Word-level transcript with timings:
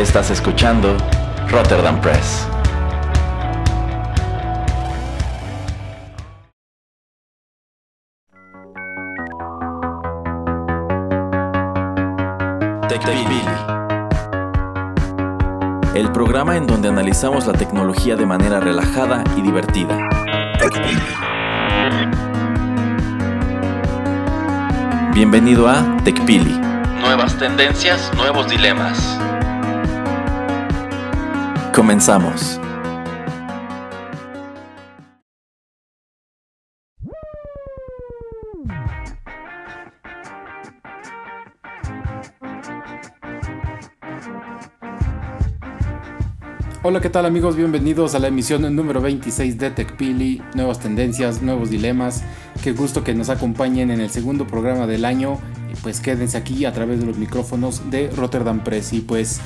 Estás 0.00 0.30
escuchando 0.30 0.96
Rotterdam 1.50 2.00
Press. 2.00 2.48
TechPili. 12.88 13.42
El 15.94 16.10
programa 16.12 16.56
en 16.56 16.66
donde 16.66 16.88
analizamos 16.88 17.46
la 17.46 17.52
tecnología 17.52 18.16
de 18.16 18.24
manera 18.24 18.58
relajada 18.58 19.22
y 19.36 19.42
divertida. 19.42 19.98
Bienvenido 25.12 25.68
a 25.68 25.84
TechPili. 26.04 26.58
Nuevas 27.02 27.36
tendencias, 27.36 28.10
nuevos 28.16 28.48
dilemas. 28.48 29.20
Comenzamos. 31.74 32.60
Hola, 46.82 47.00
¿qué 47.00 47.08
tal 47.08 47.24
amigos? 47.24 47.54
Bienvenidos 47.54 48.16
a 48.16 48.18
la 48.18 48.28
emisión 48.28 48.74
número 48.74 49.00
26 49.00 49.58
de 49.58 49.70
TechPili, 49.70 50.42
nuevas 50.54 50.80
tendencias, 50.80 51.40
nuevos 51.40 51.70
dilemas. 51.70 52.24
Qué 52.64 52.72
gusto 52.72 53.04
que 53.04 53.14
nos 53.14 53.28
acompañen 53.28 53.92
en 53.92 54.00
el 54.00 54.10
segundo 54.10 54.46
programa 54.46 54.88
del 54.88 55.04
año. 55.04 55.38
Pues 55.82 56.00
quédense 56.00 56.36
aquí 56.36 56.64
a 56.64 56.72
través 56.72 56.98
de 56.98 57.06
los 57.06 57.16
micrófonos 57.16 57.90
de 57.90 58.10
Rotterdam 58.10 58.64
Press. 58.64 58.92
Y 58.92 59.02
pues, 59.02 59.40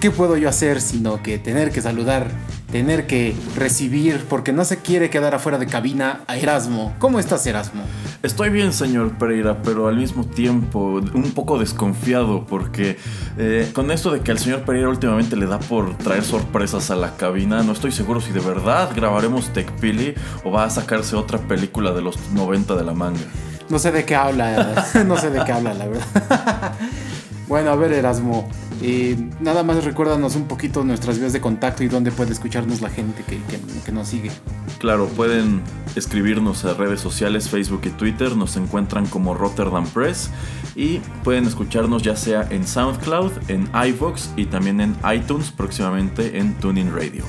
¿qué 0.00 0.10
puedo 0.10 0.38
yo 0.38 0.48
hacer 0.48 0.80
sino 0.80 1.22
que 1.22 1.38
tener 1.38 1.70
que 1.70 1.82
saludar, 1.82 2.28
tener 2.72 3.06
que 3.06 3.36
recibir, 3.54 4.24
porque 4.28 4.50
no 4.52 4.64
se 4.64 4.78
quiere 4.78 5.10
quedar 5.10 5.34
afuera 5.34 5.58
de 5.58 5.66
cabina 5.66 6.22
a 6.26 6.38
Erasmo? 6.38 6.94
¿Cómo 6.98 7.18
estás, 7.18 7.46
Erasmo? 7.46 7.82
Estoy 8.22 8.48
bien, 8.48 8.72
señor 8.72 9.18
Pereira, 9.18 9.60
pero 9.62 9.88
al 9.88 9.96
mismo 9.96 10.24
tiempo 10.24 11.00
un 11.14 11.32
poco 11.32 11.58
desconfiado 11.58 12.46
porque 12.46 12.96
eh, 13.36 13.70
con 13.74 13.90
esto 13.90 14.10
de 14.10 14.20
que 14.20 14.30
al 14.30 14.38
señor 14.38 14.62
Pereira 14.62 14.88
últimamente 14.88 15.36
le 15.36 15.46
da 15.46 15.58
por 15.58 15.96
traer 15.98 16.24
sorpresas 16.24 16.90
a 16.90 16.96
la 16.96 17.16
cabina, 17.16 17.62
no 17.62 17.72
estoy 17.72 17.92
seguro 17.92 18.22
si 18.22 18.32
de 18.32 18.40
verdad 18.40 18.90
grabaremos 18.96 19.52
TechPili 19.52 20.14
o 20.44 20.50
va 20.50 20.64
a 20.64 20.70
sacarse 20.70 21.14
otra 21.14 21.38
película 21.38 21.92
de 21.92 22.00
los 22.00 22.16
90 22.32 22.74
de 22.74 22.84
la 22.84 22.94
manga. 22.94 23.20
No 23.68 23.78
sé 23.78 23.92
de 23.92 24.04
qué 24.06 24.16
habla, 24.16 24.86
no 25.06 25.16
sé 25.18 25.30
de 25.30 25.44
qué 25.44 25.52
habla, 25.52 25.74
la 25.74 25.86
verdad. 25.86 26.72
Bueno, 27.50 27.70
a 27.70 27.74
ver, 27.76 27.92
Erasmo. 27.92 28.48
eh, 28.80 29.14
nada 29.40 29.62
más 29.62 29.84
recuérdanos 29.84 30.36
un 30.36 30.44
poquito 30.48 30.84
nuestras 30.84 31.18
vías 31.18 31.32
de 31.34 31.40
contacto 31.42 31.82
y 31.84 31.88
dónde 31.88 32.10
puede 32.12 32.32
escucharnos 32.32 32.80
la 32.80 32.88
gente 32.88 33.22
que, 33.24 33.36
que- 33.42 33.60
que 33.84 33.92
nos 33.92 34.08
sigue. 34.08 34.30
Claro, 34.78 35.06
pueden 35.08 35.60
escribirnos 35.96 36.64
a 36.64 36.72
redes 36.74 37.00
sociales, 37.00 37.48
Facebook 37.50 37.82
y 37.84 37.90
Twitter, 37.90 38.36
nos 38.36 38.56
encuentran 38.56 39.06
como 39.06 39.34
Rotterdam 39.34 39.84
Press 39.88 40.30
y 40.76 41.00
pueden 41.24 41.44
escucharnos 41.46 42.02
ya 42.02 42.16
sea 42.16 42.46
en 42.50 42.66
SoundCloud, 42.66 43.32
en 43.48 43.68
iVoox 43.74 44.28
y 44.36 44.46
también 44.46 44.80
en 44.80 44.96
iTunes, 45.14 45.50
próximamente 45.50 46.38
en 46.38 46.54
Tuning 46.54 46.90
Radio. 46.94 47.24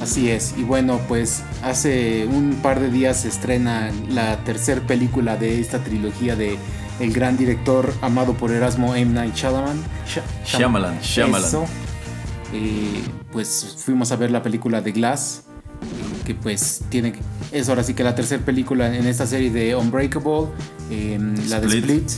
Así 0.00 0.28
es, 0.30 0.54
y 0.58 0.62
bueno, 0.62 1.00
pues 1.08 1.42
hace 1.62 2.26
un 2.26 2.56
par 2.62 2.78
de 2.80 2.90
días 2.90 3.22
se 3.22 3.28
estrena 3.28 3.90
la 4.10 4.36
tercer 4.44 4.82
película 4.82 5.36
de 5.36 5.58
esta 5.60 5.78
trilogía 5.82 6.36
de 6.36 6.58
el 7.00 7.12
gran 7.12 7.36
director 7.36 7.92
amado 8.02 8.34
por 8.34 8.50
Erasmo 8.50 8.94
M. 8.94 9.12
Night 9.12 9.34
Shyamalan. 9.34 9.82
Shyamalan, 10.44 11.00
Shyamalan. 11.00 11.48
Eso. 11.48 11.64
Eh, 12.52 13.02
pues 13.32 13.76
fuimos 13.78 14.12
a 14.12 14.16
ver 14.16 14.30
la 14.30 14.42
película 14.42 14.80
de 14.80 14.92
Glass, 14.92 15.42
eh, 15.82 16.22
que 16.24 16.34
pues 16.34 16.82
tiene 16.88 17.14
es 17.50 17.68
ahora 17.68 17.82
sí 17.82 17.94
que 17.94 18.04
la 18.04 18.14
tercera 18.14 18.44
película 18.44 18.94
en 18.94 19.06
esta 19.06 19.26
serie 19.26 19.50
de 19.50 19.74
Unbreakable, 19.74 20.48
eh, 20.90 21.18
la 21.48 21.60
de 21.60 21.66
Split. 21.66 22.10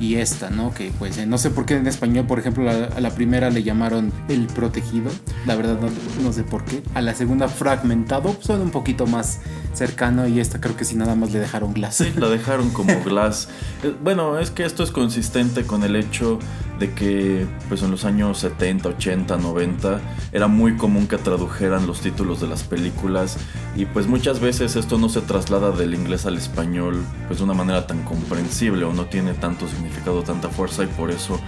Y 0.00 0.14
esta, 0.16 0.48
¿no? 0.50 0.72
Que 0.72 0.92
pues 0.98 1.18
eh, 1.18 1.26
no 1.26 1.38
sé 1.38 1.50
por 1.50 1.66
qué 1.66 1.74
en 1.74 1.86
español, 1.88 2.24
por 2.26 2.38
ejemplo, 2.38 2.62
la- 2.64 2.86
a 2.96 3.00
la 3.00 3.10
primera 3.10 3.50
le 3.50 3.64
llamaron 3.64 4.12
El 4.28 4.46
Protegido, 4.46 5.10
la 5.44 5.56
verdad 5.56 5.78
no, 5.80 5.88
no 6.22 6.32
sé 6.32 6.44
por 6.44 6.64
qué. 6.64 6.82
A 6.94 7.00
la 7.02 7.14
segunda 7.14 7.48
Fragmentado, 7.48 8.32
pues, 8.32 8.46
suena 8.46 8.62
un 8.62 8.70
poquito 8.70 9.06
más 9.06 9.40
cercano 9.74 10.26
y 10.28 10.38
esta 10.40 10.60
creo 10.60 10.76
que 10.76 10.84
sí 10.84 10.94
nada 10.94 11.14
más 11.16 11.32
le 11.32 11.40
dejaron 11.40 11.72
Glass. 11.74 11.96
Sí, 11.96 12.12
la 12.16 12.28
dejaron 12.28 12.70
como 12.70 12.92
Glass. 13.04 13.48
Eh, 13.82 13.92
Bueno, 14.02 14.38
es 14.38 14.50
que 14.52 14.64
esto 14.64 14.82
es 14.84 14.90
consistente 14.92 15.64
con 15.64 15.82
el 15.82 15.96
hecho 15.96 16.38
de 16.78 16.92
que 16.92 17.46
pues 17.68 17.82
en 17.82 17.90
los 17.90 18.04
años 18.04 18.38
70, 18.38 18.88
80, 18.90 19.36
90 19.36 20.00
era 20.32 20.46
muy 20.46 20.76
común 20.76 21.06
que 21.06 21.18
tradujeran 21.18 21.86
los 21.86 22.00
títulos 22.00 22.40
de 22.40 22.46
las 22.46 22.62
películas 22.62 23.36
y 23.76 23.86
pues 23.86 24.06
muchas 24.06 24.40
veces 24.40 24.76
esto 24.76 24.98
no 24.98 25.08
se 25.08 25.20
traslada 25.20 25.72
del 25.72 25.94
inglés 25.94 26.26
al 26.26 26.36
español 26.36 27.04
pues 27.26 27.38
de 27.38 27.44
una 27.44 27.54
manera 27.54 27.86
tan 27.86 28.02
comprensible 28.04 28.84
o 28.84 28.92
no 28.92 29.06
tiene 29.06 29.34
tanto 29.34 29.66
significado, 29.68 30.22
tanta 30.22 30.48
fuerza 30.48 30.84
y 30.84 30.88
por 30.88 31.10
eso 31.10 31.40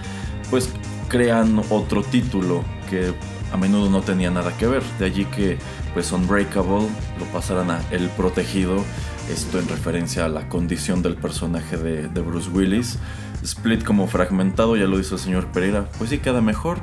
pues 0.49 0.69
crean 1.07 1.61
otro 1.69 2.03
título 2.03 2.63
que 2.89 3.13
a 3.51 3.57
menudo 3.57 3.89
no 3.89 4.01
tenía 4.01 4.31
nada 4.31 4.55
que 4.57 4.65
ver. 4.65 4.83
De 4.99 5.05
allí 5.05 5.25
que 5.25 5.57
pues 5.93 6.11
Unbreakable 6.11 6.87
lo 7.19 7.25
pasaran 7.33 7.69
a 7.69 7.81
El 7.91 8.07
Protegido, 8.09 8.83
esto 9.29 9.59
en 9.59 9.67
referencia 9.67 10.25
a 10.25 10.29
la 10.29 10.47
condición 10.47 11.01
del 11.01 11.15
personaje 11.15 11.77
de, 11.77 12.07
de 12.07 12.21
Bruce 12.21 12.49
Willis. 12.49 12.97
Split 13.43 13.83
como 13.83 14.07
fragmentado, 14.07 14.75
ya 14.75 14.85
lo 14.85 14.97
dice 14.97 15.15
el 15.15 15.19
señor 15.19 15.47
Pereira, 15.47 15.85
pues 15.97 16.09
sí 16.09 16.19
queda 16.19 16.41
mejor. 16.41 16.79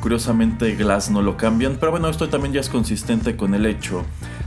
Curiosamente 0.00 0.74
Glass 0.74 1.10
no 1.10 1.22
lo 1.22 1.36
cambian, 1.36 1.76
pero 1.78 1.92
bueno, 1.92 2.08
esto 2.08 2.28
también 2.28 2.52
ya 2.52 2.60
es 2.60 2.68
consistente 2.68 3.36
con 3.36 3.54
el 3.54 3.66
hecho 3.66 4.04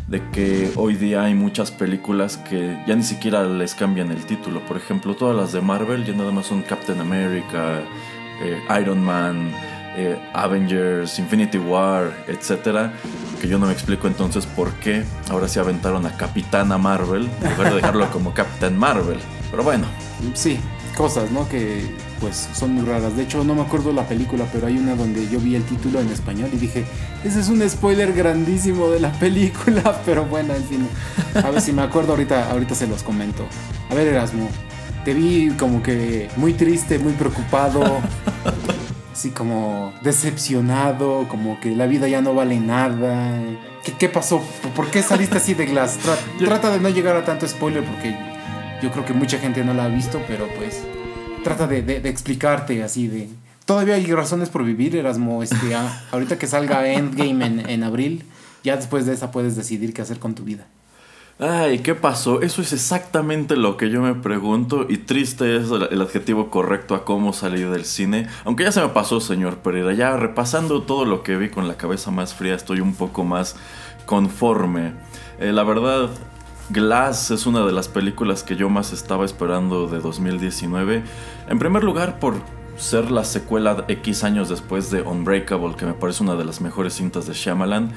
de 0.08 0.22
que 0.32 0.72
hoy 0.76 0.96
día 0.96 1.24
hay 1.24 1.34
muchas 1.34 1.72
películas 1.72 2.38
que 2.38 2.78
ya 2.86 2.96
ni 2.96 3.04
siquiera 3.04 3.44
les 3.46 3.74
cambian 3.74 4.12
el 4.12 4.26
título. 4.26 4.60
Por 4.66 4.78
ejemplo, 4.78 5.16
todas 5.16 5.36
las 5.36 5.54
de 5.54 5.62
Marvel 5.62 6.06
ya 6.06 6.14
nada 6.14 6.32
más 6.32 6.48
son 6.48 6.62
Captain 6.62 7.00
America, 7.00 7.82
eh, 8.42 8.62
Iron 8.82 9.02
Man, 9.02 9.50
eh, 9.96 10.20
Avengers, 10.34 11.18
Infinity 11.20 11.58
War, 11.58 12.26
etcétera, 12.28 12.92
que 13.42 13.48
yo 13.48 13.58
no 13.58 13.66
me 13.66 13.72
explico 13.72 14.08
entonces 14.08 14.46
por 14.46 14.74
qué 14.74 15.06
ahora 15.30 15.48
se 15.48 15.62
aventaron 15.62 16.06
a 16.06 16.18
Capitana 16.18 16.78
Marvel 16.78 17.30
en 17.42 17.52
lugar 17.52 17.70
de 17.70 17.76
dejarlo 17.78 18.12
como 18.12 18.34
Captain 18.36 18.78
Marvel. 18.78 19.20
Pero 19.50 19.64
bueno, 19.64 19.86
Sí, 20.34 20.60
cosas, 20.96 21.30
¿no? 21.32 21.48
Que 21.50 21.86
pues 22.20 22.50
son 22.54 22.74
muy 22.74 22.86
raras. 22.86 23.16
De 23.16 23.24
hecho, 23.24 23.44
no 23.44 23.54
me 23.56 23.62
acuerdo 23.62 23.92
la 23.94 24.08
película, 24.08 24.46
pero 24.52 24.68
hay 24.68 24.78
una 24.78 24.96
donde 24.96 25.28
yo 25.30 25.40
vi 25.40 25.56
el 25.56 25.64
título 25.64 26.00
en 26.00 26.10
español 26.10 26.50
y 26.54 26.58
dije, 26.58 26.86
ese 27.24 27.40
es 27.42 27.50
un 27.50 27.68
spoiler 27.70 28.14
grandísimo 28.14 28.90
de 28.90 29.00
la 29.00 29.12
película, 29.20 30.02
pero 30.06 30.26
bueno, 30.26 30.56
en 30.56 30.64
fin. 30.64 30.88
A 31.44 31.50
ver 31.52 31.62
si 31.62 31.72
me 31.74 31.82
acuerdo 31.82 32.12
ahorita, 32.14 32.50
ahorita 32.52 32.74
se 32.76 32.88
los 32.88 33.04
comento. 33.04 33.46
A 33.92 33.96
ver, 33.96 34.08
Erasmo, 34.08 34.50
te 35.04 35.14
vi 35.14 35.50
como 35.60 35.84
que 35.84 36.30
muy 36.38 36.54
triste, 36.54 36.98
muy 37.00 37.14
preocupado. 37.14 37.84
Así 39.14 39.30
como 39.30 39.94
decepcionado, 40.04 41.28
como 41.30 41.60
que 41.62 41.74
la 41.76 41.86
vida 41.88 42.08
ya 42.08 42.22
no 42.22 42.34
vale 42.34 42.60
nada. 42.60 43.32
¿Qué, 43.84 43.94
qué 43.94 44.10
pasó? 44.10 44.42
¿Por 44.76 44.88
qué 44.92 45.02
saliste 45.04 45.38
así 45.38 45.54
de 45.54 45.68
Glass? 45.68 45.98
Tra- 46.04 46.46
trata 46.46 46.70
de 46.72 46.80
no 46.82 46.90
llegar 46.90 47.16
a 47.16 47.24
tanto 47.24 47.48
spoiler 47.48 47.84
porque 47.86 48.14
yo 48.82 48.92
creo 48.92 49.06
que 49.06 49.14
mucha 49.14 49.38
gente 49.38 49.64
no 49.64 49.74
la 49.74 49.86
ha 49.86 49.88
visto, 49.88 50.22
pero 50.28 50.48
pues 50.58 50.84
trata 51.44 51.68
de, 51.68 51.82
de- 51.82 52.10
explicarte 52.10 52.84
así 52.84 53.08
de... 53.08 53.30
Todavía 53.66 53.96
hay 53.96 54.06
razones 54.06 54.50
por 54.50 54.64
vivir, 54.64 54.96
Erasmo. 54.96 55.42
Este, 55.42 55.74
ah, 55.74 56.04
ahorita 56.12 56.38
que 56.38 56.46
salga 56.46 56.88
Endgame 56.88 57.46
en, 57.46 57.70
en 57.70 57.84
abril, 57.84 58.24
ya 58.64 58.76
después 58.76 59.06
de 59.06 59.14
esa 59.14 59.32
puedes 59.32 59.56
decidir 59.56 59.94
qué 59.94 60.04
hacer 60.04 60.20
con 60.20 60.36
tu 60.36 60.44
vida. 60.44 60.68
Ay, 61.38 61.80
¿qué 61.80 61.96
pasó? 61.96 62.42
Eso 62.42 62.62
es 62.62 62.72
exactamente 62.72 63.58
lo 63.58 63.76
que 63.76 63.90
yo 63.90 64.02
me 64.02 64.16
pregunto 64.16 64.86
y 64.88 65.00
triste 65.00 65.58
es 65.58 65.70
el, 65.70 66.02
adjetivo 66.02 66.50
correcto 66.50 66.96
a 66.96 67.04
cómo 67.04 67.34
salí 67.34 67.62
del 67.62 67.84
cine. 67.84 68.30
Aunque 68.46 68.64
ya 68.64 68.72
se 68.72 68.80
me 68.80 68.88
pasó, 68.88 69.20
señor 69.20 69.58
Pereira, 69.58 69.94
ya 69.94 70.16
repasando 70.16 70.84
todo 70.84 71.04
lo 71.04 71.24
que 71.24 71.36
vi 71.36 71.50
con 71.50 71.68
la 71.68 71.76
cabeza 71.76 72.10
más 72.10 72.34
fría 72.34 72.56
estoy 72.56 72.80
un 72.80 72.96
poco 72.96 73.26
más 73.26 73.58
conforme. 74.06 74.94
Eh, 75.38 75.52
la 75.52 75.64
verdad, 75.64 76.10
Glass 76.70 77.30
es 77.30 77.46
una 77.46 77.64
de 77.64 77.72
las 77.72 77.88
películas 77.88 78.42
que 78.42 78.56
yo 78.56 78.70
más 78.70 78.92
estaba 78.92 79.24
esperando 79.24 79.88
de 79.88 80.00
2019. 80.00 81.04
En 81.48 81.60
primer 81.60 81.84
lugar, 81.84 82.20
por 82.20 82.36
ser 82.76 83.12
la 83.12 83.24
secuela 83.24 83.86
X 83.88 84.24
años 84.24 84.50
después 84.50 84.90
de 84.90 85.02
Unbreakable, 85.02 85.76
que 85.76 85.86
me 85.86 85.94
parece 85.94 86.24
una 86.24 86.36
de 86.36 86.44
las 86.44 86.62
mejores 86.62 86.94
cintas 86.94 87.28
de 87.28 87.34
Shyamalan. 87.34 87.92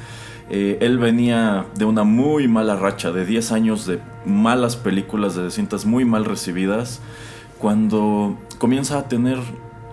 Eh, 0.51 0.79
él 0.83 0.99
venía 0.99 1.67
de 1.77 1.87
una 1.87 2.05
muy 2.05 2.47
mala 2.47 2.77
racha, 2.77 3.11
de 3.11 3.25
10 3.25 3.53
años 3.53 3.87
de 3.87 4.01
malas 4.27 4.77
películas, 4.77 5.35
de 5.35 5.51
cintas 5.51 5.87
muy 5.87 6.05
mal 6.05 6.27
recibidas, 6.27 7.01
cuando 7.59 8.39
comienza 8.59 8.99
a 8.99 9.09
tener 9.09 9.39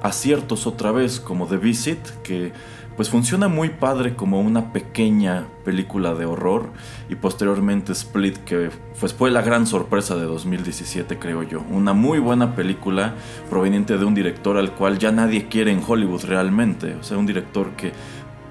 aciertos 0.03 0.67
otra 0.67 0.91
vez, 0.91 1.19
como 1.19 1.47
The 1.47 1.57
Visit, 1.57 1.99
que 2.23 2.53
pues 2.95 3.09
funciona 3.09 3.47
muy 3.47 3.69
padre 3.69 4.15
como 4.15 4.39
una 4.39 4.71
pequeña 4.71 5.47
película 5.65 6.15
de 6.15 6.25
horror 6.25 6.69
y 7.09 7.15
posteriormente 7.15 7.91
Split 7.91 8.37
que 8.37 8.69
pues 8.99 9.13
fue 9.13 9.31
la 9.31 9.41
gran 9.41 9.67
sorpresa 9.67 10.15
de 10.15 10.23
2017 10.23 11.19
creo 11.19 11.43
yo. 11.43 11.61
Una 11.69 11.93
muy 11.93 12.19
buena 12.19 12.55
película 12.55 13.15
proveniente 13.49 13.97
de 13.97 14.05
un 14.05 14.15
director 14.15 14.57
al 14.57 14.71
cual 14.71 14.97
ya 14.97 15.11
nadie 15.11 15.47
quiere 15.47 15.71
en 15.71 15.81
Hollywood 15.85 16.23
realmente. 16.25 16.95
O 16.95 17.03
sea 17.03 17.17
un 17.17 17.25
director 17.25 17.71
que 17.71 17.91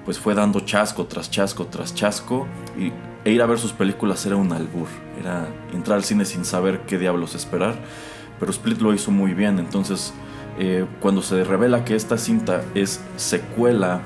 pues 0.05 0.19
fue 0.19 0.35
dando 0.35 0.61
chasco 0.61 1.07
tras 1.07 1.31
chasco 1.31 1.67
tras 1.67 1.95
chasco 1.95 2.47
y, 2.79 2.93
e 3.27 3.33
ir 3.33 3.41
a 3.41 3.47
ver 3.47 3.59
sus 3.59 3.73
películas 3.73 4.27
era 4.27 4.37
un 4.37 4.53
albur. 4.53 4.89
Era 5.19 5.49
entrar 5.73 5.97
al 5.97 6.05
cine 6.05 6.27
sin 6.27 6.45
saber 6.45 6.81
qué 6.81 6.99
diablos 6.99 7.35
esperar 7.35 7.77
pero 8.39 8.51
Split 8.51 8.81
lo 8.81 8.93
hizo 8.93 9.11
muy 9.11 9.33
bien. 9.33 9.59
Entonces 9.59 10.13
eh, 10.59 10.87
cuando 11.01 11.23
se 11.23 11.45
revela 11.45 11.85
que 11.85 11.97
esta 11.97 12.19
cinta 12.19 12.63
es 12.75 13.01
secuela 13.17 14.03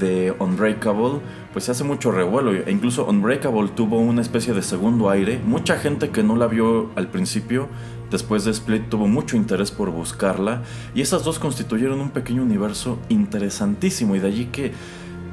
de 0.00 0.34
Unbreakable, 0.38 1.20
pues 1.52 1.64
se 1.64 1.72
hace 1.72 1.84
mucho 1.84 2.12
revuelo. 2.12 2.52
E 2.52 2.70
incluso 2.70 3.06
Unbreakable 3.06 3.68
tuvo 3.68 3.98
una 3.98 4.22
especie 4.22 4.54
de 4.54 4.62
segundo 4.62 5.10
aire. 5.10 5.40
Mucha 5.44 5.78
gente 5.78 6.10
que 6.10 6.22
no 6.22 6.36
la 6.36 6.46
vio 6.46 6.90
al 6.96 7.08
principio, 7.08 7.68
después 8.10 8.44
de 8.44 8.50
Split, 8.52 8.88
tuvo 8.88 9.06
mucho 9.06 9.36
interés 9.36 9.70
por 9.70 9.90
buscarla. 9.90 10.62
Y 10.94 11.00
esas 11.00 11.24
dos 11.24 11.38
constituyeron 11.38 12.00
un 12.00 12.10
pequeño 12.10 12.42
universo 12.42 12.98
interesantísimo. 13.08 14.16
Y 14.16 14.20
de 14.20 14.28
allí 14.28 14.44
que 14.46 14.72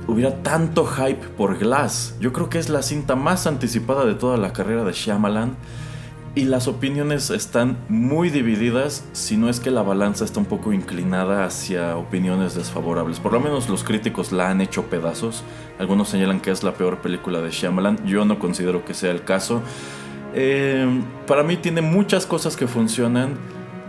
hubiera 0.08 0.44
tanto 0.44 0.86
hype 0.86 1.28
por 1.38 1.58
Glass. 1.58 2.16
Yo 2.20 2.32
creo 2.34 2.50
que 2.50 2.60
es 2.60 2.70
la 2.70 2.82
cinta 2.82 3.16
más 3.16 3.48
anticipada 3.48 4.06
de 4.06 4.14
toda 4.14 4.38
la 4.38 4.54
carrera 4.54 4.84
de 4.84 4.94
Shyamalan 4.94 5.56
y 6.36 6.44
las 6.44 6.68
opiniones 6.68 7.30
están 7.30 7.78
muy 7.88 8.30
divididas, 8.30 9.06
si 9.14 9.38
no 9.38 9.50
es 9.50 9.62
que 9.62 9.72
la 9.72 9.84
balanza 9.84 10.26
está 10.26 10.42
un 10.42 10.46
poco 10.46 10.74
inclinada 10.74 11.46
hacia 11.46 11.96
opiniones 11.96 12.56
desfavorables. 12.56 13.22
Por 13.22 13.32
lo 13.32 13.40
menos 13.40 13.70
los 13.70 13.86
críticos 13.86 14.34
la 14.34 14.50
han 14.50 14.60
hecho 14.60 14.84
pedazos. 14.84 15.46
Algunos 15.80 16.10
señalan 16.10 16.42
que 16.42 16.52
es 16.52 16.62
la 16.62 16.74
peor 16.74 16.98
película 16.98 17.40
de 17.40 17.52
Shyamalan. 17.52 18.06
Yo 18.06 18.26
no 18.26 18.38
considero 18.38 18.84
que 18.84 18.94
sea 18.94 19.12
el 19.12 19.24
caso. 19.24 19.62
Eh, 20.34 20.86
para 21.26 21.44
mí 21.44 21.56
tiene 21.56 21.82
muchas 21.82 22.26
cosas 22.26 22.58
que 22.58 22.68
funcionan, 22.68 23.36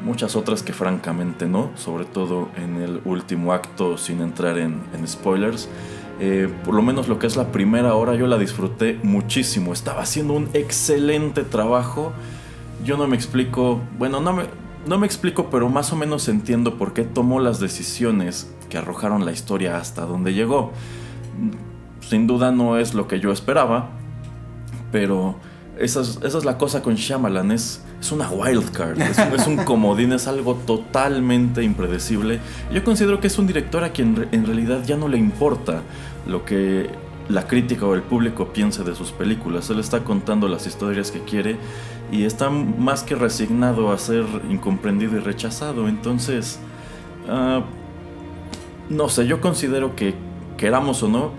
muchas 0.04 0.36
otras 0.36 0.62
que 0.62 0.72
francamente 0.72 1.46
no, 1.46 1.72
sobre 1.74 2.04
todo 2.04 2.48
en 2.56 2.80
el 2.80 3.00
último 3.04 3.52
acto 3.52 3.98
sin 3.98 4.20
entrar 4.20 4.56
en, 4.56 4.82
spoilers. 5.04 5.68
Eh, 6.20 6.48
por 6.64 6.74
lo 6.74 6.82
menos 6.82 7.08
lo 7.08 7.18
que 7.18 7.26
es 7.26 7.36
la 7.36 7.50
primera 7.50 7.94
hora 7.94 8.14
yo 8.14 8.26
la 8.26 8.38
disfruté 8.38 8.98
muchísimo, 9.02 9.72
estaba 9.72 10.00
haciendo 10.00 10.32
un 10.32 10.48
excelente 10.54 11.42
trabajo 11.42 12.14
yo 12.86 12.96
no 12.96 13.08
me 13.08 13.16
explico, 13.16 13.80
bueno, 13.98 14.20
no 14.20 14.32
me, 14.32 14.44
no 14.86 14.96
me 14.96 15.06
explico, 15.06 15.50
pero 15.50 15.68
más 15.68 15.92
o 15.92 15.96
menos 15.96 16.28
entiendo 16.28 16.78
por 16.78 16.94
qué 16.94 17.02
tomó 17.02 17.40
las 17.40 17.58
decisiones 17.58 18.54
que 18.70 18.78
arrojaron 18.78 19.26
la 19.26 19.32
historia 19.32 19.76
hasta 19.76 20.06
donde 20.06 20.32
llegó. 20.32 20.72
Sin 22.00 22.28
duda 22.28 22.52
no 22.52 22.78
es 22.78 22.94
lo 22.94 23.08
que 23.08 23.18
yo 23.18 23.32
esperaba, 23.32 23.90
pero 24.92 25.34
esa 25.78 26.00
es, 26.00 26.44
la 26.44 26.56
cosa 26.56 26.80
con 26.80 26.94
Shyamalan, 26.94 27.50
es, 27.50 27.82
es 28.00 28.12
una 28.12 28.30
wildcard, 28.30 29.00
es, 29.00 29.18
es, 29.34 29.46
un 29.48 29.56
comodín, 29.56 30.12
es 30.12 30.28
algo 30.28 30.54
totalmente 30.54 31.64
impredecible. 31.64 32.38
Yo 32.72 32.84
considero 32.84 33.20
que 33.20 33.26
es 33.26 33.36
un 33.36 33.48
director 33.48 33.82
a 33.82 33.90
quien 33.90 34.28
en 34.30 34.46
realidad 34.46 34.84
ya 34.86 34.96
no 34.96 35.08
le 35.08 35.18
importa 35.18 35.82
lo 36.24 36.44
que 36.44 36.88
la 37.28 37.46
crítica 37.46 37.86
o 37.86 37.94
el 37.94 38.02
público 38.02 38.52
piense 38.52 38.84
de 38.84 38.94
sus 38.94 39.12
películas. 39.12 39.68
Él 39.70 39.80
está 39.80 40.04
contando 40.04 40.48
las 40.48 40.66
historias 40.66 41.10
que 41.10 41.20
quiere 41.20 41.56
y 42.12 42.24
está 42.24 42.50
más 42.50 43.02
que 43.02 43.14
resignado 43.14 43.92
a 43.92 43.98
ser 43.98 44.24
incomprendido 44.48 45.16
y 45.16 45.20
rechazado. 45.20 45.88
Entonces, 45.88 46.58
ah, 47.28 47.62
no 48.88 49.08
sé, 49.08 49.26
yo 49.26 49.40
considero 49.40 49.96
que 49.96 50.14
queramos 50.56 51.02
o 51.02 51.08
no, 51.08 51.32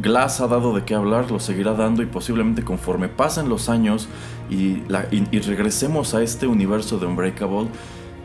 Glass 0.00 0.40
ha 0.40 0.48
dado 0.48 0.74
de 0.74 0.84
qué 0.84 0.94
hablar, 0.94 1.30
lo 1.30 1.38
seguirá 1.38 1.74
dando 1.74 2.02
y 2.02 2.06
posiblemente 2.06 2.64
conforme 2.64 3.08
pasen 3.08 3.48
los 3.48 3.68
años 3.68 4.08
y, 4.50 4.82
y 5.30 5.38
regresemos 5.40 6.14
a 6.14 6.22
este 6.22 6.46
universo 6.46 6.98
de 6.98 7.06
Unbreakable, 7.06 7.68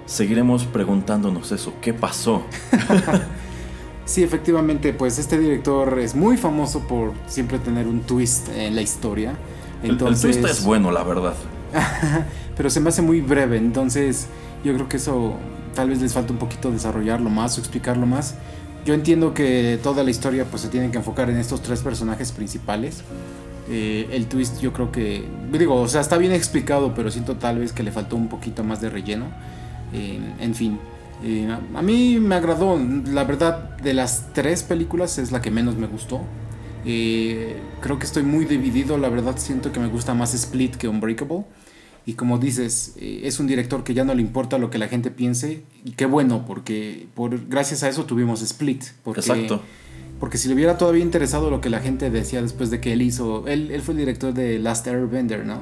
seguiremos 0.06 0.63
preguntándonos 0.63 1.51
eso, 1.51 1.74
¿qué 1.81 1.94
pasó? 1.94 2.44
Sí, 4.07 4.24
efectivamente, 4.24 4.94
pues 4.94 5.19
este 5.19 5.38
director 5.38 6.00
es 6.00 6.15
muy 6.15 6.38
famoso 6.38 6.80
por 6.88 7.12
siempre 7.27 7.59
tener 7.59 7.88
un 7.88 8.04
twist 8.04 8.48
en 8.56 8.74
la 8.74 8.81
historia. 8.81 9.33
Entonces, 9.83 10.38
el, 10.38 10.42
twist 10.42 10.59
es 10.59 10.65
bueno, 10.65 10.92
la 10.92 11.04
verdad. 11.04 11.33
pero 12.57 12.69
se 12.69 12.80
me 12.80 12.88
hace 12.88 13.01
muy 13.01 13.19
breve, 13.19 13.57
entonces 13.57 14.27
yo 14.63 14.74
creo 14.74 14.88
que 14.88 14.95
eso 14.95 15.33
tal 15.75 15.89
vez 15.89 16.01
les 16.01 16.13
falta 16.13 16.31
un 16.31 16.39
poquito 16.39 16.71
desarrollarlo 16.71 17.30
más 17.30 17.57
o 17.57 17.59
explicarlo 17.59 18.07
más. 18.07 18.36
Yo 18.86 18.94
entiendo 18.94 19.33
que 19.33 19.77
toda 19.83 20.06
la 20.06 20.09
historia 20.09 20.45
pues 20.45 20.62
se 20.62 20.69
tiene 20.69 20.89
que 20.89 20.98
enfocar 20.98 21.30
en 21.30 21.36
estos 21.36 21.62
tres 21.62 21.81
personajes 21.81 22.31
principales. 22.31 23.04
Eh, 23.69 24.07
el 24.13 24.27
twist 24.27 24.62
yo 24.62 24.71
creo 24.71 24.89
que, 24.89 25.25
digo, 25.51 25.75
o 25.75 25.88
sea, 25.89 26.00
está 26.00 26.18
bien 26.18 26.31
explicado, 26.31 26.94
pero 26.95 27.12
siento 27.12 27.36
tal 27.36 27.59
vez 27.59 27.74
que 27.74 27.83
le 27.83 27.92
faltó 27.92 28.15
un 28.15 28.30
poquito 28.30 28.63
más 28.63 28.80
de 28.80 28.89
relleno. 28.89 29.25
Eh, 29.92 30.18
en 30.39 30.56
fin, 30.56 30.80
a 31.75 31.81
mí 31.81 32.19
me 32.19 32.36
agradó, 32.36 32.80
la 32.80 33.24
verdad, 33.24 33.78
de 33.78 33.94
las 33.94 34.34
tres 34.34 34.64
películas 34.64 35.18
es 35.18 35.31
la 35.31 35.42
que 35.42 35.52
menos 35.52 35.75
me 35.75 35.88
gustó. 35.88 36.22
Eh, 36.86 37.58
creo 37.81 38.00
que 38.00 38.06
estoy 38.06 38.24
muy 38.24 38.46
dividido, 38.46 38.98
la 38.98 39.10
verdad 39.10 39.36
siento 39.38 39.72
que 39.72 39.80
me 39.80 39.88
gusta 39.88 40.14
más 40.14 40.34
Split 40.34 40.75
que 40.75 40.88
Unbreakable. 40.88 41.44
Y 42.06 42.14
como 42.14 42.38
dices, 42.38 42.94
eh, 42.98 43.22
es 43.24 43.40
un 43.40 43.48
director 43.48 43.84
que 43.84 43.94
ya 43.94 44.06
no 44.06 44.14
le 44.14 44.22
importa 44.22 44.58
lo 44.58 44.69
que 44.69 44.78
la 44.78 44.88
gente 44.88 45.12
piense. 45.12 45.64
Y 45.84 45.92
qué 45.92 46.06
bueno, 46.06 46.46
porque 46.46 47.08
por, 47.16 47.48
gracias 47.48 47.84
a 47.84 47.90
eso 47.90 48.06
tuvimos 48.06 48.42
Split. 48.42 48.84
Porque 49.04 49.19
Exacto 49.19 49.62
porque 50.19 50.38
si 50.38 50.48
le 50.48 50.56
hubiera 50.56 50.78
todavía 50.78 51.04
interesado 51.04 51.50
lo 51.50 51.62
que 51.62 51.69
la 51.69 51.80
gente 51.80 52.10
decía 52.10 52.42
después 52.42 52.72
de 52.72 52.80
que 52.81 52.94
él 52.94 53.02
hizo, 53.02 53.48
él, 53.48 53.69
él 53.72 53.81
fue 53.81 53.94
el 53.94 54.00
director 54.00 54.34
de 54.34 54.58
Last 54.58 54.88
Airbender, 54.88 55.46
¿no? 55.46 55.60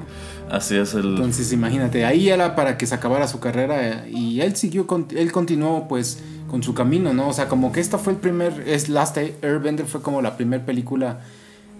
Así 0.50 0.76
es 0.76 0.94
el... 0.94 1.10
Entonces 1.10 1.52
imagínate, 1.52 2.04
ahí 2.04 2.28
era 2.30 2.54
para 2.54 2.78
que 2.78 2.86
se 2.86 2.94
acabara 2.94 3.28
su 3.28 3.38
carrera 3.38 4.06
y 4.08 4.40
él 4.40 4.56
siguió, 4.56 4.86
él 5.14 5.32
continuó 5.32 5.88
pues 5.88 6.22
con 6.48 6.62
su 6.62 6.72
camino, 6.74 7.12
¿no? 7.12 7.28
O 7.28 7.32
sea, 7.32 7.48
como 7.48 7.72
que 7.72 7.80
esta 7.80 7.98
fue 7.98 8.14
el 8.14 8.18
primer, 8.18 8.64
es 8.66 8.88
Last 8.88 9.18
Airbender 9.18 9.86
fue 9.86 10.00
como 10.00 10.22
la 10.22 10.36
primera 10.36 10.64
película 10.64 11.20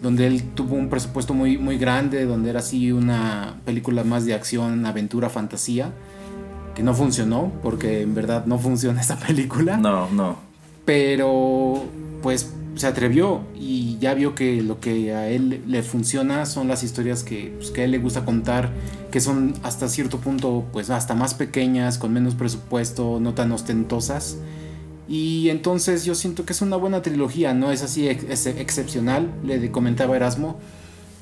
donde 0.02 0.26
él 0.26 0.42
tuvo 0.54 0.74
un 0.76 0.88
presupuesto 0.88 1.32
muy, 1.32 1.56
muy 1.58 1.78
grande, 1.78 2.26
donde 2.26 2.50
era 2.50 2.58
así 2.58 2.92
una 2.92 3.56
película 3.64 4.04
más 4.04 4.26
de 4.26 4.34
acción, 4.34 4.84
aventura, 4.84 5.30
fantasía, 5.30 5.92
que 6.74 6.82
no 6.82 6.92
funcionó, 6.94 7.52
porque 7.62 8.02
en 8.02 8.14
verdad 8.14 8.44
no 8.46 8.58
funciona 8.58 9.00
esta 9.00 9.16
película. 9.16 9.76
No, 9.78 10.10
no. 10.10 10.36
Pero 10.84 11.84
pues 12.22 12.52
se 12.76 12.86
atrevió 12.86 13.40
y 13.58 13.98
ya 13.98 14.14
vio 14.14 14.34
que 14.34 14.60
lo 14.62 14.80
que 14.80 15.14
a 15.14 15.28
él 15.28 15.62
le 15.66 15.82
funciona 15.82 16.44
son 16.46 16.68
las 16.68 16.82
historias 16.82 17.24
que, 17.24 17.54
pues, 17.56 17.70
que 17.70 17.80
a 17.80 17.84
él 17.84 17.90
le 17.90 17.98
gusta 17.98 18.24
contar, 18.24 18.70
que 19.10 19.20
son 19.20 19.54
hasta 19.62 19.88
cierto 19.88 20.18
punto, 20.18 20.66
pues 20.72 20.90
hasta 20.90 21.14
más 21.14 21.34
pequeñas, 21.34 21.98
con 21.98 22.12
menos 22.12 22.34
presupuesto, 22.34 23.18
no 23.18 23.34
tan 23.34 23.50
ostentosas. 23.52 24.36
Y 25.08 25.48
entonces 25.48 26.04
yo 26.04 26.14
siento 26.14 26.44
que 26.44 26.52
es 26.52 26.60
una 26.60 26.76
buena 26.76 27.00
trilogía, 27.00 27.54
no 27.54 27.72
es 27.72 27.82
así 27.82 28.08
es 28.08 28.46
excepcional, 28.46 29.30
le 29.44 29.70
comentaba 29.70 30.16
Erasmo, 30.16 30.58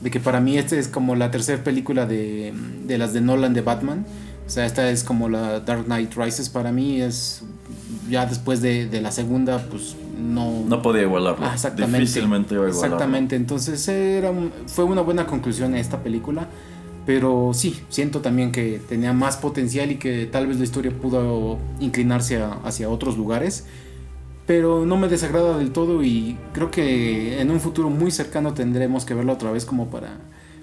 de 0.00 0.10
que 0.10 0.20
para 0.20 0.40
mí 0.40 0.58
esta 0.58 0.76
es 0.76 0.88
como 0.88 1.14
la 1.14 1.30
tercera 1.30 1.62
película 1.62 2.04
de, 2.06 2.52
de 2.86 2.98
las 2.98 3.12
de 3.12 3.20
Nolan 3.20 3.54
de 3.54 3.60
Batman. 3.60 4.04
O 4.46 4.50
sea, 4.50 4.66
esta 4.66 4.90
es 4.90 5.04
como 5.04 5.28
la 5.28 5.60
Dark 5.60 5.84
Knight 5.84 6.14
Rises 6.14 6.50
para 6.50 6.72
mí, 6.72 7.00
es 7.00 7.42
ya 8.10 8.26
después 8.26 8.60
de, 8.60 8.86
de 8.86 9.00
la 9.00 9.10
segunda, 9.10 9.58
pues 9.70 9.96
no... 10.18 10.64
No 10.66 10.82
podía 10.82 11.02
igualarlo. 11.02 11.46
Ah, 11.46 11.54
exactamente. 11.54 12.00
Difícilmente 12.00 12.54
iba 12.54 12.64
a 12.64 12.68
igualarlo. 12.68 12.96
Exactamente, 12.96 13.36
entonces 13.36 13.86
era, 13.88 14.32
fue 14.66 14.84
una 14.84 15.00
buena 15.02 15.26
conclusión 15.26 15.74
esta 15.74 16.02
película. 16.02 16.48
Pero 17.06 17.50
sí, 17.52 17.82
siento 17.90 18.20
también 18.20 18.50
que 18.50 18.80
tenía 18.88 19.12
más 19.12 19.36
potencial 19.36 19.90
y 19.92 19.96
que 19.96 20.26
tal 20.26 20.46
vez 20.46 20.58
la 20.58 20.64
historia 20.64 20.90
pudo 20.90 21.58
inclinarse 21.78 22.42
hacia 22.64 22.88
otros 22.88 23.18
lugares. 23.18 23.66
Pero 24.46 24.86
no 24.86 24.96
me 24.96 25.08
desagrada 25.08 25.58
del 25.58 25.70
todo 25.70 26.02
y 26.02 26.36
creo 26.52 26.70
que 26.70 27.40
en 27.40 27.50
un 27.50 27.60
futuro 27.60 27.90
muy 27.90 28.10
cercano 28.10 28.54
tendremos 28.54 29.04
que 29.04 29.14
verla 29.14 29.32
otra 29.34 29.50
vez 29.50 29.64
como 29.64 29.88
para 29.88 30.18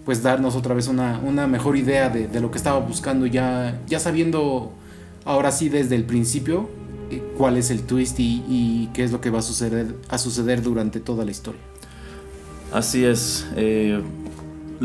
pues 0.06 0.24
darnos 0.24 0.56
otra 0.56 0.74
vez 0.74 0.88
una, 0.88 1.20
una 1.20 1.46
mejor 1.46 1.78
idea 1.78 2.10
de, 2.10 2.28
de, 2.28 2.40
lo 2.40 2.50
que 2.50 2.58
estaba 2.58 2.80
buscando 2.80 3.28
ya, 3.28 3.80
ya 3.88 4.00
sabiendo 4.00 4.72
ahora 5.26 5.52
sí 5.52 5.70
desde 5.70 5.96
el 5.96 6.06
principio 6.06 6.70
cuál 7.38 7.58
es 7.58 7.72
el 7.72 7.84
twist 7.84 8.20
y, 8.20 8.90
qué 8.94 9.04
es 9.04 9.12
lo 9.12 9.22
que 9.22 9.30
va 9.30 9.40
a 9.40 9.44
suceder, 9.44 9.96
a 10.10 10.18
suceder 10.18 10.62
durante 10.62 11.00
toda 11.00 11.26
la 11.26 11.32
historia. 11.32 11.62
Así 12.74 13.04
es. 13.04 13.48
Eh, 13.56 14.02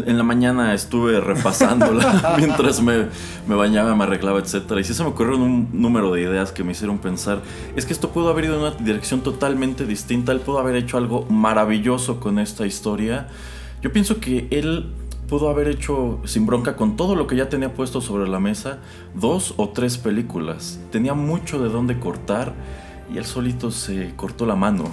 en 0.04 0.18
la 0.18 0.25
mañana 0.25 0.75
estuve 0.75 1.21
repasándola 1.21 2.35
mientras 2.38 2.83
me, 2.83 3.06
me, 3.47 3.54
bañaba, 3.54 3.95
me 3.95 4.04
arreglaba, 4.04 4.40
etc. 4.40 4.71
Y 4.78 4.85
sí 4.85 4.95
se 4.95 5.02
me 5.02 5.11
ocurrieron 5.11 5.42
un 5.42 5.68
número 5.73 6.12
de 6.12 6.23
ideas 6.23 6.52
que 6.52 6.64
me 6.64 6.73
hicieron 6.73 6.99
pensar, 6.99 7.40
es 7.76 7.87
que 7.87 7.92
esto 7.92 8.11
pudo 8.11 8.28
haber 8.28 8.47
ido 8.47 8.54
en 8.56 8.61
una 8.61 8.71
dirección 8.73 9.23
totalmente 9.23 9.87
distinta, 9.87 10.33
él 10.33 10.40
pudo 10.40 10.59
haber 10.59 10.76
hecho 10.76 10.99
algo 10.99 11.25
maravilloso 11.30 12.21
con 12.21 12.38
esta 12.38 12.66
historia. 12.66 13.28
Yo 13.83 13.92
pienso 13.92 14.21
que 14.21 14.49
él 14.50 14.92
pudo 15.28 15.49
haber 15.49 15.68
hecho 15.68 16.21
sin 16.25 16.47
bronca 16.47 16.76
con 16.76 16.97
todo 16.97 17.14
lo 17.14 17.26
que 17.26 17.37
ya 17.37 17.49
tenía 17.49 17.75
puesto 17.75 18.00
sobre 18.00 18.28
la 18.28 18.40
mesa 18.40 18.78
dos 19.14 19.54
o 19.56 19.71
tres 19.71 19.99
películas. 19.99 20.78
Tenía 20.90 21.14
mucho 21.14 21.62
de 21.62 21.68
dónde 21.68 21.99
cortar 21.99 22.54
y 23.12 23.18
él 23.18 23.25
solito 23.25 23.71
se 23.71 24.12
cortó 24.16 24.47
la 24.47 24.56
mano. 24.56 24.85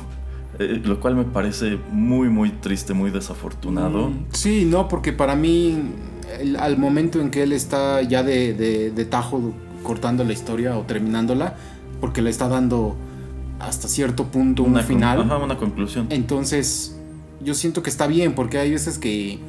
Eh, 0.60 0.82
lo 0.84 1.00
cual 1.00 1.16
me 1.16 1.24
parece 1.24 1.80
muy, 1.92 2.30
muy 2.30 2.52
triste, 2.52 2.94
muy 2.94 3.10
desafortunado. 3.10 4.10
Mm, 4.10 4.25
sí, 4.32 4.66
no, 4.66 4.88
porque 4.88 5.12
para 5.12 5.36
mí, 5.36 5.82
al 6.60 6.78
momento 6.78 7.20
en 7.20 7.32
que 7.32 7.42
él 7.42 7.54
está 7.54 8.04
ya 8.04 8.22
de, 8.22 8.54
de, 8.54 9.06
tajo 9.06 9.54
cortando 9.82 10.24
la 10.24 10.32
historia 10.32 10.78
o 10.78 10.84
terminándola, 10.84 11.56
porque 12.00 12.22
le 12.22 12.30
está 12.30 12.48
dando 12.50 12.96
hasta 13.60 13.88
cierto 13.88 14.25
punto 14.25 14.62
un 14.62 14.80
final. 14.82 15.22
Ajá, 15.22 15.38
una 15.38 15.58
conclusión. 15.58 16.06
Entonces, 16.12 17.00
yo 17.42 17.56
siento 17.56 17.82
que 17.82 17.90
está 17.90 18.06
bien, 18.06 18.36
porque 18.36 18.60
hay 18.60 18.70
veces 18.70 19.00
que 19.00 19.40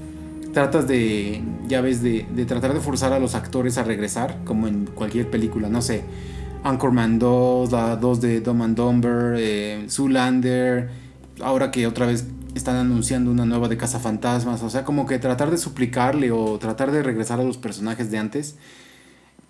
tratas 0.55 0.89
de, 0.89 1.43
ya 1.69 1.83
ves, 1.83 2.03
de, 2.03 2.27
de, 2.35 2.47
tratar 2.47 2.73
de 2.73 2.81
forzar 2.81 3.13
a 3.13 3.19
los 3.19 3.35
actores 3.35 3.77
a 3.77 3.83
regresar, 3.85 4.39
como 4.45 4.67
en 4.67 4.87
cualquier 4.87 5.29
película, 5.31 5.69
no 5.69 5.83
sé. 5.83 6.05
Anchorman 6.63 7.19
2, 7.19 7.71
la 7.73 7.97
2 7.97 8.21
de 8.23 8.41
Dumb 8.41 8.63
and 8.63 8.77
Dumber, 8.77 9.35
eh, 9.37 9.85
Zoolander, 9.91 10.89
ahora 11.43 11.71
que 11.71 11.87
otra 11.87 12.07
vez 12.07 12.27
están 12.55 12.77
anunciando 12.77 13.31
una 13.31 13.45
nueva 13.45 13.69
de 13.69 13.77
Cazafantasmas, 13.77 14.63
o 14.63 14.71
sea, 14.71 14.85
como 14.85 15.07
que 15.07 15.19
tratar 15.19 15.51
de 15.51 15.59
suplicarle 15.59 16.31
o 16.31 16.59
tratar 16.59 16.91
de 16.91 17.03
regresar 17.03 17.41
a 17.41 17.45
los 17.45 17.59
personajes 17.59 18.11
de 18.11 18.19
antes. 18.19 18.57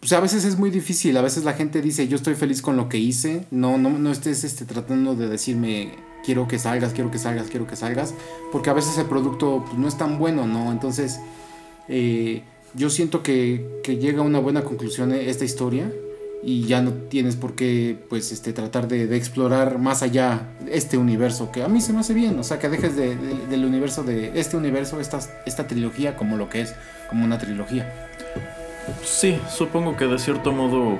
Pues 0.00 0.12
a 0.12 0.20
veces 0.20 0.44
es 0.44 0.58
muy 0.58 0.70
difícil, 0.70 1.16
a 1.16 1.22
veces 1.22 1.44
la 1.44 1.52
gente 1.52 1.80
dice, 1.80 2.08
yo 2.08 2.16
estoy 2.16 2.34
feliz 2.34 2.60
con 2.60 2.76
lo 2.76 2.88
que 2.88 2.98
hice, 2.98 3.46
no, 3.50 3.78
no, 3.78 3.90
no 3.90 4.10
estés 4.10 4.42
este, 4.44 4.64
tratando 4.64 5.14
de 5.14 5.28
decirme, 5.28 5.92
quiero 6.24 6.48
que 6.48 6.58
salgas, 6.58 6.92
quiero 6.92 7.10
que 7.10 7.18
salgas, 7.18 7.48
quiero 7.48 7.66
que 7.66 7.76
salgas, 7.76 8.14
porque 8.50 8.70
a 8.70 8.72
veces 8.72 8.96
el 8.98 9.06
producto 9.06 9.64
pues, 9.66 9.78
no 9.78 9.86
es 9.86 9.96
tan 9.96 10.18
bueno, 10.18 10.46
¿no? 10.46 10.72
Entonces, 10.72 11.20
eh, 11.88 12.42
yo 12.74 12.90
siento 12.90 13.22
que, 13.22 13.80
llega 13.84 14.20
a 14.20 14.22
una 14.22 14.40
buena 14.40 14.64
conclusión 14.64 15.12
esta 15.12 15.44
historia 15.44 15.92
y 16.42 16.66
ya 16.66 16.82
no 16.82 16.92
tienes 16.92 17.36
por 17.36 17.54
qué 17.54 17.96
pues 18.08 18.30
este 18.30 18.52
tratar 18.52 18.86
de, 18.86 19.16
explorar 19.16 19.78
más 19.78 20.02
allá 20.02 20.48
este 20.70 20.98
universo 20.98 21.50
que 21.50 21.62
a 21.62 21.68
mí 21.68 21.80
se 21.80 21.94
me 21.94 22.00
hace 22.00 22.12
bien 22.12 22.38
o 22.38 22.44
sea 22.44 22.58
que 22.58 22.68
dejes 22.68 22.96
del 22.96 23.64
universo 23.64 24.02
de 24.02 24.38
este 24.38 24.58
universo 24.58 25.00
esta, 25.00 25.20
esta 25.46 25.66
trilogía 25.66 26.16
como 26.16 26.36
lo 26.36 26.50
que 26.50 26.60
es 26.60 26.74
como 27.08 27.24
una 27.24 27.38
trilogía 27.38 28.10
sí 29.02 29.38
supongo 29.48 29.96
que 29.96 30.04
de 30.04 30.18
cierto 30.18 30.52
modo 30.52 30.98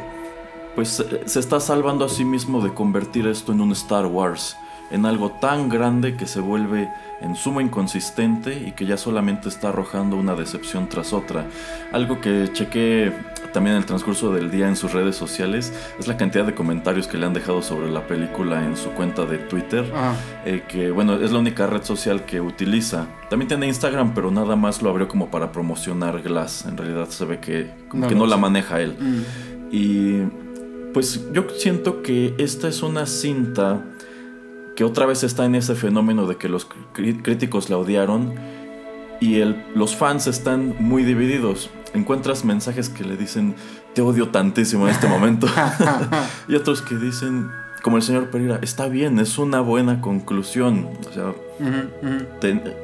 pues 0.75 1.05
se 1.27 1.41
está 1.41 1.61
salvando 1.61 2.07
a 2.07 2.09
sí 2.09 2.25
mismo 2.25 2.65
de 2.65 2.73
convertir 2.73 3.27
esto 3.27 3.53
en 3.53 3.61
un 3.61 3.73
Star 3.73 4.07
Wars 4.07 4.57
en 4.91 5.07
algo 5.07 5.31
tan 5.33 5.69
grande 5.69 6.17
que 6.17 6.27
se 6.27 6.41
vuelve 6.41 6.89
en 7.21 7.37
suma 7.37 7.63
inconsistente 7.63 8.63
y 8.67 8.73
que 8.73 8.87
ya 8.87 8.97
solamente 8.97 9.49
está 9.49 9.71
arrojando 9.71 10.17
una 10.17 10.35
decepción 10.35 10.89
tras 10.89 11.13
otra. 11.13 11.47
Algo 11.93 12.21
que 12.21 12.51
chequé 12.53 13.13
también 13.53 13.77
en 13.77 13.83
el 13.83 13.87
transcurso 13.87 14.33
del 14.33 14.51
día 14.51 14.69
en 14.69 14.77
sus 14.77 14.93
redes 14.93 15.17
sociales 15.17 15.73
es 15.99 16.09
la 16.09 16.17
cantidad 16.17 16.45
de 16.45 16.55
comentarios 16.55 17.07
que 17.07 17.17
le 17.17 17.25
han 17.25 17.33
dejado 17.33 17.63
sobre 17.63 17.91
la 17.91 18.07
película 18.07 18.65
en 18.65 18.77
su 18.77 18.91
cuenta 18.91 19.25
de 19.25 19.39
Twitter, 19.39 19.91
ah. 19.95 20.15
eh, 20.45 20.65
que 20.69 20.91
bueno, 20.91 21.15
es 21.15 21.33
la 21.33 21.39
única 21.39 21.67
red 21.67 21.83
social 21.83 22.25
que 22.25 22.41
utiliza. 22.41 23.07
También 23.31 23.49
tiene 23.49 23.69
Instagram, 23.69 24.13
pero 24.13 24.31
nada 24.31 24.57
más 24.57 24.83
lo 24.83 24.91
abrió 24.91 25.09
como 25.09 25.31
para 25.31 25.53
promocionar 25.53 26.21
Glass. 26.21 26.67
En 26.67 26.77
realidad 26.77 27.09
se 27.09 27.25
ve 27.25 27.39
que 27.39 27.71
no, 27.93 28.09
que 28.09 28.15
no, 28.15 28.27
la 28.27 28.37
maneja 28.37 28.81
él. 28.81 28.97
Mm. 28.99 29.23
Y 29.71 30.23
pues 30.93 31.21
yo 31.33 31.47
siento 31.57 32.03
que 32.03 32.35
esta 32.39 32.69
es 32.69 32.83
una 32.83 33.07
cinta 33.07 33.85
que 34.77 34.85
otra 34.85 35.07
vez 35.07 35.23
está 35.23 35.45
en 35.45 35.55
ese 35.55 35.75
fenómeno 35.75 36.27
de 36.27 36.37
que 36.37 36.49
los 36.49 36.67
críticos 36.93 37.71
la 37.71 37.79
odiaron 37.79 38.35
y 39.21 39.41
el, 39.41 39.63
los 39.75 39.97
fans 39.97 40.27
están 40.27 40.75
muy 40.79 41.05
divididos. 41.05 41.71
Encuentras 41.95 42.45
mensajes 42.45 42.89
que 42.89 43.05
le 43.05 43.17
dicen, 43.17 43.55
te 43.95 44.03
odio 44.03 44.29
tantísimo 44.29 44.89
en 44.89 44.95
este 44.95 45.07
momento. 45.07 45.47
y 46.49 46.57
otros 46.57 46.83
que 46.83 46.97
dicen, 46.97 47.51
como 47.83 47.99
el 47.99 48.03
señor 48.03 48.31
Pereira, 48.31 48.59
está 48.63 48.89
bien, 48.89 49.19
es 49.19 49.39
una 49.39 49.61
buena 49.61 50.01
conclusión. 50.01 50.89
O 51.09 51.13
sea, 51.13 51.35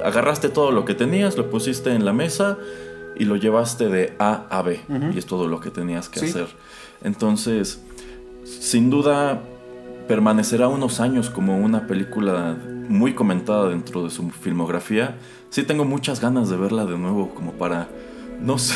agarraste 0.05 0.49
todo 0.49 0.71
lo 0.71 0.85
que 0.85 0.95
tenías, 0.95 1.37
lo 1.37 1.51
pusiste 1.51 1.93
en 1.93 2.05
la 2.05 2.13
mesa 2.13 2.59
y 3.17 3.25
lo 3.25 3.37
llevaste 3.37 3.89
de 3.89 4.15
A 4.19 4.47
a 4.51 4.63
B. 4.63 4.81
Y 5.15 5.19
es 5.19 5.27
todo 5.27 5.49
lo 5.49 5.61
que 5.61 5.71
tenías 5.71 6.09
que 6.09 6.21
hacer. 6.21 6.49
Entonces, 7.03 7.83
sin 8.45 8.91
duda, 8.91 9.43
permanecerá 10.11 10.67
unos 10.67 10.99
años 10.99 11.31
como 11.31 11.57
una 11.57 11.87
película 11.87 12.57
muy 12.89 13.15
comentada 13.15 13.69
dentro 13.69 14.03
de 14.03 14.11
su 14.11 14.29
filmografía. 14.31 15.17
Sí 15.51 15.63
tengo 15.63 15.85
muchas 15.85 16.21
ganas 16.21 16.51
de 16.51 16.57
verla 16.57 16.85
de 16.85 16.99
nuevo 16.99 17.33
como 17.33 17.53
para... 17.53 17.89
No 18.43 18.59
sé, 18.59 18.75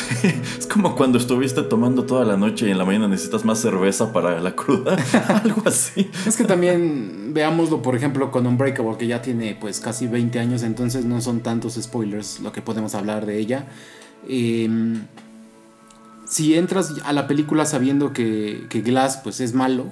es 0.57 0.65
como 0.65 0.95
cuando 0.95 1.17
estuviste 1.17 1.61
tomando 1.63 2.05
toda 2.05 2.23
la 2.23 2.37
noche 2.37 2.67
y 2.67 2.71
en 2.71 2.77
la 2.77 2.85
mañana 2.85 3.09
necesitas 3.09 3.43
más 3.43 3.59
cerveza 3.59 4.13
para 4.13 4.39
la 4.39 4.55
cruda, 4.55 4.95
algo 5.43 5.61
así. 5.65 6.09
Es 6.25 6.37
que 6.37 6.45
también 6.45 7.33
veámoslo, 7.33 7.81
por 7.81 7.97
ejemplo, 7.97 8.31
con 8.31 8.47
Unbreakable, 8.47 8.95
que 8.97 9.07
ya 9.07 9.21
tiene 9.21 9.57
pues 9.59 9.81
casi 9.81 10.07
20 10.07 10.39
años, 10.39 10.63
entonces 10.63 11.03
no 11.03 11.19
son 11.19 11.41
tantos 11.41 11.73
spoilers 11.73 12.39
lo 12.39 12.53
que 12.53 12.61
podemos 12.61 12.95
hablar 12.95 13.25
de 13.25 13.39
ella. 13.39 13.65
Em, 14.29 15.01
si 16.25 16.55
entras 16.55 16.93
a 17.03 17.11
la 17.11 17.27
película 17.27 17.65
sabiendo 17.65 18.13
que, 18.13 18.67
que 18.69 18.79
Glass 18.79 19.19
pues 19.21 19.41
es 19.41 19.53
malo, 19.53 19.91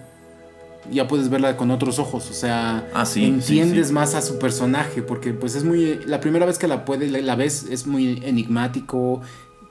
ya 0.92 1.08
puedes 1.08 1.30
verla 1.30 1.58
con 1.58 1.72
otros 1.72 2.00
ojos, 2.00 2.30
o 2.30 2.34
sea, 2.34 2.88
ah, 2.94 3.06
entiendes 3.16 3.92
más 3.92 4.16
a 4.16 4.22
su 4.22 4.40
personaje, 4.40 5.02
porque 5.02 5.34
pues 5.34 5.56
es 5.56 5.64
muy, 5.64 6.00
la 6.06 6.20
primera 6.20 6.46
vez 6.46 6.58
que 6.58 6.68
la 6.68 6.86
puedes, 6.86 7.12
la 7.12 7.36
ves 7.36 7.66
es 7.70 7.88
muy 7.88 8.22
enigmático, 8.24 9.22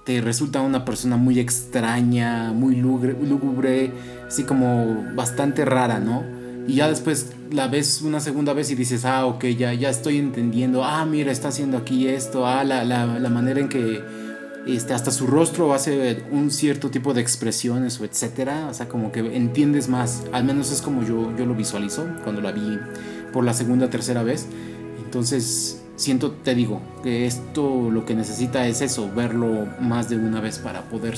te 0.04 0.20
resulta 0.20 0.60
una 0.60 0.84
persona 0.84 1.16
muy 1.16 1.38
extraña, 1.38 2.52
muy 2.52 2.76
lúgubre, 2.76 3.92
así 4.26 4.44
como 4.44 5.06
bastante 5.14 5.64
rara, 5.64 6.00
¿no? 6.00 6.24
Y 6.66 6.74
ya 6.76 6.88
después 6.88 7.32
la 7.50 7.66
ves 7.68 8.02
una 8.02 8.20
segunda 8.20 8.52
vez 8.52 8.70
y 8.70 8.74
dices, 8.74 9.04
ah, 9.04 9.26
ok, 9.26 9.46
ya, 9.46 9.74
ya 9.74 9.90
estoy 9.90 10.18
entendiendo, 10.18 10.84
ah, 10.84 11.04
mira, 11.04 11.30
está 11.32 11.48
haciendo 11.48 11.76
aquí 11.76 12.08
esto, 12.08 12.46
ah, 12.46 12.64
la, 12.64 12.84
la, 12.84 13.18
la 13.18 13.28
manera 13.28 13.60
en 13.60 13.68
que 13.68 14.00
este, 14.66 14.94
hasta 14.94 15.10
su 15.10 15.26
rostro 15.26 15.74
hace 15.74 16.24
un 16.30 16.50
cierto 16.50 16.90
tipo 16.90 17.14
de 17.14 17.20
expresiones 17.20 18.00
o 18.00 18.04
etcétera, 18.04 18.68
o 18.70 18.74
sea, 18.74 18.88
como 18.88 19.12
que 19.12 19.20
entiendes 19.20 19.88
más, 19.88 20.22
al 20.32 20.44
menos 20.44 20.70
es 20.70 20.82
como 20.82 21.02
yo, 21.02 21.36
yo 21.36 21.46
lo 21.46 21.54
visualizo 21.54 22.06
cuando 22.22 22.40
la 22.40 22.52
vi 22.52 22.78
por 23.32 23.44
la 23.44 23.54
segunda 23.54 23.86
o 23.86 23.88
tercera 23.88 24.22
vez. 24.22 24.46
Entonces, 25.04 25.82
siento, 25.96 26.30
te 26.30 26.54
digo, 26.54 26.80
que 27.02 27.26
esto 27.26 27.90
lo 27.90 28.04
que 28.04 28.14
necesita 28.14 28.66
es 28.66 28.80
eso, 28.80 29.10
verlo 29.14 29.66
más 29.80 30.08
de 30.08 30.16
una 30.16 30.40
vez 30.40 30.58
para 30.58 30.82
poder, 30.82 31.16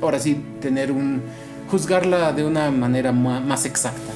ahora 0.00 0.18
sí, 0.18 0.42
tener 0.60 0.92
un, 0.92 1.22
juzgarla 1.70 2.32
de 2.32 2.44
una 2.44 2.70
manera 2.70 3.12
más 3.12 3.64
exacta. 3.64 4.12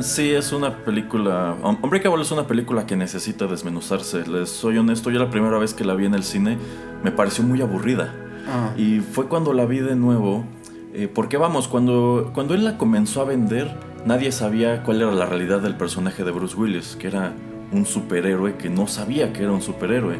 Sí, 0.00 0.30
es 0.30 0.52
una 0.52 0.84
película. 0.84 1.56
Hombre 1.62 2.00
Cabal 2.00 2.20
es 2.20 2.30
una 2.30 2.46
película 2.46 2.86
que 2.86 2.96
necesita 2.96 3.46
desmenuzarse. 3.46 4.26
Les 4.26 4.50
soy 4.50 4.78
honesto, 4.78 5.10
yo 5.10 5.18
la 5.18 5.30
primera 5.30 5.58
vez 5.58 5.74
que 5.74 5.84
la 5.84 5.94
vi 5.94 6.06
en 6.06 6.14
el 6.14 6.24
cine 6.24 6.58
me 7.02 7.10
pareció 7.10 7.44
muy 7.44 7.62
aburrida. 7.62 8.14
Ah. 8.48 8.72
Y 8.76 9.00
fue 9.00 9.26
cuando 9.28 9.52
la 9.52 9.64
vi 9.66 9.78
de 9.78 9.96
nuevo. 9.96 10.44
Eh, 10.92 11.08
porque 11.12 11.36
vamos, 11.36 11.68
cuando, 11.68 12.30
cuando 12.34 12.54
él 12.54 12.64
la 12.64 12.78
comenzó 12.78 13.20
a 13.20 13.24
vender, 13.24 13.74
nadie 14.06 14.32
sabía 14.32 14.82
cuál 14.82 15.02
era 15.02 15.12
la 15.12 15.26
realidad 15.26 15.60
del 15.60 15.76
personaje 15.76 16.24
de 16.24 16.30
Bruce 16.30 16.56
Willis, 16.56 16.96
que 16.96 17.08
era 17.08 17.32
un 17.72 17.84
superhéroe 17.84 18.56
que 18.56 18.70
no 18.70 18.86
sabía 18.86 19.32
que 19.32 19.42
era 19.42 19.52
un 19.52 19.62
superhéroe. 19.62 20.18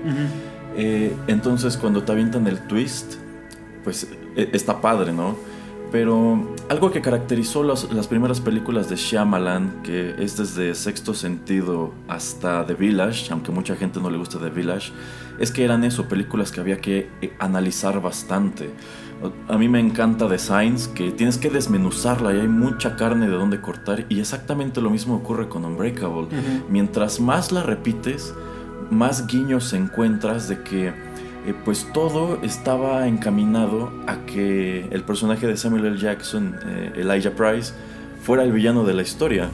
Eh, 0.77 1.15
entonces, 1.29 1.77
cuando 1.77 2.03
te 2.03 2.13
avientan 2.13 2.47
el 2.47 2.61
twist, 2.67 3.15
pues 3.85 4.09
e, 4.37 4.51
está 4.53 4.81
padre, 4.81 5.13
¿no? 5.13 5.37
Pero 5.93 6.55
algo 6.69 6.91
que 6.91 7.01
caracterizó 7.01 7.63
las 7.63 8.07
primeras 8.09 8.41
películas 8.41 8.89
de 8.89 8.97
Shyamalan, 8.97 9.83
que 9.83 10.17
es 10.19 10.37
desde 10.37 10.75
Sexto 10.75 11.15
Sentido 11.15 11.93
hasta 12.09 12.67
The 12.67 12.75
Village, 12.75 13.33
aunque 13.33 13.53
mucha 13.53 13.77
gente 13.77 14.01
no 14.01 14.11
le 14.11 14.19
gusta 14.19 14.39
The 14.39 14.51
Village, 14.51 14.93
es 15.39 15.53
que 15.53 15.65
eran 15.65 15.85
eso, 15.85 16.09
películas 16.09 16.51
que 16.51 16.61
había 16.61 16.81
que 16.81 17.09
eh, 17.23 17.33
analizar 17.39 18.01
bastante. 18.01 18.71
A 19.49 19.57
mí 19.57 19.69
me 19.69 19.81
encanta 19.81 20.29
The 20.29 20.39
Signs, 20.39 20.89
que 20.89 21.11
tienes 21.13 21.39
que 21.39 21.51
desmenuzarla 21.51 22.35
y 22.35 22.41
hay 22.41 22.49
mucha 22.49 22.97
carne 22.97 23.29
de 23.29 23.37
donde 23.37 23.61
cortar. 23.61 24.05
Y 24.09 24.21
exactamente 24.21 24.81
lo 24.81 24.91
mismo 24.91 25.15
ocurre 25.15 25.49
con 25.49 25.65
Unbreakable. 25.65 26.29
Mientras 26.69 27.21
más 27.21 27.51
la 27.51 27.63
repites, 27.63 28.35
más 28.91 29.27
guiños 29.27 29.73
encuentras 29.73 30.49
de 30.49 30.63
que 30.63 30.93
eh, 31.47 31.55
pues 31.65 31.87
todo 31.93 32.41
estaba 32.43 33.07
encaminado 33.07 33.93
a 34.07 34.27
que 34.27 34.89
el 34.91 35.03
personaje 35.05 35.47
de 35.47 35.57
Samuel 35.57 35.87
L. 35.87 35.99
Jackson, 35.99 36.57
eh, 36.67 36.93
Elijah 36.97 37.35
Price, 37.35 37.73
fuera 38.23 38.43
el 38.43 38.53
villano 38.53 38.85
de 38.85 38.95
la 38.95 39.03
historia. 39.03 39.51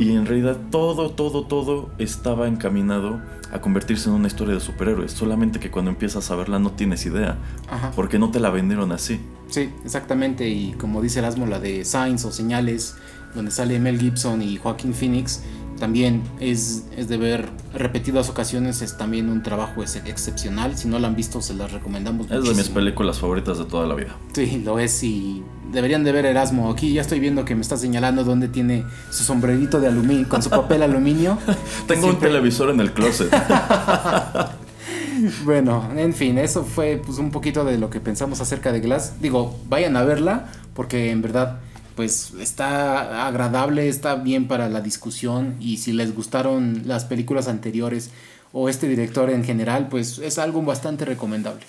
Y, 0.00 0.10
en 0.16 0.26
realidad 0.26 0.56
todo, 0.72 1.10
todo, 1.10 1.44
todo 1.44 1.90
estaba 1.98 2.48
encaminado 2.48 3.20
a 3.52 3.60
convertirse 3.60 4.08
en 4.08 4.16
una 4.16 4.26
historia 4.26 4.54
de 4.54 4.60
superhéroes. 4.60 5.12
Solamente 5.12 5.60
que 5.60 5.70
cuando 5.70 5.92
empiezas 5.92 6.28
a 6.32 6.34
verla 6.34 6.58
no 6.58 6.72
tienes 6.72 7.06
idea. 7.06 7.36
Porque 7.94 8.18
no 8.18 8.32
te 8.32 8.40
la 8.40 8.50
vendieron 8.50 8.90
así. 8.90 9.20
Sí, 9.48 9.70
exactamente. 9.84 10.48
Y 10.48 10.72
como 10.72 11.00
dice 11.00 11.20
Erasmo, 11.20 11.46
la 11.46 11.60
de 11.60 11.84
Signs 11.84 12.24
o 12.24 12.32
Señales, 12.32 12.96
donde 13.34 13.52
sale 13.52 13.78
Mel 13.78 14.00
Gibson 14.00 14.42
y 14.42 14.56
Joaquín 14.56 14.92
Phoenix, 14.92 15.44
también 15.80 16.22
es, 16.38 16.84
es 16.96 17.08
de 17.08 17.16
ver 17.16 17.48
repetidas 17.74 18.28
ocasiones, 18.28 18.82
es 18.82 18.96
también 18.96 19.28
un 19.28 19.42
trabajo 19.42 19.82
ex- 19.82 19.96
excepcional. 20.06 20.76
Si 20.78 20.86
no 20.86 21.00
la 21.00 21.08
han 21.08 21.16
visto, 21.16 21.42
se 21.42 21.54
las 21.54 21.72
recomendamos. 21.72 22.30
Es 22.30 22.44
de 22.44 22.54
mis 22.54 22.68
películas 22.68 23.18
favoritas 23.18 23.58
de 23.58 23.64
toda 23.64 23.86
la 23.88 23.96
vida. 23.96 24.14
Sí, 24.32 24.62
lo 24.64 24.78
es 24.78 25.02
y 25.02 25.42
deberían 25.72 26.04
de 26.04 26.12
ver 26.12 26.26
Erasmo. 26.26 26.70
Aquí 26.70 26.92
ya 26.92 27.00
estoy 27.00 27.18
viendo 27.18 27.44
que 27.44 27.56
me 27.56 27.62
está 27.62 27.76
señalando 27.76 28.22
dónde 28.22 28.46
tiene 28.46 28.84
su 29.10 29.24
sombrerito 29.24 29.80
de 29.80 29.88
aluminio, 29.88 30.28
con 30.28 30.42
su 30.42 30.50
papel 30.50 30.82
aluminio. 30.84 31.36
Tengo 31.88 32.06
un 32.06 32.18
televisor 32.20 32.70
en 32.70 32.78
el 32.80 32.92
closet. 32.92 33.30
Bueno, 35.44 35.86
en 35.96 36.14
fin, 36.14 36.38
eso 36.38 36.64
fue 36.64 37.00
pues 37.04 37.18
un 37.18 37.30
poquito 37.30 37.62
de 37.64 37.76
lo 37.76 37.90
que 37.90 38.00
pensamos 38.00 38.40
acerca 38.40 38.72
de 38.72 38.80
Glass. 38.80 39.14
Digo, 39.20 39.54
vayan 39.68 39.96
a 39.96 40.02
verla 40.02 40.46
porque 40.74 41.10
en 41.10 41.20
verdad 41.20 41.60
pues 42.00 42.32
está 42.40 43.26
agradable, 43.26 43.86
está 43.86 44.14
bien 44.14 44.48
para 44.48 44.70
la 44.70 44.80
discusión 44.80 45.56
y 45.60 45.76
si 45.76 45.92
les 45.92 46.14
gustaron 46.14 46.80
las 46.86 47.04
películas 47.04 47.46
anteriores 47.46 48.10
o 48.54 48.70
este 48.70 48.88
director 48.88 49.28
en 49.28 49.44
general, 49.44 49.88
pues 49.90 50.18
es 50.18 50.38
algo 50.38 50.62
bastante 50.62 51.04
recomendable. 51.04 51.60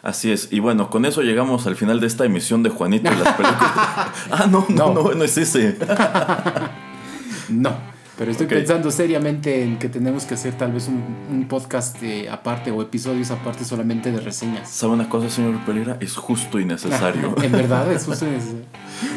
Así 0.00 0.30
es. 0.30 0.52
Y 0.52 0.60
bueno, 0.60 0.88
con 0.88 1.04
eso 1.04 1.22
llegamos 1.22 1.66
al 1.66 1.74
final 1.74 1.98
de 1.98 2.06
esta 2.06 2.24
emisión 2.24 2.62
de 2.62 2.70
Juanito 2.70 3.10
y 3.12 3.16
las 3.16 3.34
películas. 3.34 3.58
ah, 4.30 4.46
no, 4.48 4.66
no, 4.68 4.94
No. 4.94 5.02
no, 5.02 5.14
no 5.14 5.24
es 5.24 5.36
ese. 5.36 5.76
No, 7.48 7.76
pero 8.16 8.30
estoy 8.30 8.46
pensando 8.46 8.90
seriamente 8.90 9.62
en 9.62 9.78
que 9.78 9.88
tenemos 9.88 10.24
que 10.24 10.34
hacer 10.34 10.52
tal 10.54 10.72
vez 10.72 10.88
un, 10.88 11.02
un 11.30 11.48
podcast 11.48 12.02
eh, 12.02 12.28
aparte 12.28 12.70
o 12.70 12.82
episodios 12.82 13.30
aparte 13.30 13.64
solamente 13.64 14.12
de 14.12 14.20
reseñas. 14.20 14.68
¿Sabe 14.68 14.92
una 14.92 15.08
cosa, 15.08 15.30
señor 15.30 15.58
Pereira? 15.64 15.96
Es 16.00 16.16
justo 16.16 16.60
y 16.60 16.64
necesario. 16.64 17.34
en 17.42 17.52
verdad, 17.52 17.90
es 17.90 18.04
justo 18.04 18.26
necesario. 18.30 18.64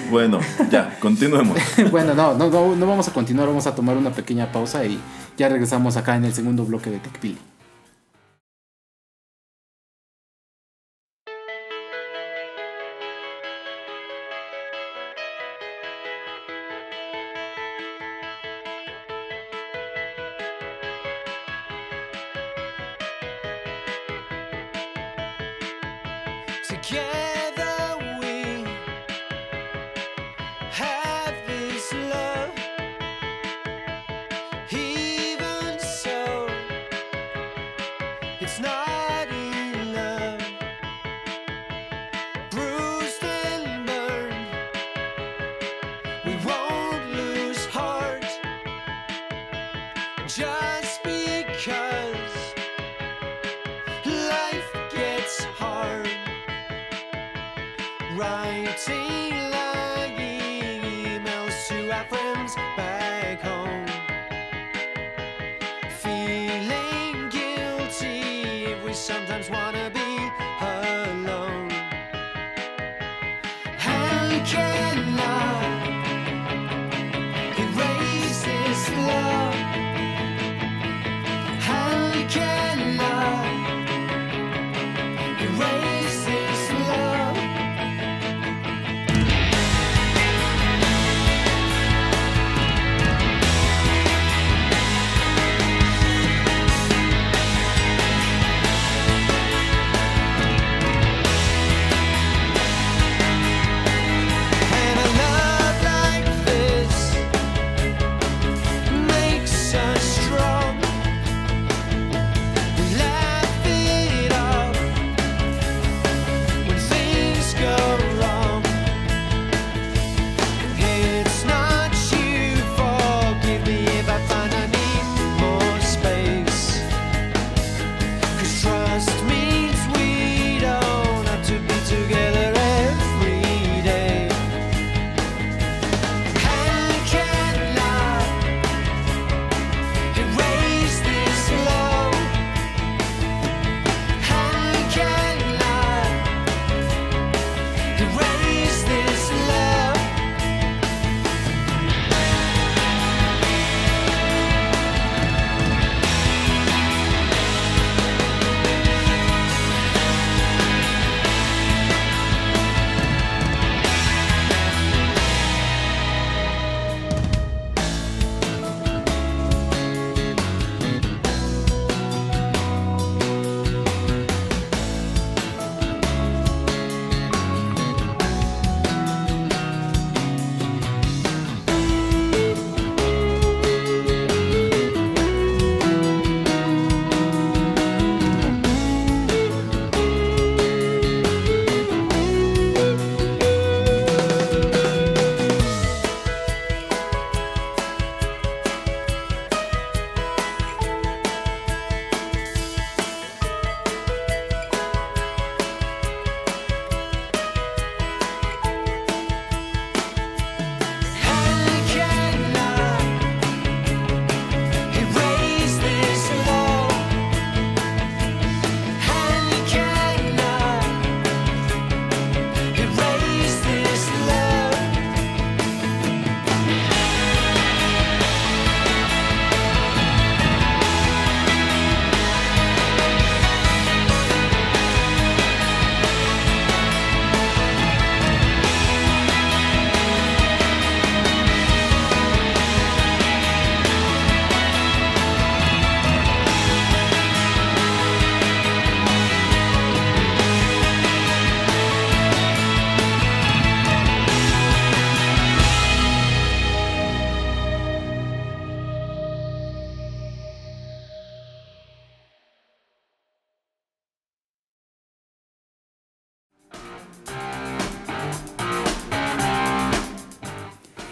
bueno, 0.10 0.40
ya, 0.72 0.98
continuemos. 1.00 1.58
bueno, 1.92 2.14
no, 2.14 2.36
no, 2.36 2.50
no, 2.50 2.76
no 2.76 2.88
vamos 2.88 3.08
a 3.08 3.14
continuar, 3.14 3.48
vamos 3.48 3.68
a 3.68 3.76
tomar 3.76 3.98
una 3.98 4.12
pequeña 4.12 4.52
pausa 4.52 4.86
y 4.86 5.00
ya 5.38 5.50
regresamos 5.50 5.98
acá 5.98 6.16
en 6.16 6.26
el 6.26 6.34
segundo 6.34 6.66
bloque 6.66 6.90
de 6.90 7.00
TechPili. 7.00 7.38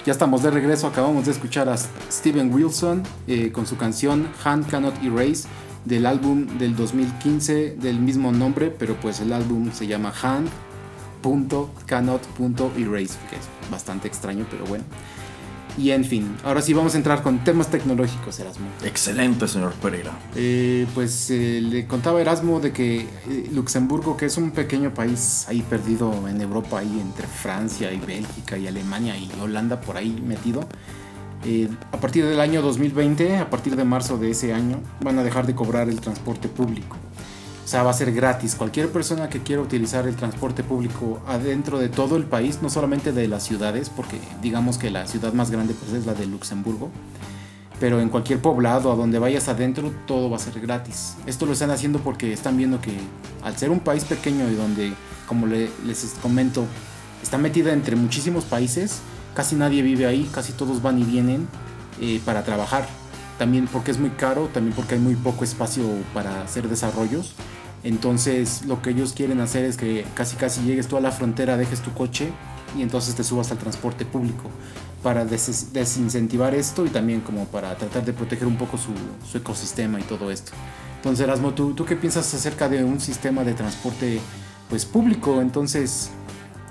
Ya 0.05 0.11
estamos 0.11 0.43
de 0.43 0.51
regreso, 0.51 0.87
acabamos 0.87 1.27
de 1.27 1.31
escuchar 1.31 1.69
a 1.69 1.77
Steven 1.77 2.53
Wilson 2.53 3.03
eh, 3.25 3.53
con 3.53 3.65
su 3.65 3.77
canción 3.77 4.27
Hand 4.43 4.69
Cannot 4.69 5.01
Erase 5.01 5.47
del 5.85 6.05
álbum 6.05 6.45
del 6.57 6.75
2015 6.75 7.75
del 7.75 7.99
mismo 7.99 8.33
nombre, 8.33 8.69
pero 8.69 8.95
pues 8.95 9.21
el 9.21 9.31
álbum 9.31 9.71
se 9.71 9.87
llama 9.87 10.11
Hand.cannot.erase, 10.21 13.17
que 13.29 13.37
es 13.37 13.47
bastante 13.71 14.09
extraño, 14.09 14.45
pero 14.51 14.65
bueno. 14.65 14.83
Y 15.77 15.91
en 15.91 16.05
fin, 16.05 16.35
ahora 16.43 16.61
sí 16.61 16.73
vamos 16.73 16.93
a 16.93 16.97
entrar 16.97 17.23
con 17.23 17.43
temas 17.43 17.69
tecnológicos, 17.69 18.39
Erasmo. 18.39 18.67
Excelente, 18.83 19.47
señor 19.47 19.73
Pereira. 19.73 20.11
Eh, 20.35 20.85
pues 20.93 21.31
eh, 21.31 21.61
le 21.61 21.87
contaba 21.87 22.21
Erasmo 22.21 22.59
de 22.59 22.71
que 22.71 23.01
eh, 23.01 23.49
Luxemburgo, 23.51 24.15
que 24.15 24.27
es 24.27 24.37
un 24.37 24.51
pequeño 24.51 24.93
país 24.93 25.45
ahí 25.47 25.61
perdido 25.61 26.27
en 26.27 26.41
Europa, 26.41 26.79
ahí 26.79 26.99
entre 26.99 27.27
Francia 27.27 27.91
y 27.91 27.99
Bélgica 27.99 28.57
y 28.57 28.67
Alemania 28.67 29.17
y 29.17 29.31
Holanda 29.41 29.81
por 29.81 29.97
ahí 29.97 30.21
metido, 30.25 30.67
eh, 31.45 31.67
a 31.91 31.97
partir 31.97 32.25
del 32.25 32.39
año 32.39 32.61
2020, 32.61 33.37
a 33.37 33.49
partir 33.49 33.75
de 33.75 33.83
marzo 33.83 34.17
de 34.17 34.31
ese 34.31 34.53
año, 34.53 34.79
van 35.01 35.19
a 35.19 35.23
dejar 35.23 35.45
de 35.45 35.53
cobrar 35.53 35.89
el 35.89 35.99
transporte 35.99 36.47
público. 36.47 36.95
O 37.63 37.67
sea, 37.67 37.83
va 37.83 37.91
a 37.91 37.93
ser 37.93 38.11
gratis. 38.13 38.55
Cualquier 38.55 38.89
persona 38.91 39.29
que 39.29 39.39
quiera 39.41 39.61
utilizar 39.61 40.05
el 40.07 40.15
transporte 40.15 40.63
público 40.63 41.21
adentro 41.27 41.79
de 41.79 41.87
todo 41.89 42.17
el 42.17 42.25
país, 42.25 42.59
no 42.61 42.69
solamente 42.69 43.13
de 43.13 43.27
las 43.27 43.43
ciudades, 43.43 43.89
porque 43.89 44.19
digamos 44.41 44.77
que 44.77 44.89
la 44.91 45.07
ciudad 45.07 45.31
más 45.33 45.49
grande 45.49 45.73
pues, 45.73 45.93
es 45.93 46.05
la 46.05 46.13
de 46.13 46.25
Luxemburgo, 46.25 46.89
pero 47.79 48.01
en 48.01 48.09
cualquier 48.09 48.39
poblado 48.39 48.91
a 48.91 48.95
donde 48.95 49.17
vayas 49.17 49.47
adentro 49.47 49.91
todo 50.05 50.29
va 50.29 50.35
a 50.35 50.39
ser 50.39 50.59
gratis. 50.59 51.15
Esto 51.25 51.45
lo 51.45 51.53
están 51.53 51.71
haciendo 51.71 51.99
porque 51.99 52.33
están 52.33 52.57
viendo 52.57 52.81
que 52.81 52.97
al 53.43 53.55
ser 53.57 53.69
un 53.71 53.79
país 53.79 54.03
pequeño 54.03 54.49
y 54.49 54.55
donde, 54.55 54.93
como 55.27 55.47
le- 55.47 55.71
les 55.85 56.15
comento, 56.21 56.65
está 57.21 57.37
metida 57.37 57.71
entre 57.71 57.95
muchísimos 57.95 58.43
países, 58.43 58.99
casi 59.35 59.55
nadie 59.55 59.81
vive 59.81 60.05
ahí, 60.05 60.29
casi 60.33 60.51
todos 60.51 60.81
van 60.81 60.99
y 60.99 61.03
vienen 61.03 61.47
eh, 62.01 62.21
para 62.25 62.43
trabajar. 62.43 62.85
También 63.37 63.67
porque 63.71 63.91
es 63.91 63.99
muy 63.99 64.11
caro, 64.11 64.49
también 64.53 64.75
porque 64.75 64.95
hay 64.95 65.01
muy 65.01 65.15
poco 65.15 65.43
espacio 65.43 65.83
para 66.13 66.41
hacer 66.43 66.67
desarrollos. 66.69 67.33
Entonces 67.83 68.65
lo 68.65 68.81
que 68.81 68.91
ellos 68.91 69.13
quieren 69.13 69.41
hacer 69.41 69.65
es 69.65 69.75
que 69.77 70.05
casi 70.15 70.35
casi 70.37 70.61
llegues 70.61 70.87
tú 70.87 70.95
a 70.97 71.01
la 71.01 71.11
frontera, 71.11 71.57
dejes 71.57 71.81
tu 71.81 71.91
coche 71.93 72.31
y 72.77 72.81
entonces 72.81 73.15
te 73.15 73.23
subas 73.23 73.51
al 73.51 73.57
transporte 73.57 74.05
público 74.05 74.49
para 75.01 75.25
des- 75.25 75.73
desincentivar 75.73 76.55
esto 76.55 76.85
y 76.85 76.89
también 76.89 77.19
como 77.21 77.45
para 77.45 77.75
tratar 77.75 78.05
de 78.05 78.13
proteger 78.13 78.47
un 78.47 78.55
poco 78.55 78.77
su, 78.77 78.91
su 79.29 79.37
ecosistema 79.37 79.99
y 79.99 80.03
todo 80.03 80.31
esto. 80.31 80.53
Entonces 80.97 81.25
Erasmo, 81.25 81.53
¿tú, 81.53 81.73
¿tú 81.73 81.83
qué 81.83 81.97
piensas 81.97 82.33
acerca 82.33 82.69
de 82.69 82.85
un 82.85 83.01
sistema 83.01 83.43
de 83.43 83.53
transporte 83.53 84.21
pues 84.69 84.85
público? 84.85 85.41
Entonces, 85.41 86.09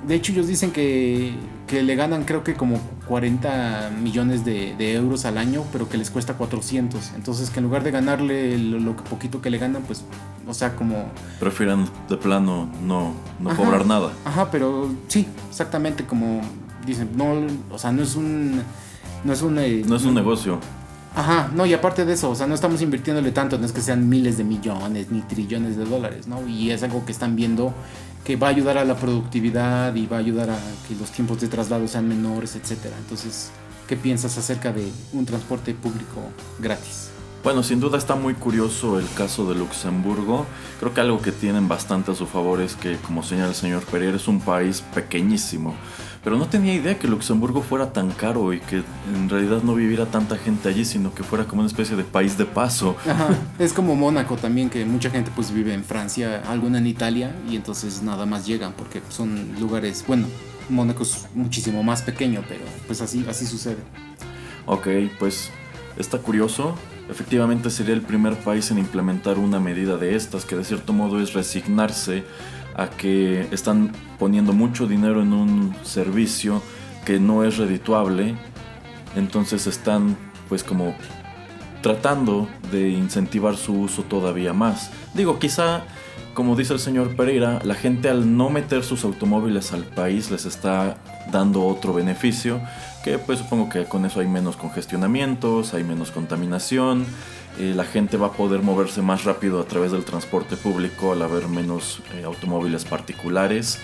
de 0.07 0.15
hecho 0.15 0.33
ellos 0.33 0.47
dicen 0.47 0.73
que, 0.73 1.35
que 1.67 1.83
le 1.83 1.95
ganan 1.95 2.25
creo 2.25 2.43
que 2.45 2.55
como 2.55 2.79
40 3.07 3.91
millones 4.03 4.45
de, 4.45 4.75
de 4.77 4.95
euros 4.95 5.25
al 5.25 5.39
año, 5.39 5.65
pero 5.73 5.89
que 5.89 5.97
les 5.97 6.11
cuesta 6.11 6.35
400. 6.35 7.13
Entonces 7.15 7.51
que 7.51 7.61
en 7.61 7.65
lugar 7.65 7.83
de 7.83 7.91
ganarle 7.91 8.59
lo, 8.59 8.79
lo 8.79 8.97
que 8.97 9.03
poquito 9.03 9.41
que 9.41 9.51
le 9.51 9.59
ganan, 9.59 9.83
pues, 9.83 10.05
o 10.47 10.55
sea, 10.55 10.75
como... 10.75 11.07
Prefieren 11.39 11.87
de 12.09 12.17
plano 12.17 12.69
no, 12.85 13.13
no 13.41 13.51
Ajá. 13.51 13.63
cobrar 13.63 13.87
nada. 13.87 14.13
Ajá, 14.25 14.51
pero 14.51 14.91
sí, 15.09 15.27
exactamente 15.49 16.05
como 16.05 16.41
dicen, 16.87 17.11
no, 17.17 17.35
o 17.71 17.79
sea, 17.79 17.93
no 17.93 18.03
es 18.03 18.17
un... 18.17 18.63
No 19.25 19.33
es 19.33 19.43
un, 19.43 19.59
eh, 19.59 19.85
No 19.87 19.97
es 19.97 20.05
un 20.05 20.15
negocio. 20.15 20.59
Ajá, 21.15 21.51
no, 21.55 21.67
y 21.67 21.75
aparte 21.75 22.07
de 22.07 22.15
eso, 22.15 22.31
o 22.31 22.35
sea, 22.35 22.47
no 22.47 22.55
estamos 22.55 22.81
invirtiéndole 22.81 23.33
tanto, 23.33 23.59
no 23.59 23.67
es 23.67 23.73
que 23.73 23.83
sean 23.83 24.09
miles 24.09 24.39
de 24.39 24.45
millones 24.45 25.11
ni 25.11 25.21
trillones 25.21 25.77
de 25.77 25.85
dólares, 25.85 26.27
¿no? 26.27 26.49
Y 26.49 26.71
es 26.71 26.83
algo 26.83 27.05
que 27.05 27.13
están 27.13 27.37
viendo 27.37 27.75
que 28.25 28.37
va 28.37 28.49
a 28.49 28.51
ayudar 28.51 28.79
a 28.79 28.85
la 28.85 28.97
productividad 28.97 29.95
y 29.95 30.07
va 30.07 30.17
a 30.17 30.21
ayudar 30.21 30.51
a 30.51 30.59
que 30.87 30.95
los 30.95 31.11
tiempos 31.11 31.41
de 31.41 31.49
traslado 31.49 31.89
sean 31.89 32.09
menores, 32.09 32.55
etcétera. 32.57 32.97
Entonces, 32.99 33.51
¿qué 33.89 33.97
piensas 33.97 34.39
acerca 34.39 34.73
de 34.73 34.89
un 35.13 35.27
transporte 35.27 35.75
público 35.75 36.21
gratis? 36.59 37.11
Bueno, 37.43 37.65
sin 37.65 37.81
duda 37.81 37.99
está 37.99 38.15
muy 38.15 38.35
curioso 38.35 39.01
el 39.01 39.09
caso 39.17 39.49
de 39.49 39.57
Luxemburgo. 39.57 40.47
Creo 40.79 40.95
que 40.95 41.01
algo 41.01 41.21
que 41.21 41.33
tienen 41.33 41.67
bastante 41.67 42.13
a 42.13 42.15
su 42.15 42.27
favor 42.27 42.61
es 42.61 42.77
que, 42.77 42.97
como 42.99 43.25
señala 43.25 43.49
el 43.49 43.57
señor 43.57 43.83
Pereira, 43.83 44.17
es 44.17 44.29
un 44.29 44.41
país 44.41 44.81
pequeñísimo. 44.95 45.75
Pero 46.23 46.37
no 46.37 46.47
tenía 46.47 46.73
idea 46.73 46.97
que 47.01 47.09
Luxemburgo 47.09 47.61
fuera 47.61 47.93
tan 47.93 48.13
caro 48.13 48.53
y 48.53 48.61
que 48.61 48.85
en 49.13 49.29
realidad 49.29 49.63
no 49.65 49.75
viviera 49.75 50.07
tanta 50.07 50.37
gente 50.37 50.69
allí, 50.69 50.85
sino 50.85 51.13
que 51.13 51.25
fuera 51.25 51.45
como 51.45 51.63
una 51.63 51.67
especie 51.69 51.97
de 51.97 52.05
país 52.05 52.39
de 52.39 52.47
paso. 52.47 52.95
Ajá, 53.05 53.37
es 53.59 53.73
como 53.73 53.97
Mónaco 53.97 54.37
también, 54.37 54.71
que 54.71 54.85
mucha 54.85 55.11
gente 55.11 55.33
pues 55.35 55.53
vive 55.53 55.75
en 55.75 55.83
Francia, 55.83 56.45
alguna 56.49 56.79
en 56.79 56.87
Italia, 56.87 57.35
y 57.51 57.57
entonces 57.57 58.03
nada 58.05 58.25
más 58.25 58.47
llegan, 58.47 58.73
porque 58.73 59.03
son 59.09 59.57
lugares, 59.59 60.05
bueno, 60.07 60.29
Mónaco 60.71 61.03
es 61.03 61.27
muchísimo 61.35 61.83
más 61.83 62.03
pequeño, 62.03 62.45
pero 62.49 62.63
pues 62.87 63.01
así, 63.01 63.27
así 63.29 63.47
sucede. 63.47 63.79
Ok, 64.67 64.87
pues 65.19 65.51
está 65.99 66.19
curioso. 66.19 66.77
Efectivamente 67.11 67.71
sería 67.71 67.95
el 67.95 68.03
primer 68.03 68.37
país 68.37 68.71
en 68.71 68.79
implementar 68.79 69.39
una 69.39 69.61
medida 69.61 69.97
de 69.97 70.15
estas, 70.17 70.45
que 70.45 70.57
de 70.57 70.65
cierto 70.65 70.93
modo 70.93 71.21
es 71.21 71.35
resignarse 71.35 72.25
a 72.75 72.89
que 72.89 73.49
están 73.51 73.93
poniendo 74.19 74.53
mucho 74.53 74.87
dinero 74.87 75.23
en 75.23 75.33
un 75.33 75.75
servicio 75.83 76.63
que 77.05 77.19
no 77.19 77.45
es 77.45 77.59
redituable. 77.59 78.35
Entonces 79.17 79.67
están 79.67 80.17
pues 80.49 80.65
como 80.65 80.95
tratando 81.83 82.49
de 82.71 82.91
incentivar 82.91 83.57
su 83.57 83.75
uso 83.75 84.05
todavía 84.05 84.53
más. 84.53 84.91
Digo, 85.15 85.39
quizá, 85.39 85.83
como 86.33 86.57
dice 86.57 86.73
el 86.73 86.79
señor 86.79 87.17
Pereira, 87.17 87.59
la 87.65 87.75
gente 87.75 88.09
al 88.09 88.37
no 88.37 88.49
meter 88.49 88.85
sus 88.85 89.05
automóviles 89.05 89.73
al 89.73 89.85
país 89.85 90.31
les 90.31 90.47
está 90.47 90.97
dando 91.31 91.65
otro 91.67 91.93
beneficio, 91.93 92.61
que 93.03 93.19
pues 93.19 93.39
supongo 93.39 93.69
que 93.69 93.85
con 93.85 94.05
eso 94.05 94.21
hay 94.21 94.29
menos 94.29 94.57
congestionamientos, 94.57 95.75
hay 95.75 95.85
menos 95.85 96.11
contaminación, 96.11 97.05
eh, 97.59 97.73
la 97.75 97.85
gente 97.85 98.17
va 98.17 98.29
a 98.29 98.33
poder 98.33 98.63
moverse 98.63 99.03
más 99.03 99.25
rápido 99.25 99.61
a 99.61 99.65
través 99.65 99.93
del 99.93 100.05
transporte 100.05 100.57
público 100.57 101.13
al 101.13 101.23
haber 101.23 101.49
menos 101.49 102.01
eh, 102.15 102.25
automóviles 102.25 102.85
particulares. 102.85 103.79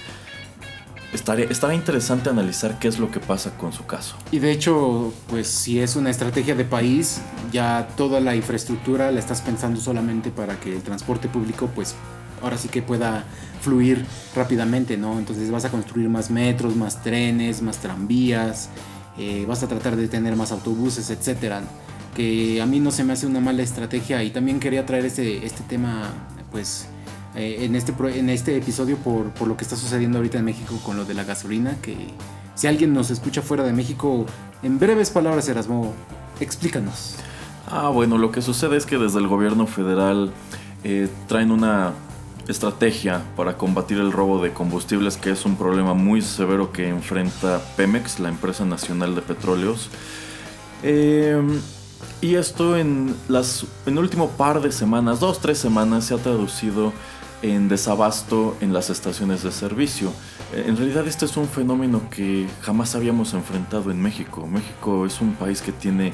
Estaría, 1.12 1.46
estará 1.46 1.74
interesante 1.74 2.28
analizar 2.28 2.78
qué 2.78 2.88
es 2.88 2.98
lo 2.98 3.10
que 3.10 3.18
pasa 3.18 3.56
con 3.56 3.72
su 3.72 3.86
caso. 3.86 4.16
Y 4.30 4.40
de 4.40 4.52
hecho, 4.52 5.12
pues 5.28 5.48
si 5.48 5.80
es 5.80 5.96
una 5.96 6.10
estrategia 6.10 6.54
de 6.54 6.64
país, 6.64 7.22
ya 7.50 7.88
toda 7.96 8.20
la 8.20 8.36
infraestructura 8.36 9.10
la 9.10 9.18
estás 9.18 9.40
pensando 9.40 9.80
solamente 9.80 10.30
para 10.30 10.60
que 10.60 10.74
el 10.74 10.82
transporte 10.82 11.28
público, 11.28 11.70
pues 11.74 11.94
ahora 12.42 12.58
sí 12.58 12.68
que 12.68 12.82
pueda 12.82 13.24
fluir 13.62 14.04
rápidamente, 14.34 14.96
¿no? 14.96 15.18
Entonces 15.18 15.50
vas 15.50 15.64
a 15.64 15.70
construir 15.70 16.08
más 16.08 16.30
metros, 16.30 16.76
más 16.76 17.02
trenes, 17.02 17.62
más 17.62 17.78
tranvías, 17.78 18.68
eh, 19.18 19.44
vas 19.46 19.62
a 19.62 19.68
tratar 19.68 19.96
de 19.96 20.08
tener 20.08 20.36
más 20.36 20.52
autobuses, 20.52 21.10
etcétera. 21.10 21.62
Que 22.14 22.60
a 22.62 22.66
mí 22.66 22.80
no 22.80 22.90
se 22.90 23.04
me 23.04 23.12
hace 23.12 23.26
una 23.26 23.40
mala 23.40 23.62
estrategia 23.62 24.22
y 24.24 24.30
también 24.30 24.60
quería 24.60 24.86
traer 24.86 25.04
este, 25.04 25.44
este 25.44 25.62
tema, 25.64 26.10
pues 26.50 26.86
eh, 27.34 27.58
en, 27.60 27.76
este, 27.76 27.92
en 28.18 28.30
este 28.30 28.56
episodio 28.56 28.96
por, 28.96 29.30
por 29.30 29.46
lo 29.46 29.56
que 29.56 29.64
está 29.64 29.76
sucediendo 29.76 30.18
ahorita 30.18 30.38
en 30.38 30.44
México 30.44 30.78
con 30.84 30.96
lo 30.96 31.04
de 31.04 31.14
la 31.14 31.24
gasolina, 31.24 31.76
que 31.82 31.96
si 32.54 32.66
alguien 32.66 32.92
nos 32.92 33.10
escucha 33.10 33.42
fuera 33.42 33.62
de 33.62 33.72
México, 33.72 34.26
en 34.62 34.78
breves 34.78 35.10
palabras, 35.10 35.48
Erasmo, 35.48 35.92
explícanos. 36.40 37.14
Ah, 37.70 37.88
bueno, 37.90 38.18
lo 38.18 38.32
que 38.32 38.42
sucede 38.42 38.76
es 38.76 38.86
que 38.86 38.98
desde 38.98 39.18
el 39.18 39.28
gobierno 39.28 39.66
federal 39.66 40.32
eh, 40.82 41.08
traen 41.26 41.52
una 41.52 41.92
estrategia 42.48 43.22
para 43.36 43.56
combatir 43.56 43.98
el 43.98 44.10
robo 44.10 44.42
de 44.42 44.52
combustibles, 44.52 45.16
que 45.16 45.30
es 45.30 45.44
un 45.44 45.56
problema 45.56 45.94
muy 45.94 46.22
severo 46.22 46.72
que 46.72 46.88
enfrenta 46.88 47.60
Pemex, 47.76 48.18
la 48.20 48.28
empresa 48.30 48.64
nacional 48.64 49.14
de 49.14 49.22
petróleos. 49.22 49.90
Eh, 50.82 51.40
y 52.20 52.34
esto 52.34 52.76
en 52.76 53.14
las 53.28 53.66
en 53.86 53.92
el 53.94 53.98
último 53.98 54.30
par 54.30 54.60
de 54.60 54.72
semanas, 54.72 55.20
dos, 55.20 55.40
tres 55.40 55.58
semanas, 55.58 56.06
se 56.06 56.14
ha 56.14 56.18
traducido 56.18 56.92
en 57.42 57.68
desabasto 57.68 58.56
en 58.60 58.72
las 58.72 58.90
estaciones 58.90 59.42
de 59.42 59.52
servicio. 59.52 60.12
Eh, 60.52 60.64
En 60.66 60.76
realidad 60.76 61.06
este 61.06 61.26
es 61.26 61.36
un 61.36 61.46
fenómeno 61.46 62.02
que 62.10 62.48
jamás 62.62 62.94
habíamos 62.94 63.34
enfrentado 63.34 63.90
en 63.90 64.00
México. 64.02 64.46
México 64.46 65.06
es 65.06 65.20
un 65.20 65.34
país 65.34 65.60
que 65.60 65.72
tiene 65.72 66.12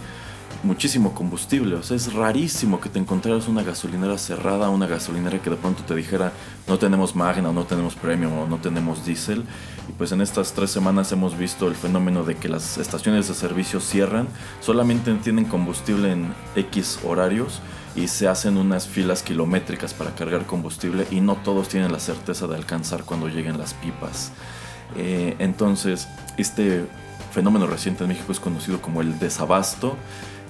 muchísimo 0.62 1.14
combustible, 1.14 1.77
o 1.77 1.83
sea, 1.83 1.97
es 1.97 2.12
rarísimo 2.12 2.81
que 2.81 2.88
te 2.88 2.99
encontraras 2.99 3.49
una 3.49 3.62
gasolinera 3.62 4.17
cerrada, 4.19 4.71
una 4.71 4.87
gasolinera 4.87 5.40
que 5.40 5.51
de 5.51 5.57
pronto 5.57 5.83
te 5.83 5.95
dijera 5.95 6.33
no 6.67 6.79
tenemos 6.79 7.14
Magna, 7.14 7.53
no 7.53 7.64
tenemos 7.64 7.95
Premium 7.95 8.38
o 8.38 8.47
no 8.47 8.59
tenemos 8.59 9.05
Diesel. 9.05 9.45
Y 9.88 9.93
pues 9.93 10.12
en 10.12 10.21
estas 10.21 10.53
tres 10.53 10.71
semanas 10.71 11.12
hemos 11.12 11.37
visto 11.37 11.69
el 11.69 11.75
fenómeno 11.75 12.25
de 12.25 12.37
que 12.37 12.49
las 12.49 12.79
estaciones 12.79 13.29
de 13.29 13.35
servicio 13.35 13.81
cierran, 13.81 14.29
solamente 14.61 15.12
tienen 15.14 15.45
combustible 15.45 16.12
en 16.12 16.33
X 16.57 17.01
horarios 17.05 17.61
y 17.95 18.09
se 18.09 18.29
hacen 18.29 18.57
unas 18.57 18.88
filas 18.88 19.23
kilométricas 19.23 19.95
para 19.95 20.14
cargar 20.14 20.47
combustible 20.47 21.07
y 21.11 21.21
no 21.21 21.37
todos 21.37 21.69
tienen 21.69 21.93
la 21.93 22.01
certeza 22.01 22.47
de 22.47 22.57
alcanzar 22.57 23.05
cuando 23.05 23.29
lleguen 23.29 23.59
las 23.59 23.75
pipas. 23.75 24.33
Eh, 24.97 25.37
entonces, 25.38 26.09
este 26.37 26.87
fenómeno 27.33 27.67
reciente 27.67 28.05
en 28.05 28.09
México 28.09 28.33
es 28.33 28.40
conocido 28.40 28.81
como 28.81 29.01
el 29.01 29.19
desabasto 29.19 29.97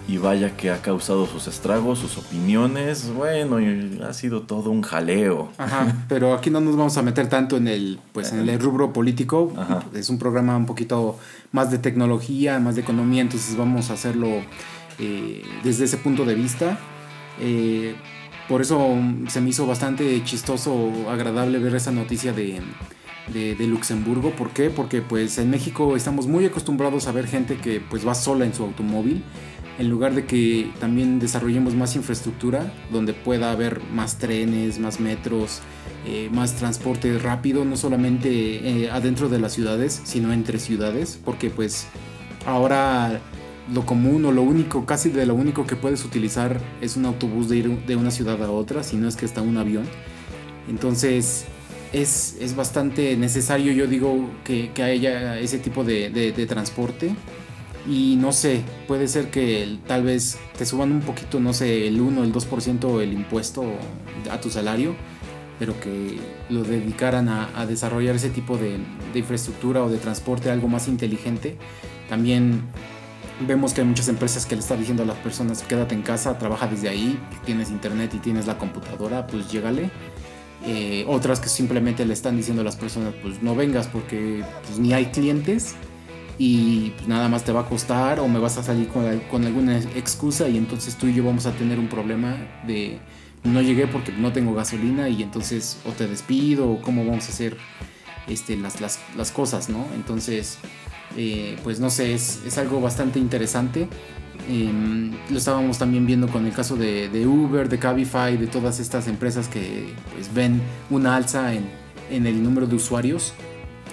y 0.06 0.18
vaya 0.18 0.54
que 0.56 0.70
ha 0.70 0.82
causado 0.82 1.26
sus 1.26 1.46
estragos, 1.46 1.98
sus 1.98 2.18
opiniones, 2.18 3.10
bueno, 3.14 3.60
y 3.60 4.00
ha 4.06 4.12
sido 4.12 4.42
todo 4.42 4.70
un 4.70 4.82
jaleo. 4.82 5.50
Ajá, 5.56 6.04
pero 6.08 6.34
aquí 6.34 6.50
no 6.50 6.60
nos 6.60 6.76
vamos 6.76 6.96
a 6.98 7.02
meter 7.02 7.28
tanto 7.28 7.56
en 7.56 7.68
el, 7.68 7.98
pues, 8.12 8.32
en 8.32 8.46
el 8.48 8.60
rubro 8.60 8.92
político. 8.92 9.52
Ajá. 9.56 9.82
Es 9.94 10.10
un 10.10 10.18
programa 10.18 10.56
un 10.56 10.66
poquito 10.66 11.18
más 11.52 11.70
de 11.70 11.78
tecnología, 11.78 12.58
más 12.58 12.74
de 12.74 12.82
economía, 12.82 13.22
entonces 13.22 13.56
vamos 13.56 13.90
a 13.90 13.94
hacerlo 13.94 14.28
eh, 14.98 15.42
desde 15.62 15.84
ese 15.84 15.96
punto 15.96 16.26
de 16.26 16.34
vista. 16.34 16.78
Eh, 17.40 17.94
por 18.46 18.60
eso 18.60 18.98
se 19.28 19.40
me 19.40 19.48
hizo 19.48 19.66
bastante 19.66 20.22
chistoso, 20.22 20.90
agradable 21.08 21.58
ver 21.58 21.74
esa 21.76 21.92
noticia 21.92 22.34
de, 22.34 22.60
de, 23.32 23.54
de 23.54 23.66
Luxemburgo. 23.66 24.32
¿Por 24.32 24.50
qué? 24.50 24.68
Porque 24.68 25.00
pues 25.00 25.38
en 25.38 25.48
México 25.48 25.96
estamos 25.96 26.26
muy 26.26 26.44
acostumbrados 26.44 27.06
a 27.06 27.12
ver 27.12 27.26
gente 27.26 27.56
que 27.56 27.80
pues 27.80 28.06
va 28.06 28.14
sola 28.14 28.44
en 28.44 28.52
su 28.52 28.64
automóvil. 28.64 29.24
En 29.78 29.88
lugar 29.90 30.14
de 30.14 30.24
que 30.24 30.70
también 30.78 31.18
desarrollemos 31.18 31.74
más 31.74 31.96
infraestructura, 31.96 32.72
donde 32.92 33.12
pueda 33.12 33.50
haber 33.50 33.80
más 33.92 34.18
trenes, 34.18 34.78
más 34.78 35.00
metros, 35.00 35.60
eh, 36.06 36.28
más 36.32 36.54
transporte 36.54 37.18
rápido, 37.18 37.64
no 37.64 37.76
solamente 37.76 38.28
eh, 38.84 38.90
adentro 38.90 39.28
de 39.28 39.40
las 39.40 39.52
ciudades, 39.52 40.00
sino 40.04 40.32
entre 40.32 40.60
ciudades, 40.60 41.18
porque 41.24 41.50
pues 41.50 41.86
ahora 42.46 43.20
lo 43.72 43.84
común 43.84 44.24
o 44.26 44.30
lo 44.32 44.42
único, 44.42 44.86
casi 44.86 45.08
de 45.08 45.26
lo 45.26 45.34
único 45.34 45.66
que 45.66 45.74
puedes 45.74 46.04
utilizar 46.04 46.60
es 46.80 46.96
un 46.96 47.06
autobús 47.06 47.48
de 47.48 47.56
ir 47.56 47.70
de 47.86 47.96
una 47.96 48.12
ciudad 48.12 48.40
a 48.44 48.50
otra, 48.52 48.84
si 48.84 48.96
no 48.96 49.08
es 49.08 49.16
que 49.16 49.24
está 49.26 49.42
un 49.42 49.56
avión. 49.56 49.84
Entonces 50.68 51.46
es, 51.92 52.36
es 52.40 52.54
bastante 52.54 53.16
necesario, 53.16 53.72
yo 53.72 53.86
digo, 53.86 54.30
que, 54.44 54.70
que 54.72 54.82
haya 54.82 55.38
ese 55.38 55.58
tipo 55.58 55.82
de, 55.82 56.10
de- 56.10 56.30
de 56.32 56.46
transporte. 56.46 57.14
Y 57.86 58.16
no 58.16 58.32
sé, 58.32 58.62
puede 58.88 59.08
ser 59.08 59.30
que 59.30 59.78
tal 59.86 60.04
vez 60.04 60.38
te 60.56 60.64
suban 60.64 60.90
un 60.90 61.00
poquito, 61.00 61.38
no 61.38 61.52
sé, 61.52 61.86
el 61.86 62.00
1, 62.00 62.24
el 62.24 62.32
2% 62.32 63.02
el 63.02 63.12
impuesto 63.12 63.64
a 64.30 64.40
tu 64.40 64.50
salario, 64.50 64.94
pero 65.58 65.78
que 65.80 66.18
lo 66.48 66.64
dedicaran 66.64 67.28
a, 67.28 67.50
a 67.54 67.66
desarrollar 67.66 68.16
ese 68.16 68.30
tipo 68.30 68.56
de, 68.56 68.78
de 69.12 69.18
infraestructura 69.18 69.82
o 69.82 69.90
de 69.90 69.98
transporte, 69.98 70.50
algo 70.50 70.68
más 70.68 70.88
inteligente. 70.88 71.58
También 72.08 72.62
vemos 73.46 73.74
que 73.74 73.82
hay 73.82 73.86
muchas 73.86 74.08
empresas 74.08 74.46
que 74.46 74.54
le 74.54 74.60
están 74.60 74.78
diciendo 74.78 75.02
a 75.02 75.06
las 75.06 75.18
personas, 75.18 75.62
quédate 75.62 75.94
en 75.94 76.02
casa, 76.02 76.38
trabaja 76.38 76.66
desde 76.66 76.88
ahí, 76.88 77.18
tienes 77.44 77.70
internet 77.70 78.12
y 78.14 78.18
tienes 78.18 78.46
la 78.46 78.58
computadora, 78.58 79.26
pues 79.26 79.50
llégale. 79.50 79.90
Eh, 80.66 81.04
otras 81.06 81.40
que 81.40 81.50
simplemente 81.50 82.06
le 82.06 82.14
están 82.14 82.36
diciendo 82.36 82.62
a 82.62 82.64
las 82.64 82.76
personas, 82.76 83.12
pues 83.22 83.42
no 83.42 83.54
vengas 83.54 83.86
porque 83.88 84.42
pues, 84.66 84.78
ni 84.78 84.94
hay 84.94 85.06
clientes 85.06 85.74
y 86.38 86.90
pues, 86.96 87.08
nada 87.08 87.28
más 87.28 87.44
te 87.44 87.52
va 87.52 87.60
a 87.60 87.68
costar 87.68 88.18
o 88.20 88.28
me 88.28 88.38
vas 88.38 88.56
a 88.58 88.62
salir 88.62 88.88
con, 88.88 89.06
al- 89.06 89.22
con 89.28 89.44
alguna 89.44 89.78
excusa 89.78 90.48
y 90.48 90.56
entonces 90.56 90.96
tú 90.96 91.06
y 91.06 91.14
yo 91.14 91.24
vamos 91.24 91.46
a 91.46 91.52
tener 91.52 91.78
un 91.78 91.88
problema 91.88 92.36
de 92.66 92.98
no 93.44 93.60
llegué 93.60 93.86
porque 93.86 94.10
no 94.12 94.32
tengo 94.32 94.54
gasolina 94.54 95.08
y 95.08 95.22
entonces 95.22 95.78
o 95.86 95.90
te 95.90 96.06
despido 96.08 96.68
o 96.70 96.80
cómo 96.80 97.04
vamos 97.04 97.26
a 97.26 97.28
hacer 97.28 97.56
este, 98.26 98.56
las, 98.56 98.80
las, 98.80 98.98
las 99.16 99.30
cosas, 99.30 99.68
¿no? 99.68 99.86
Entonces, 99.94 100.58
eh, 101.16 101.56
pues 101.62 101.78
no 101.78 101.90
sé, 101.90 102.14
es, 102.14 102.40
es 102.46 102.56
algo 102.58 102.80
bastante 102.80 103.18
interesante. 103.18 103.86
Em, 104.48 105.12
lo 105.30 105.38
estábamos 105.38 105.78
también 105.78 106.06
viendo 106.06 106.26
con 106.28 106.46
el 106.46 106.52
caso 106.52 106.74
de, 106.76 107.08
de 107.10 107.26
Uber, 107.26 107.68
de 107.68 107.78
Cabify, 107.78 108.36
de 108.36 108.46
todas 108.46 108.80
estas 108.80 109.08
empresas 109.08 109.48
que 109.48 109.92
pues, 110.14 110.32
ven 110.34 110.60
una 110.90 111.14
alza 111.16 111.52
en, 111.54 111.64
en 112.10 112.26
el 112.26 112.42
número 112.42 112.66
de 112.66 112.76
usuarios 112.76 113.32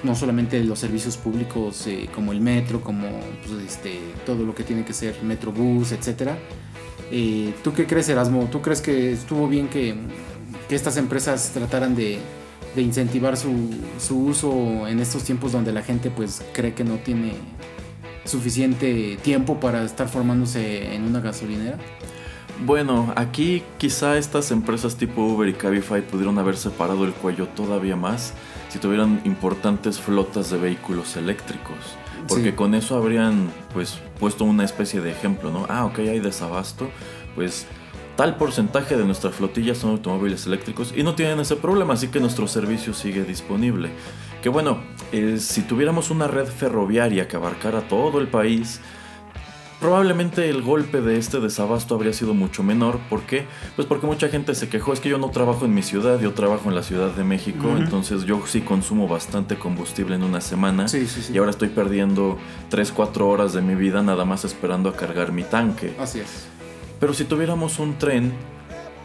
no 0.04 0.16
solamente 0.16 0.64
los 0.64 0.80
servicios 0.80 1.18
públicos 1.18 1.86
eh, 1.88 2.10
como 2.14 2.32
el 2.32 2.42
metro, 2.42 2.82
como 2.82 3.08
pues, 3.46 3.64
este, 3.64 4.00
todo 4.26 4.46
lo 4.46 4.56
que 4.56 4.64
tiene 4.64 4.84
que 4.84 4.94
ser 4.94 5.22
Metrobús, 5.24 5.92
etcétera. 5.92 6.38
Eh, 7.12 7.54
¿Tú 7.64 7.74
qué 7.74 7.86
crees, 7.86 8.10
Erasmo? 8.10 8.48
¿Tú 8.52 8.62
crees 8.62 8.82
que 8.82 9.12
estuvo 9.12 9.48
bien 9.48 9.68
que, 9.68 9.96
que 10.70 10.76
estas 10.76 10.98
empresas 10.98 11.52
trataran 11.54 11.96
de, 11.96 12.20
de 12.76 12.82
incentivar 12.82 13.38
su, 13.38 13.70
su 14.00 14.26
uso 14.26 14.88
en 14.88 15.00
estos 15.00 15.24
tiempos 15.24 15.52
donde 15.52 15.72
la 15.72 15.84
gente 15.84 16.10
pues 16.10 16.42
cree 16.54 16.74
que 16.74 16.84
no 16.84 16.96
tiene 16.96 17.34
suficiente 18.26 19.18
tiempo 19.22 19.60
para 19.60 19.84
estar 19.84 20.08
formándose 20.08 20.96
en 20.96 21.04
una 21.04 21.20
gasolinera? 21.20 21.78
Bueno, 22.64 23.12
aquí 23.16 23.64
quizá 23.80 24.18
estas 24.18 24.52
empresas 24.52 24.96
tipo 24.96 25.24
Uber 25.24 25.50
y 25.50 25.54
Cabify 25.54 26.02
pudieron 26.02 26.38
haber 26.38 26.56
separado 26.58 27.06
el 27.06 27.12
cuello 27.14 27.48
todavía 27.48 27.96
más 27.96 28.34
si 28.70 28.78
tuvieran 28.78 29.20
importantes 29.26 30.00
flotas 30.00 30.52
de 30.52 30.58
vehículos 30.58 31.18
eléctricos. 31.18 31.76
Porque 32.28 32.50
Sí. 32.50 32.56
con 32.56 32.76
eso 32.76 32.96
habrían 32.96 33.50
pues 33.74 34.00
puesto 34.20 34.44
una 34.46 34.64
especie 34.64 35.02
de 35.02 35.12
ejemplo, 35.12 35.52
¿no? 35.52 35.66
Ah, 35.70 35.86
ok, 35.86 36.00
hay 36.00 36.20
desabasto, 36.20 36.90
pues 37.34 37.66
tal 38.16 38.36
porcentaje 38.38 38.96
de 38.96 39.06
nuestra 39.06 39.32
flotilla 39.32 39.74
son 39.74 39.92
automóviles 39.92 40.46
eléctricos 40.46 40.94
y 40.96 41.02
no 41.02 41.16
tienen 41.16 41.40
ese 41.40 41.56
problema, 41.56 41.96
así 41.96 42.10
que 42.10 42.20
nuestro 42.20 42.48
servicio 42.48 42.94
sigue 42.94 43.24
disponible. 43.24 43.90
Que 44.44 44.50
bueno, 44.50 44.78
eh, 45.12 45.38
si 45.40 45.64
tuviéramos 45.64 46.12
una 46.12 46.28
red 46.28 46.46
ferroviaria 46.46 47.28
que 47.28 47.36
abarcara 47.38 47.82
todo 47.88 48.20
el 48.20 48.28
país, 48.28 48.80
Probablemente 49.82 50.48
el 50.48 50.62
golpe 50.62 51.02
de 51.02 51.18
este 51.18 51.40
desabasto 51.40 51.96
habría 51.96 52.14
sido 52.14 52.36
mucho 52.36 52.62
menor. 52.62 53.00
¿Por 53.10 53.24
qué? 53.24 53.48
Pues 53.76 53.88
porque 53.88 54.06
mucha 54.06 54.30
gente 54.30 54.54
se 54.54 54.70
quejó. 54.70 54.94
Es 54.94 55.00
que 55.00 55.10
yo 55.10 55.18
no 55.18 55.32
trabajo 55.32 55.66
en 55.66 55.74
mi 55.74 55.82
ciudad, 55.82 56.20
yo 56.20 56.34
trabajo 56.34 56.70
en 56.70 56.76
la 56.76 56.84
Ciudad 56.84 57.10
de 57.10 57.24
México. 57.24 57.68
Entonces 57.76 58.26
yo 58.26 58.46
sí 58.46 58.62
consumo 58.62 59.08
bastante 59.08 59.56
combustible 59.58 60.16
en 60.16 60.24
una 60.24 60.40
semana. 60.40 60.88
Sí, 60.88 61.08
sí, 61.08 61.24
sí. 61.24 61.34
Y 61.34 61.40
ahora 61.40 61.50
estoy 61.50 61.70
perdiendo 61.70 62.38
3-4 62.70 63.22
horas 63.22 63.54
de 63.54 63.64
mi 63.64 63.74
vida 63.74 64.04
nada 64.04 64.24
más 64.24 64.46
esperando 64.46 64.88
a 64.88 64.96
cargar 64.96 65.32
mi 65.32 65.42
tanque. 65.42 65.96
Así 66.00 66.20
es. 66.20 66.46
Pero 67.00 67.16
si 67.16 67.26
tuviéramos 67.26 67.80
un 67.80 67.98
tren, 67.98 68.34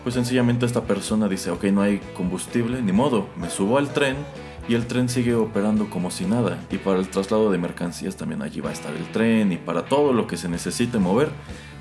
pues 0.02 0.14
sencillamente 0.14 0.66
esta 0.66 0.82
persona 0.82 1.26
dice, 1.26 1.50
ok, 1.52 1.64
no 1.64 1.80
hay 1.80 2.02
combustible, 2.14 2.82
ni 2.82 2.92
modo, 2.92 3.28
me 3.36 3.48
subo 3.48 3.78
al 3.78 3.88
tren 3.94 4.16
y 4.68 4.74
el 4.74 4.86
tren 4.86 5.08
sigue 5.08 5.34
operando 5.34 5.88
como 5.90 6.10
si 6.10 6.24
nada. 6.24 6.58
Y 6.70 6.78
para 6.78 6.98
el 6.98 7.08
traslado 7.08 7.50
de 7.50 7.58
mercancías 7.58 8.16
también 8.16 8.42
allí 8.42 8.60
va 8.60 8.70
a 8.70 8.72
estar 8.72 8.94
el 8.94 9.04
tren 9.12 9.52
y 9.52 9.56
para 9.56 9.84
todo 9.86 10.12
lo 10.12 10.26
que 10.26 10.36
se 10.36 10.48
necesite 10.48 10.98
mover, 10.98 11.28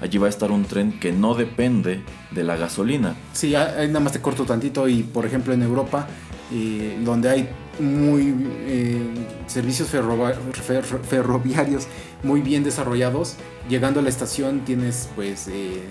allí 0.01 0.17
va 0.17 0.27
a 0.27 0.29
estar 0.29 0.51
un 0.51 0.65
tren 0.65 0.99
que 0.99 1.11
no 1.11 1.33
depende 1.33 2.01
de 2.31 2.43
la 2.43 2.55
gasolina. 2.57 3.15
Sí, 3.33 3.51
nada 3.53 3.99
más 3.99 4.11
te 4.11 4.21
corto 4.21 4.45
tantito 4.45 4.87
y 4.87 5.03
por 5.03 5.25
ejemplo 5.25 5.53
en 5.53 5.63
Europa, 5.63 6.07
eh, 6.53 6.99
donde 7.03 7.29
hay 7.29 7.49
muy 7.79 8.33
eh, 8.67 9.01
servicios 9.47 9.91
fer- 9.93 11.01
ferroviarios 11.01 11.87
muy 12.23 12.41
bien 12.41 12.63
desarrollados, 12.63 13.35
llegando 13.67 13.99
a 13.99 14.03
la 14.03 14.09
estación 14.09 14.61
tienes 14.61 15.09
pues 15.15 15.47
eh, 15.47 15.81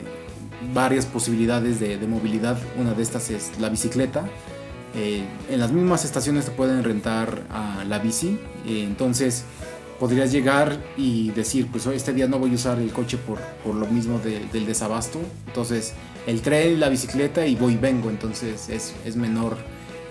varias 0.73 1.07
posibilidades 1.07 1.81
de, 1.81 1.99
de 1.99 2.07
movilidad. 2.07 2.57
Una 2.79 2.95
de 2.95 3.03
estas 3.03 3.31
es 3.31 3.59
la 3.61 3.69
bicicleta. 3.69 4.25
Eh, 4.97 5.25
en 5.51 5.59
las 5.61 5.73
mismas 5.73 6.05
estaciones 6.05 6.45
te 6.45 6.51
pueden 6.53 6.85
rentar 6.85 7.43
a 7.51 7.85
la 7.85 7.99
bici, 7.99 8.39
eh, 8.67 8.85
entonces 8.87 9.45
podrías 9.99 10.31
llegar 10.31 10.79
y 10.97 11.31
decir, 11.31 11.67
pues 11.71 11.87
hoy 11.87 11.97
este 11.97 12.13
día 12.13 12.29
no 12.29 12.39
voy 12.39 12.51
a 12.53 12.55
usar 12.55 12.79
el 12.79 12.93
coche 12.93 13.17
por, 13.17 13.39
por 13.65 13.75
lo 13.75 13.87
mismo 13.87 14.19
de- 14.21 14.45
del 14.53 14.67
desabasto. 14.67 15.21
Entonces 15.47 15.95
el 16.27 16.43
tren, 16.43 16.79
la 16.81 16.89
bicicleta 16.89 17.47
y 17.47 17.55
voy 17.57 17.75
y 17.75 17.77
vengo. 17.77 18.09
Entonces 18.11 18.69
es, 18.69 18.95
es 19.05 19.17
menor 19.17 19.57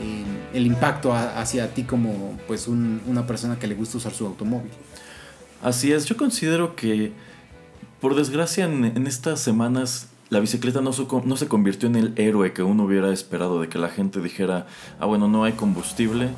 eh, 0.02 0.24
el 0.54 0.66
impacto 0.66 1.14
hacia 1.14 1.74
ti 1.74 1.84
como 1.84 2.38
pues 2.48 2.68
un- 2.68 3.02
una 3.08 3.26
persona 3.28 3.58
que 3.60 3.68
le 3.68 3.76
gusta 3.76 3.98
usar 3.98 4.14
su 4.14 4.26
automóvil. 4.26 4.72
Así 5.62 5.94
es, 5.94 6.06
yo 6.06 6.18
considero 6.18 6.76
que 6.76 7.12
por 8.02 8.16
desgracia 8.16 8.66
en 8.66 9.08
estas 9.08 9.40
semanas 9.40 10.08
la 10.34 10.40
bicicleta 10.42 10.82
no, 10.82 10.92
su- 10.92 11.22
no 11.26 11.38
se 11.38 11.48
convirtió 11.48 11.88
en 11.88 11.96
el 11.96 12.14
héroe 12.18 12.52
que 12.52 12.64
uno 12.64 12.84
hubiera 12.84 13.12
esperado 13.14 13.62
de 13.62 13.70
que 13.70 13.78
la 13.80 13.90
gente 13.90 14.20
dijera, 14.20 14.66
ah 15.00 15.06
bueno, 15.06 15.28
no 15.28 15.44
hay 15.46 15.54
combustible. 15.54 16.30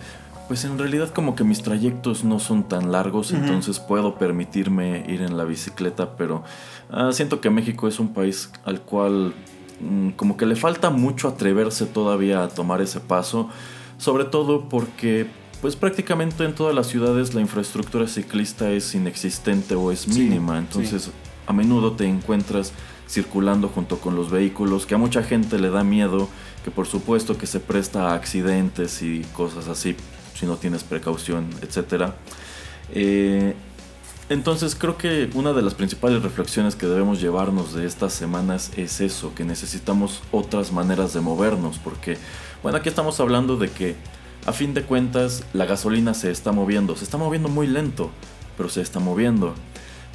Pues 0.48 0.64
en 0.64 0.78
realidad 0.78 1.10
como 1.12 1.36
que 1.36 1.44
mis 1.44 1.64
trayectos 1.64 2.24
no 2.24 2.38
son 2.38 2.66
tan 2.68 2.92
largos, 2.92 3.32
entonces 3.32 3.80
puedo 3.80 4.16
permitirme 4.20 5.04
ir 5.08 5.24
en 5.24 5.38
la 5.38 5.44
bicicleta, 5.44 6.16
pero 6.18 6.44
ah, 6.92 7.10
siento 7.14 7.42
que 7.42 7.50
México 7.50 7.88
es 7.88 8.00
un 8.00 8.14
país 8.14 8.52
al 8.64 8.82
cual 8.82 9.34
mm, 9.82 10.10
como 10.12 10.38
que 10.38 10.46
le 10.46 10.56
falta 10.56 10.92
mucho 10.92 11.28
atreverse 11.30 11.88
todavía 11.88 12.44
a 12.44 12.48
tomar 12.50 12.80
ese 12.82 13.00
paso, 13.00 13.50
sobre 13.98 14.26
todo 14.26 14.70
porque 14.70 15.26
pues 15.62 15.76
prácticamente 15.76 16.44
en 16.44 16.54
todas 16.54 16.76
las 16.76 16.86
ciudades 16.86 17.34
la 17.34 17.42
infraestructura 17.42 18.08
ciclista 18.08 18.70
es 18.70 18.94
inexistente 18.94 19.74
o 19.74 19.92
es 19.92 20.02
Sí, 20.02 20.20
mínima, 20.20 20.60
entonces 20.60 21.10
a 21.48 21.54
menudo 21.54 21.94
te 21.94 22.06
encuentras 22.06 22.72
circulando 23.08 23.70
junto 23.70 24.00
con 24.00 24.16
los 24.16 24.30
vehículos 24.32 24.86
que 24.86 24.96
a 24.96 24.98
mucha 24.98 25.24
gente 25.24 25.60
le 25.60 25.70
da 25.70 25.84
miedo, 25.84 26.28
que 26.64 26.72
por 26.72 26.88
supuesto 26.88 27.38
que 27.38 27.48
se 27.48 27.60
presta 27.60 28.12
a 28.12 28.16
accidentes 28.16 29.02
y 29.02 29.22
cosas 29.34 29.68
así 29.68 29.96
si 30.34 30.46
no 30.46 30.58
tienes 30.58 30.84
precaución, 30.84 31.50
etcétera. 31.62 32.16
Eh, 32.94 33.56
entonces 34.28 34.76
creo 34.76 34.98
que 34.98 35.30
una 35.36 35.54
de 35.54 35.62
las 35.62 35.76
principales 35.76 36.24
reflexiones 36.24 36.76
que 36.76 36.88
debemos 36.88 37.22
llevarnos 37.22 37.74
de 37.74 37.86
estas 37.86 38.12
semanas 38.14 38.72
es 38.76 39.00
eso, 39.00 39.34
que 39.36 39.44
necesitamos 39.46 40.24
otras 40.32 40.72
maneras 40.72 41.14
de 41.14 41.22
movernos, 41.22 41.78
porque, 41.78 42.18
bueno, 42.64 42.80
aquí 42.80 42.90
estamos 42.90 43.20
hablando 43.20 43.56
de 43.56 43.70
que 43.70 43.96
a 44.46 44.52
fin 44.52 44.74
de 44.74 44.84
cuentas 44.84 45.44
la 45.54 45.66
gasolina 45.66 46.14
se 46.14 46.32
está 46.32 46.52
moviendo, 46.52 46.96
se 46.96 47.04
está 47.04 47.18
moviendo 47.18 47.50
muy 47.50 47.68
lento, 47.68 48.10
pero 48.58 48.70
se 48.70 48.82
está 48.82 49.00
moviendo. 49.00 49.54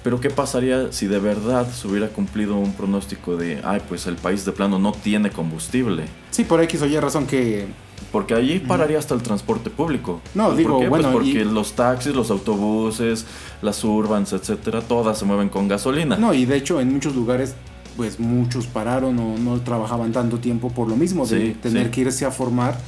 Pero 0.02 0.18
¿qué 0.20 0.30
pasaría 0.30 0.92
si 0.92 1.06
de 1.06 1.18
verdad 1.18 1.70
se 1.70 1.86
hubiera 1.86 2.08
cumplido 2.08 2.56
un 2.56 2.72
pronóstico 2.72 3.36
de, 3.36 3.60
ay, 3.64 3.82
pues 3.88 4.06
el 4.06 4.16
país 4.16 4.44
de 4.46 4.52
plano 4.52 4.78
no 4.78 4.92
tiene 4.92 5.30
combustible? 5.30 6.04
Sí, 6.30 6.44
por 6.44 6.62
X 6.62 6.80
o 6.82 6.86
Y 6.86 6.98
razón 6.98 7.26
que 7.26 7.66
Porque 8.10 8.32
allí 8.34 8.60
pararía 8.60 8.98
hasta 8.98 9.14
el 9.14 9.22
transporte 9.22 9.68
público. 9.68 10.20
No, 10.34 10.44
¿Y 10.46 10.48
por 10.48 10.56
digo, 10.56 10.80
qué? 10.80 10.88
bueno, 10.88 11.12
Pues 11.12 11.24
porque 11.26 11.40
y- 11.42 11.44
los 11.44 11.72
taxis, 11.74 12.14
los 12.14 12.30
autobuses, 12.30 13.26
las 13.60 13.84
urbans, 13.84 14.32
etcétera, 14.32 14.80
todas 14.80 15.18
se 15.18 15.26
mueven 15.26 15.50
con 15.50 15.68
gasolina. 15.68 16.16
No, 16.16 16.32
y 16.32 16.46
de 16.46 16.56
hecho 16.56 16.80
en 16.80 16.92
muchos 16.94 17.14
lugares 17.14 17.54
pues 17.96 18.18
muchos 18.18 18.66
pararon 18.66 19.18
o 19.18 19.36
no 19.36 19.60
trabajaban 19.60 20.12
tanto 20.12 20.38
tiempo 20.38 20.70
por 20.70 20.88
lo 20.88 20.96
mismo 20.96 21.26
de 21.26 21.48
Sí, 21.48 21.56
tener 21.60 21.86
sí. 21.86 21.90
que 21.90 22.00
irse 22.02 22.24
a 22.24 22.30
formar, 22.30 22.78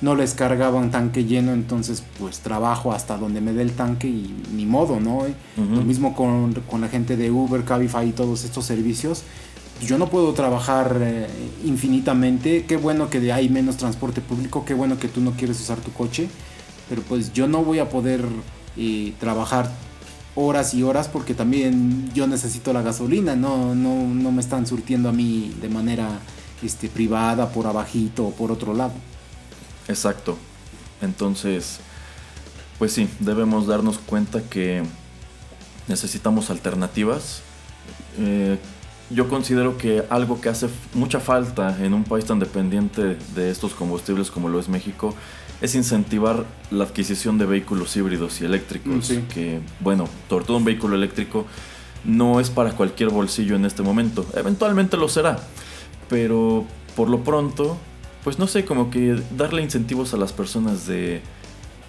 no 0.00 0.14
les 0.14 0.34
cargaban 0.34 0.90
tanque 0.90 1.24
lleno, 1.24 1.52
entonces 1.52 2.02
pues 2.18 2.40
trabajo 2.40 2.92
hasta 2.92 3.18
donde 3.18 3.40
me 3.40 3.52
dé 3.52 3.62
el 3.62 3.72
tanque 3.72 4.08
y 4.08 4.34
ni 4.54 4.64
modo, 4.64 4.98
¿no? 4.98 5.18
Ujú. 5.18 5.76
Lo 5.76 5.82
mismo 5.82 6.14
con, 6.14 6.54
con 6.68 6.80
la 6.80 6.88
gente 6.88 7.16
de 7.16 7.30
Uber, 7.30 7.64
Cabify 7.64 8.08
y 8.08 8.12
todos 8.12 8.44
estos 8.44 8.64
servicios. 8.64 9.22
Yo 9.86 9.98
no 9.98 10.08
puedo 10.08 10.32
trabajar 10.32 10.98
eh, 11.00 11.26
infinitamente, 11.64 12.64
qué 12.66 12.76
bueno 12.76 13.08
que 13.08 13.32
hay 13.32 13.48
menos 13.48 13.76
transporte 13.76 14.20
público, 14.20 14.64
qué 14.64 14.74
bueno 14.74 14.98
que 14.98 15.08
tú 15.08 15.20
no 15.20 15.32
quieres 15.32 15.60
usar 15.60 15.78
tu 15.78 15.90
coche, 15.92 16.28
pero 16.88 17.02
pues 17.02 17.32
yo 17.32 17.48
no 17.48 17.64
voy 17.64 17.78
a 17.78 17.88
poder 17.88 18.24
eh, 18.76 19.14
trabajar 19.18 19.70
horas 20.34 20.74
y 20.74 20.82
horas 20.82 21.08
porque 21.08 21.34
también 21.34 22.10
yo 22.14 22.26
necesito 22.26 22.72
la 22.72 22.82
gasolina, 22.82 23.36
no, 23.36 23.74
no, 23.74 24.06
no 24.06 24.32
me 24.32 24.40
están 24.40 24.66
surtiendo 24.66 25.08
a 25.08 25.12
mí 25.12 25.54
de 25.60 25.68
manera 25.68 26.08
este, 26.62 26.88
privada, 26.88 27.50
por 27.50 27.66
abajito 27.66 28.26
o 28.26 28.30
por 28.32 28.52
otro 28.52 28.74
lado. 28.74 28.92
Exacto. 29.90 30.38
Entonces, 31.02 31.80
pues 32.78 32.92
sí, 32.92 33.08
debemos 33.18 33.66
darnos 33.66 33.98
cuenta 33.98 34.40
que 34.42 34.82
necesitamos 35.88 36.50
alternativas. 36.50 37.42
Eh, 38.18 38.58
yo 39.10 39.28
considero 39.28 39.76
que 39.76 40.04
algo 40.08 40.40
que 40.40 40.48
hace 40.48 40.68
mucha 40.94 41.18
falta 41.18 41.76
en 41.84 41.94
un 41.94 42.04
país 42.04 42.24
tan 42.24 42.38
dependiente 42.38 43.18
de 43.34 43.50
estos 43.50 43.74
combustibles 43.74 44.30
como 44.30 44.48
lo 44.48 44.60
es 44.60 44.68
México 44.68 45.14
es 45.60 45.74
incentivar 45.74 46.46
la 46.70 46.84
adquisición 46.84 47.36
de 47.36 47.44
vehículos 47.44 47.94
híbridos 47.96 48.40
y 48.40 48.44
eléctricos. 48.44 49.06
Sí. 49.06 49.24
Que, 49.34 49.60
bueno, 49.80 50.08
sobre 50.28 50.44
todo 50.44 50.56
un 50.56 50.64
vehículo 50.64 50.94
eléctrico 50.94 51.46
no 52.04 52.40
es 52.40 52.48
para 52.48 52.72
cualquier 52.72 53.10
bolsillo 53.10 53.56
en 53.56 53.64
este 53.64 53.82
momento. 53.82 54.24
Eventualmente 54.34 54.96
lo 54.96 55.08
será. 55.08 55.38
Pero 56.08 56.64
por 56.96 57.10
lo 57.10 57.22
pronto, 57.22 57.76
pues 58.24 58.38
no 58.38 58.46
sé, 58.46 58.64
como 58.64 58.90
que 58.90 59.20
darle 59.36 59.62
incentivos 59.62 60.14
a 60.14 60.16
las 60.16 60.32
personas 60.32 60.86
de, 60.86 61.22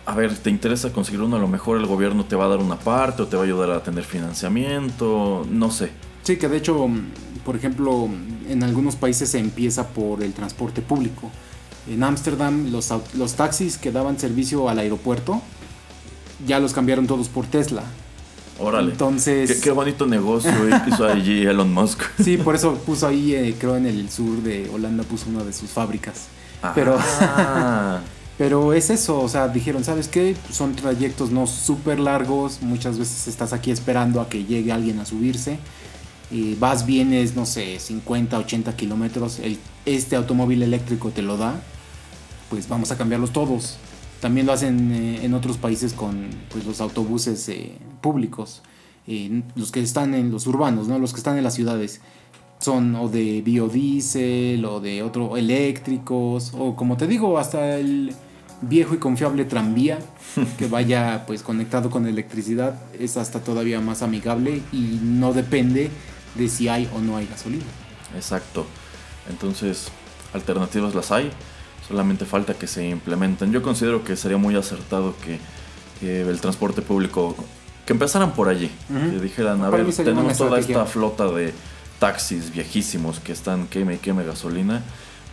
a 0.05 0.15
ver, 0.15 0.35
¿te 0.37 0.49
interesa 0.49 0.91
conseguir 0.91 1.21
uno? 1.21 1.35
A 1.35 1.39
lo 1.39 1.47
mejor 1.47 1.77
el 1.77 1.85
gobierno 1.85 2.25
te 2.25 2.35
va 2.35 2.45
a 2.45 2.47
dar 2.47 2.59
una 2.59 2.79
parte 2.79 3.23
o 3.23 3.27
te 3.27 3.35
va 3.35 3.43
a 3.43 3.45
ayudar 3.45 3.71
a 3.71 3.83
tener 3.83 4.03
financiamiento, 4.03 5.45
no 5.49 5.71
sé. 5.71 5.91
Sí, 6.23 6.37
que 6.37 6.47
de 6.47 6.57
hecho, 6.57 6.87
mm, 6.87 7.01
por 7.43 7.55
ejemplo, 7.55 8.09
en 8.49 8.63
algunos 8.63 8.95
países 8.95 9.29
se 9.29 9.39
empieza 9.39 9.87
por 9.87 10.23
el 10.23 10.33
transporte 10.33 10.81
público. 10.81 11.31
En 11.89 12.03
Ámsterdam 12.03 12.71
los, 12.71 12.93
los 13.15 13.33
taxis 13.33 13.77
que 13.77 13.91
daban 13.91 14.19
servicio 14.19 14.69
al 14.69 14.79
aeropuerto 14.79 15.41
ya 16.45 16.59
los 16.59 16.73
cambiaron 16.73 17.07
todos 17.07 17.29
por 17.29 17.45
Tesla. 17.45 17.83
Órale. 18.61 18.91
Entonces, 18.91 19.51
Qué, 19.55 19.59
qué 19.61 19.71
bonito 19.71 20.05
negocio 20.07 20.51
hizo 20.87 21.05
allí 21.05 21.41
Elon 21.45 21.73
Musk. 21.73 22.01
sí, 22.23 22.37
por 22.37 22.55
eso 22.55 22.75
puso 22.75 23.07
ahí, 23.07 23.33
eh, 23.35 23.55
creo 23.59 23.75
en 23.77 23.85
el 23.85 24.09
sur 24.09 24.41
de 24.43 24.69
Holanda, 24.73 25.03
puso 25.03 25.29
una 25.29 25.43
de 25.43 25.53
sus 25.53 25.69
fábricas. 25.71 26.27
Pero- 26.75 26.97
Ah, 26.99 27.99
Pero 28.37 28.73
es 28.73 28.89
eso, 28.89 29.19
o 29.21 29.29
sea, 29.29 29.49
dijeron, 29.49 29.83
¿sabes 29.83 30.07
qué? 30.07 30.35
Son 30.51 30.73
trayectos 30.75 31.29
no 31.29 31.45
súper 31.45 31.99
largos, 31.99 32.59
muchas 32.61 32.97
veces 32.97 33.27
estás 33.27 33.53
aquí 33.53 33.69
esperando 33.69 34.19
a 34.19 34.29
que 34.29 34.43
llegue 34.45 34.71
alguien 34.71 34.99
a 34.99 35.05
subirse. 35.05 35.59
Y 36.31 36.55
vas, 36.55 36.85
vienes, 36.87 37.35
no 37.35 37.45
sé, 37.45 37.77
50, 37.79 38.39
80 38.39 38.75
kilómetros, 38.75 39.37
el- 39.39 39.59
este 39.85 40.15
automóvil 40.15 40.63
eléctrico 40.63 41.09
te 41.09 41.21
lo 41.21 41.37
da, 41.37 41.61
pues 42.49 42.67
vamos 42.67 42.89
a 42.91 42.97
cambiarlos 42.97 43.31
todos. 43.31 43.77
También 44.21 44.45
lo 44.45 44.53
hacen 44.53 44.91
eh, 44.91 45.25
en 45.25 45.33
otros 45.33 45.57
países 45.57 45.93
con 45.93 46.29
pues, 46.51 46.63
los 46.65 46.79
autobuses 46.79 47.49
eh, 47.49 47.73
públicos, 48.01 48.61
eh, 49.07 49.41
los 49.55 49.71
que 49.71 49.81
están 49.81 50.13
en 50.13 50.31
los 50.31 50.45
urbanos, 50.45 50.87
¿no? 50.87 50.99
los 50.99 51.11
que 51.11 51.17
están 51.17 51.37
en 51.37 51.43
las 51.43 51.55
ciudades 51.55 52.01
son 52.59 52.95
o 52.95 53.09
de 53.09 53.41
biodiesel 53.41 54.63
o 54.65 54.79
de 54.79 55.01
otro 55.01 55.35
eléctricos 55.35 56.53
o 56.55 56.75
como 56.75 56.95
te 56.95 57.07
digo 57.07 57.39
hasta 57.39 57.77
el 57.77 58.13
viejo 58.61 58.93
y 58.93 58.99
confiable 58.99 59.45
tranvía 59.45 59.97
que 60.59 60.67
vaya 60.67 61.23
pues 61.25 61.41
conectado 61.41 61.89
con 61.89 62.05
electricidad 62.05 62.79
es 62.99 63.17
hasta 63.17 63.39
todavía 63.39 63.81
más 63.81 64.03
amigable 64.03 64.61
y 64.71 64.99
no 65.01 65.33
depende 65.33 65.89
de 66.35 66.47
si 66.47 66.67
hay 66.67 66.87
o 66.95 66.99
no 66.99 67.17
hay 67.17 67.25
gasolina. 67.25 67.65
exacto. 68.15 68.65
Entonces, 69.29 69.87
alternativas 70.33 70.95
las 70.95 71.11
hay, 71.11 71.31
solamente 71.87 72.25
falta 72.25 72.53
que 72.53 72.67
se 72.67 72.87
implementen. 72.87 73.51
Yo 73.51 73.61
considero 73.61 74.03
que 74.03 74.15
sería 74.15 74.37
muy 74.37 74.55
acertado 74.55 75.15
que 75.23 75.39
eh, 76.05 76.25
el 76.27 76.39
transporte 76.39 76.81
público, 76.81 77.35
que 77.85 77.93
empezaran 77.93 78.33
por 78.33 78.49
allí, 78.49 78.71
Ujú. 78.89 79.11
que 79.11 79.19
dijeran, 79.19 79.63
a 79.63 79.69
ver, 79.69 79.85
tenemos 79.93 80.37
toda 80.37 80.59
esta 80.59 80.85
flota 80.85 81.25
de 81.31 81.53
taxis 81.99 82.51
viejísimos 82.51 83.19
que 83.19 83.31
están 83.31 83.67
queme 83.67 83.95
y 83.95 83.97
queme 83.97 84.23
gasolina, 84.23 84.81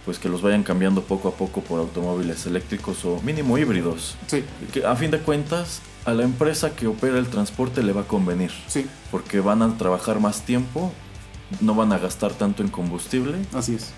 pues 0.04 0.18
que 0.18 0.28
los 0.28 0.42
vayan 0.42 0.62
cambiando 0.62 1.02
poco 1.02 1.28
a 1.28 1.32
poco 1.32 1.60
por 1.60 1.78
automóviles 1.80 2.46
eléctricos 2.46 3.04
o 3.04 3.20
mínimo 3.22 3.56
híbridos. 3.58 4.16
Sí, 4.26 4.44
Que 4.72 4.84
a 4.84 4.96
fin 4.96 5.10
de 5.10 5.18
cuentas, 5.18 5.80
a 6.04 6.12
la 6.14 6.22
empresa 6.24 6.74
que 6.74 6.86
opera 6.86 7.18
el 7.18 7.26
transporte 7.28 7.82
le 7.82 7.92
va 7.92 8.02
a 8.02 8.04
convenir, 8.04 8.50
sí, 8.66 8.86
porque 9.10 9.40
van 9.40 9.62
a 9.62 9.76
trabajar 9.76 10.20
más 10.20 10.42
tiempo, 10.42 10.92
no 11.60 11.74
van 11.74 11.92
a 11.92 11.98
gastar 11.98 12.32
tanto 12.32 12.62
en 12.62 12.68
combustible, 12.68 13.36
así 13.54 13.74
es. 13.74 13.92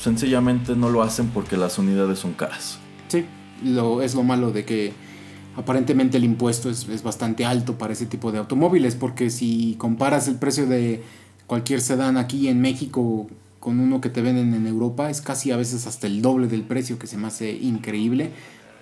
Sencillamente 0.00 0.74
no 0.76 0.88
lo 0.90 1.02
hacen 1.02 1.28
porque 1.28 1.56
las 1.56 1.78
unidades 1.78 2.18
son 2.18 2.32
caras. 2.32 2.78
Sí, 3.08 3.24
lo, 3.64 4.02
es 4.02 4.14
lo 4.14 4.22
malo 4.22 4.50
de 4.52 4.64
que 4.64 4.92
aparentemente 5.56 6.16
el 6.16 6.24
impuesto 6.24 6.70
es, 6.70 6.88
es 6.88 7.02
bastante 7.02 7.44
alto 7.44 7.76
para 7.76 7.92
ese 7.92 8.06
tipo 8.06 8.32
de 8.32 8.38
automóviles, 8.38 8.94
porque 8.94 9.30
si 9.30 9.74
comparas 9.78 10.28
el 10.28 10.36
precio 10.36 10.66
de 10.66 11.02
cualquier 11.46 11.80
sedán 11.80 12.16
aquí 12.16 12.48
en 12.48 12.60
México 12.60 13.26
con 13.58 13.78
uno 13.78 14.00
que 14.00 14.08
te 14.08 14.22
venden 14.22 14.54
en 14.54 14.66
Europa, 14.66 15.10
es 15.10 15.20
casi 15.20 15.50
a 15.50 15.56
veces 15.56 15.86
hasta 15.86 16.06
el 16.06 16.22
doble 16.22 16.46
del 16.46 16.62
precio, 16.62 16.98
que 16.98 17.06
se 17.06 17.18
me 17.18 17.26
hace 17.26 17.52
increíble, 17.52 18.30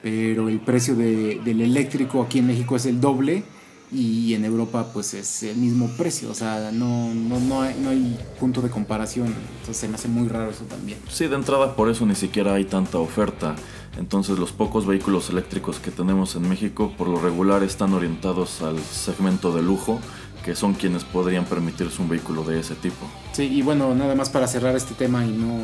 pero 0.02 0.48
el 0.48 0.61
precio 0.61 0.94
de- 0.94 1.40
del 1.44 1.61
eléctrico 1.62 2.22
aquí 2.22 2.38
en 2.38 2.46
México 2.46 2.76
es 2.76 2.87
el 2.87 3.00
doble 3.00 3.42
y 3.90 4.35
en 4.35 4.44
Europa 4.44 4.90
pues 4.92 5.14
es 5.14 5.42
el 5.42 5.57
mismo 5.57 5.88
precio, 5.96 6.31
o 6.31 6.35
sea, 6.35 6.70
no, 6.72 7.12
no, 7.14 7.40
no, 7.40 7.62
hay, 7.62 7.79
no 7.81 7.90
hay 7.90 8.18
punto 8.38 8.61
de 8.61 8.70
comparación, 8.70 9.27
entonces 9.27 9.77
se 9.77 9.88
me 9.88 9.94
hace 9.94 10.09
muy 10.09 10.29
raro 10.29 10.51
eso 10.51 10.64
también. 10.64 10.98
Sí, 11.09 11.27
de 11.27 11.37
entrada 11.37 11.74
por 11.74 11.88
eso 11.88 12.05
ni 12.07 12.14
siquiera 12.14 12.55
hay 12.55 12.64
tanta 12.64 12.98
oferta. 12.98 13.57
Entonces 13.96 14.38
los 14.38 14.53
pocos 14.53 14.87
vehículos 14.87 15.29
eléctricos 15.31 15.81
que 15.81 15.90
tenemos 15.90 16.37
en 16.37 16.48
México 16.48 16.92
por 16.96 17.09
lo 17.09 17.20
regular 17.20 17.64
están 17.64 17.94
orientados 17.94 18.62
al 18.62 18.79
segmento 18.79 19.53
de 19.53 19.62
lujo, 19.62 19.98
que 20.44 20.55
son 20.55 20.74
quienes 20.74 21.03
podrían 21.03 21.44
permitirse 21.46 22.01
un 22.01 22.09
vehículo 22.09 22.44
de 22.44 22.61
ese 22.61 22.77
tipo. 22.77 23.07
Sí, 23.33 23.44
y 23.44 23.62
bueno, 23.62 23.94
nada 23.94 24.14
más 24.14 24.31
para 24.31 24.46
cerrar 24.46 24.77
este 24.77 24.94
tema 24.94 25.24
y 25.24 25.33
no 25.33 25.62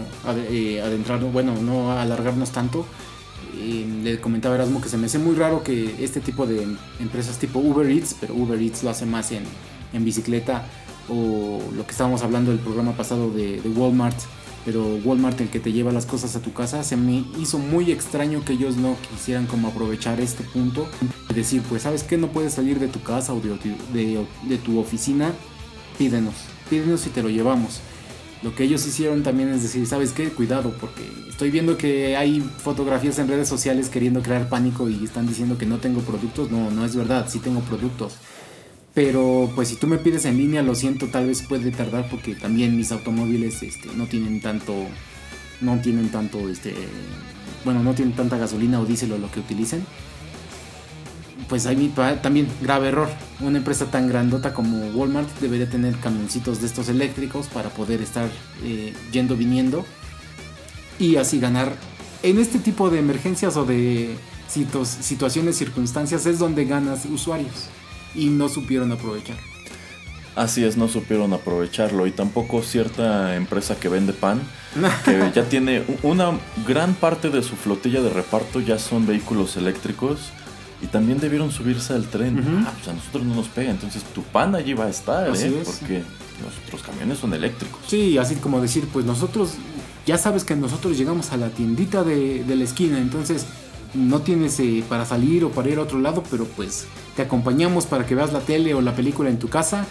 eh, 0.50 0.82
adentrarnos, 0.82 1.32
bueno, 1.32 1.54
no 1.62 1.92
alargarnos 1.92 2.50
tanto, 2.50 2.84
eh, 3.56 3.86
le 4.02 4.20
comentaba 4.20 4.54
Erasmo 4.54 4.80
que 4.80 4.88
se 4.88 4.96
me 4.96 5.06
hace 5.06 5.18
muy 5.18 5.34
raro 5.34 5.62
que 5.62 6.04
este 6.04 6.20
tipo 6.20 6.46
de 6.46 6.66
empresas 7.00 7.38
tipo 7.38 7.58
Uber 7.58 7.88
Eats, 7.90 8.16
pero 8.20 8.34
Uber 8.34 8.60
Eats 8.60 8.82
lo 8.82 8.90
hace 8.90 9.06
más 9.06 9.32
en, 9.32 9.44
en 9.92 10.04
bicicleta, 10.04 10.66
o 11.08 11.60
lo 11.74 11.84
que 11.84 11.92
estábamos 11.92 12.22
hablando 12.22 12.50
del 12.50 12.60
programa 12.60 12.92
pasado 12.92 13.30
de, 13.30 13.60
Walmart, 13.76 14.16
pero 14.64 14.96
Walmart 15.04 15.40
el 15.40 15.48
que 15.48 15.60
te 15.60 15.72
lleva 15.72 15.92
las 15.92 16.06
cosas 16.06 16.34
a 16.36 16.40
tu 16.40 16.52
casa, 16.52 16.82
se 16.82 16.96
me 16.96 17.24
hizo 17.38 17.58
muy 17.58 17.92
extraño 17.92 18.44
que 18.44 18.54
ellos 18.54 18.76
no 18.76 18.96
quisieran 19.10 19.46
como 19.46 19.68
aprovechar 19.68 20.20
este 20.20 20.42
punto 20.44 20.88
y 21.28 21.34
decir, 21.34 21.62
pues 21.68 21.82
sabes 21.82 22.02
que 22.02 22.16
no 22.16 22.28
puedes 22.28 22.54
salir 22.54 22.78
de 22.78 22.88
tu 22.88 23.02
casa 23.02 23.34
o 23.34 23.40
de 23.40 24.58
tu 24.58 24.78
oficina, 24.78 25.32
pídenos, 25.98 26.34
pídenos 26.70 27.06
y 27.06 27.10
te 27.10 27.22
lo 27.22 27.28
llevamos. 27.28 27.80
Lo 28.44 28.54
que 28.54 28.64
ellos 28.64 28.86
hicieron 28.86 29.22
también 29.22 29.48
es 29.48 29.62
decir, 29.62 29.86
¿sabes 29.86 30.12
qué? 30.12 30.28
Cuidado, 30.28 30.76
porque 30.78 31.02
estoy 31.30 31.50
viendo 31.50 31.78
que 31.78 32.14
hay 32.14 32.42
fotografías 32.58 33.18
en 33.18 33.26
redes 33.26 33.48
sociales 33.48 33.88
queriendo 33.88 34.20
crear 34.20 34.50
pánico 34.50 34.90
y 34.90 35.02
están 35.02 35.26
diciendo 35.26 35.56
que 35.56 35.64
no 35.64 35.78
tengo 35.78 36.02
productos. 36.02 36.50
No, 36.50 36.70
no 36.70 36.84
es 36.84 36.94
verdad, 36.94 37.26
sí 37.26 37.38
tengo 37.38 37.60
productos. 37.60 38.18
Pero 38.92 39.50
pues 39.54 39.68
si 39.68 39.76
tú 39.76 39.86
me 39.86 39.96
pides 39.96 40.26
en 40.26 40.36
línea, 40.36 40.62
lo 40.62 40.74
siento, 40.74 41.06
tal 41.06 41.26
vez 41.28 41.40
puede 41.40 41.70
tardar 41.70 42.06
porque 42.10 42.34
también 42.34 42.76
mis 42.76 42.92
automóviles 42.92 43.62
este, 43.62 43.88
no 43.96 44.06
tienen 44.08 44.42
tanto, 44.42 44.74
no 45.62 45.80
tienen 45.80 46.10
tanto, 46.10 46.46
este, 46.50 46.74
bueno, 47.64 47.82
no 47.82 47.94
tienen 47.94 48.14
tanta 48.14 48.36
gasolina 48.36 48.78
o 48.78 48.84
diésel 48.84 49.12
o 49.12 49.18
lo 49.18 49.30
que 49.30 49.40
utilicen. 49.40 49.86
Pues 51.48 51.66
ahí 51.66 51.92
también 52.22 52.48
grave 52.62 52.88
error. 52.88 53.08
Una 53.40 53.58
empresa 53.58 53.86
tan 53.86 54.08
grandota 54.08 54.54
como 54.54 54.86
Walmart 54.88 55.28
debería 55.40 55.68
tener 55.68 55.96
camioncitos 55.98 56.60
de 56.60 56.66
estos 56.66 56.88
eléctricos 56.88 57.48
para 57.48 57.70
poder 57.70 58.00
estar 58.00 58.28
eh, 58.62 58.94
yendo 59.12 59.36
viniendo 59.36 59.84
y 60.98 61.16
así 61.16 61.40
ganar. 61.40 61.72
En 62.22 62.38
este 62.38 62.58
tipo 62.58 62.88
de 62.88 63.00
emergencias 63.00 63.56
o 63.56 63.64
de 63.66 64.16
situaciones, 64.48 65.56
circunstancias 65.56 66.26
es 66.26 66.38
donde 66.38 66.64
ganas 66.64 67.04
usuarios 67.06 67.68
y 68.14 68.26
no 68.26 68.48
supieron 68.48 68.92
aprovechar. 68.92 69.36
Así 70.36 70.64
es, 70.64 70.76
no 70.76 70.88
supieron 70.88 71.32
aprovecharlo 71.32 72.06
y 72.06 72.10
tampoco 72.10 72.62
cierta 72.62 73.36
empresa 73.36 73.76
que 73.76 73.88
vende 73.88 74.12
pan, 74.12 74.40
que 75.04 75.30
ya 75.34 75.44
tiene 75.44 75.84
una 76.02 76.32
gran 76.66 76.94
parte 76.94 77.30
de 77.30 77.42
su 77.42 77.54
flotilla 77.56 78.00
de 78.00 78.10
reparto 78.10 78.60
ya 78.60 78.78
son 78.78 79.06
vehículos 79.06 79.56
eléctricos 79.56 80.32
y 80.84 80.86
también 80.86 81.18
debieron 81.18 81.50
subirse 81.50 81.94
al 81.94 82.04
tren. 82.06 82.38
Ujú. 82.38 82.48
Ah, 82.66 82.72
pues 82.76 82.88
a 82.88 82.92
nosotros 82.92 83.24
no 83.24 83.34
nos 83.34 83.48
pega, 83.48 83.70
entonces 83.70 84.02
tu 84.14 84.22
pan 84.22 84.54
allí 84.54 84.74
va 84.74 84.84
a 84.84 84.90
estar, 84.90 85.30
Así 85.30 85.46
¿eh? 85.46 85.58
es. 85.62 85.68
porque 85.68 86.02
nuestros 86.42 86.82
camiones 86.82 87.18
son 87.18 87.32
eléctricos. 87.34 87.80
Sí, 87.88 88.18
así 88.18 88.34
como 88.36 88.60
decir, 88.60 88.86
pues 88.92 89.04
nosotros, 89.06 89.52
ya 90.06 90.18
sabes 90.18 90.44
que 90.44 90.54
nosotros 90.56 90.96
llegamos 90.98 91.32
a 91.32 91.36
la 91.36 91.48
tiendita 91.48 92.04
de, 92.04 92.44
de 92.44 92.56
la 92.56 92.64
esquina, 92.64 92.98
entonces 92.98 93.46
no 93.94 94.20
tienes 94.20 94.58
eh, 94.60 94.84
para 94.88 95.04
salir 95.06 95.44
o 95.44 95.50
para 95.50 95.68
ir 95.70 95.78
a 95.78 95.82
otro 95.82 95.98
lado, 96.00 96.22
pero 96.30 96.44
pues 96.44 96.86
te 97.16 97.22
acompañamos 97.22 97.86
para 97.86 98.04
que 98.04 98.14
veas 98.14 98.32
la 98.32 98.40
tele 98.40 98.74
o 98.74 98.80
la 98.80 98.94
película 98.94 99.30
en 99.30 99.38
tu 99.38 99.48
casa, 99.48 99.86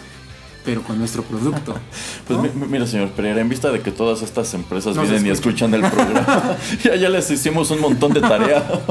pero 0.64 0.82
con 0.82 0.98
nuestro 0.98 1.22
producto. 1.24 1.74
Pues 2.26 2.38
¿no? 2.38 2.42
mi- 2.44 2.50
mi- 2.50 2.66
mira, 2.72 2.86
señor 2.86 3.08
Pereira, 3.10 3.40
en 3.40 3.48
vista 3.50 3.70
de 3.70 3.80
que 3.80 3.90
todas 3.90 4.22
estas 4.22 4.54
empresas 4.54 4.94
Nos 4.96 5.08
vienen 5.08 5.26
y 5.26 5.30
escuchan. 5.30 5.74
escuchan 5.74 5.84
el 5.84 5.90
programa, 5.90 6.56
ya, 6.84 6.96
ya 6.96 7.08
les 7.10 7.30
hicimos 7.30 7.70
un 7.70 7.80
montón 7.80 8.12
de 8.14 8.20
tarea. 8.20 8.62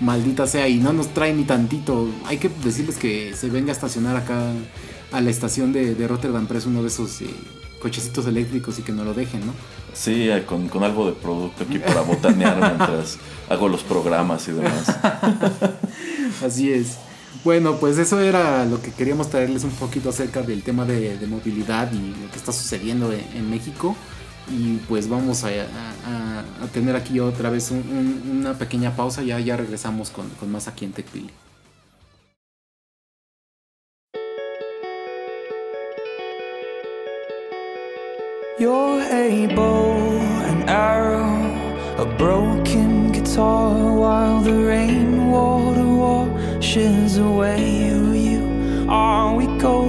Maldita 0.00 0.46
sea, 0.46 0.68
y 0.68 0.76
no 0.76 0.92
nos 0.92 1.08
trae 1.14 1.32
ni 1.34 1.44
tantito. 1.44 2.08
Hay 2.26 2.38
que 2.38 2.50
decirles 2.62 2.96
que 2.96 3.34
se 3.34 3.48
venga 3.48 3.70
a 3.70 3.72
estacionar 3.72 4.16
acá 4.16 4.52
a 5.12 5.20
la 5.20 5.30
estación 5.30 5.72
de, 5.72 5.94
de 5.94 6.08
Rotterdam 6.08 6.46
Press, 6.46 6.66
uno 6.66 6.82
de 6.82 6.88
esos 6.88 7.20
eh, 7.22 7.30
cochecitos 7.80 8.26
eléctricos 8.26 8.78
y 8.78 8.82
que 8.82 8.92
nos 8.92 9.06
lo 9.06 9.14
dejen, 9.14 9.46
¿no? 9.46 9.52
Sí, 9.94 10.28
eh, 10.28 10.44
con, 10.44 10.68
con 10.68 10.84
algo 10.84 11.06
de 11.06 11.12
producto 11.12 11.64
aquí 11.64 11.78
para 11.78 12.02
botanear 12.02 12.58
mientras 12.58 13.18
hago 13.48 13.68
los 13.68 13.82
programas 13.82 14.46
y 14.48 14.52
demás. 14.52 14.96
Así 16.44 16.72
es. 16.72 16.98
Bueno, 17.44 17.76
pues 17.76 17.96
eso 17.98 18.20
era 18.20 18.64
lo 18.64 18.82
que 18.82 18.90
queríamos 18.90 19.30
traerles 19.30 19.64
un 19.64 19.70
poquito 19.70 20.10
acerca 20.10 20.42
del 20.42 20.62
tema 20.62 20.84
de, 20.84 21.16
de 21.16 21.26
movilidad 21.26 21.92
y 21.92 22.20
lo 22.20 22.30
que 22.30 22.36
está 22.36 22.52
sucediendo 22.52 23.12
en, 23.12 23.24
en 23.34 23.48
México. 23.48 23.96
Y 24.48 24.76
pues 24.88 25.08
vamos 25.08 25.44
a, 25.44 25.48
a- 25.48 26.44
a- 26.62 26.66
tener 26.72 26.94
aquí 26.96 27.18
otra 27.20 27.50
vez 27.50 27.70
un- 27.70 27.78
un- 27.90 28.38
una 28.40 28.54
pequeña 28.54 28.94
pausa. 28.94 29.22
Ya, 29.22 29.38
ya 29.40 29.56
regresamos 29.56 30.10
con, 30.10 30.28
con 30.30 30.50
más 30.52 30.68
aquí 30.68 30.84
en 30.84 30.92
TechPili. 30.92 31.30
You're 38.58 39.02
a 39.02 39.46
bow 39.54 39.92
and 40.48 40.68
arrow, 40.70 42.02
a 42.02 42.06
broken 42.16 43.12
guitar, 43.12 43.92
while 43.92 44.40
the 44.40 44.52
rainwater 44.54 45.86
washes 45.86 47.18
away 47.18 47.88
you 48.16 48.86
are. 48.88 49.34
We 49.36 49.46
go 49.58 49.82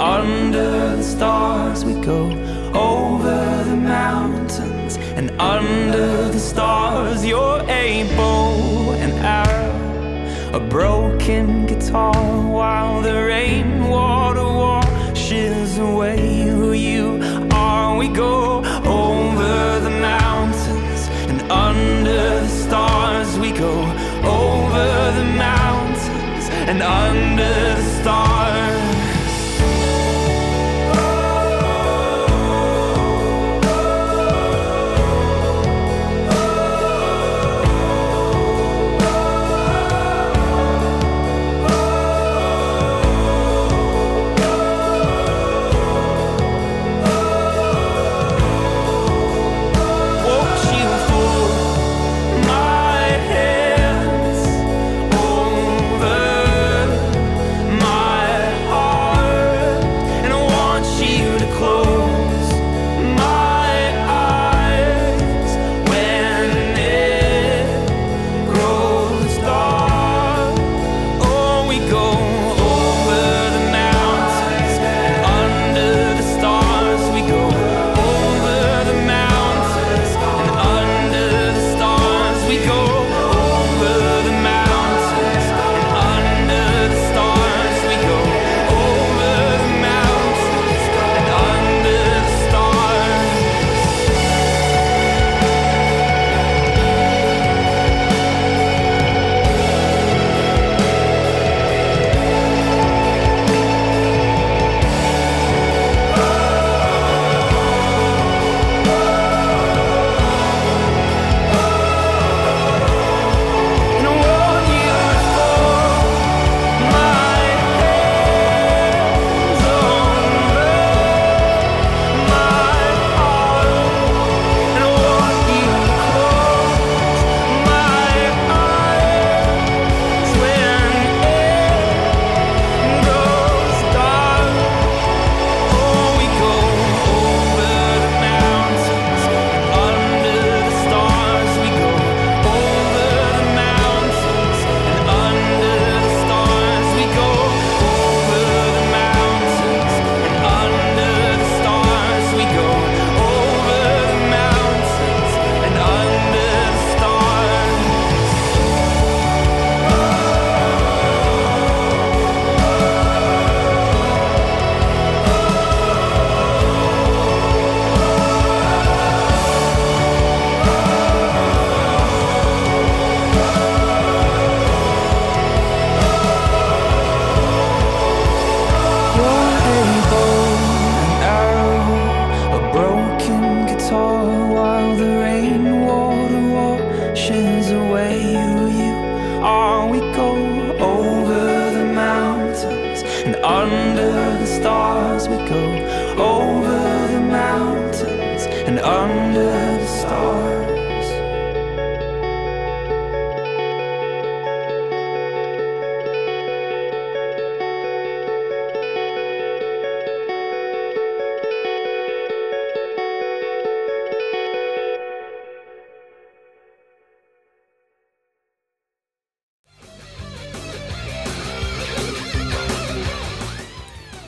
under 0.00 0.96
the 0.96 1.02
stars. 1.02 1.84
We 1.84 1.94
go 2.00 2.30
over 2.74 3.64
the 3.64 3.76
mountains 3.76 4.96
and 5.16 5.30
under 5.40 6.28
the 6.28 6.38
stars. 6.38 7.24
You're 7.24 7.62
a 7.68 8.04
bow 8.16 8.92
and 8.92 9.12
arrow, 9.24 10.56
a 10.56 10.60
broken 10.60 11.66
guitar, 11.66 12.12
while 12.50 13.00
the 13.00 13.14
rainwater 13.14 14.44
washes 14.44 15.78
away 15.78 16.42
who 16.42 16.72
you 16.72 17.20
are. 17.52 17.96
We 17.96 18.08
go 18.08 18.58
over 18.84 19.80
the 19.80 19.90
mountains 19.90 21.08
and 21.30 21.40
under 21.50 22.40
the 22.40 22.48
stars. 22.48 23.38
We 23.38 23.52
go 23.52 23.74
over 24.24 25.12
the 25.18 25.24
mountains 25.36 26.48
and 26.68 26.82
under 26.82 27.75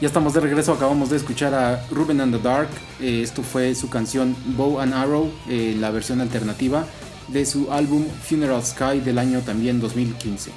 Ya 0.01 0.07
estamos 0.07 0.33
de 0.33 0.39
regreso, 0.39 0.73
acabamos 0.73 1.11
de 1.11 1.17
escuchar 1.17 1.55
a 1.55 1.85
Ruben 1.91 2.21
and 2.21 2.33
the 2.33 2.41
Dark. 2.41 2.69
Eh, 3.01 3.21
esto 3.21 3.43
fue 3.43 3.75
su 3.75 3.91
canción 3.91 4.37
Bow 4.57 4.79
and 4.79 4.95
Arrow, 4.95 5.29
eh, 5.49 5.75
la 5.77 5.91
versión 5.91 6.21
alternativa 6.21 6.87
de 7.27 7.45
su 7.45 7.73
álbum 7.73 8.05
Funeral 8.23 8.65
Sky 8.65 9.01
del 9.01 9.19
año 9.19 9.41
también 9.41 9.81
2015. 9.81 10.53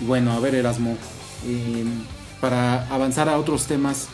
Y 0.00 0.04
bueno, 0.06 0.32
a 0.32 0.40
ver 0.40 0.54
Erasmo, 0.54 0.96
eh, 1.46 1.84
para 2.40 2.88
avanzar 2.88 3.28
a 3.28 3.38
otros 3.38 3.66
temas, 3.66 4.08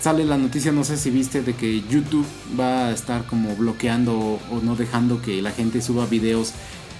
sale 0.00 0.24
la 0.24 0.36
noticia, 0.36 0.72
no 0.72 0.82
sé 0.82 0.96
si 0.96 1.10
viste, 1.10 1.42
de 1.42 1.54
que 1.54 1.82
YouTube 1.82 2.26
va 2.58 2.88
a 2.88 2.90
estar 2.90 3.26
como 3.26 3.54
bloqueando 3.54 4.18
o, 4.18 4.40
o 4.50 4.60
no 4.60 4.74
dejando 4.74 5.22
que 5.22 5.40
la 5.40 5.52
gente 5.52 5.80
suba 5.80 6.04
videos 6.06 6.52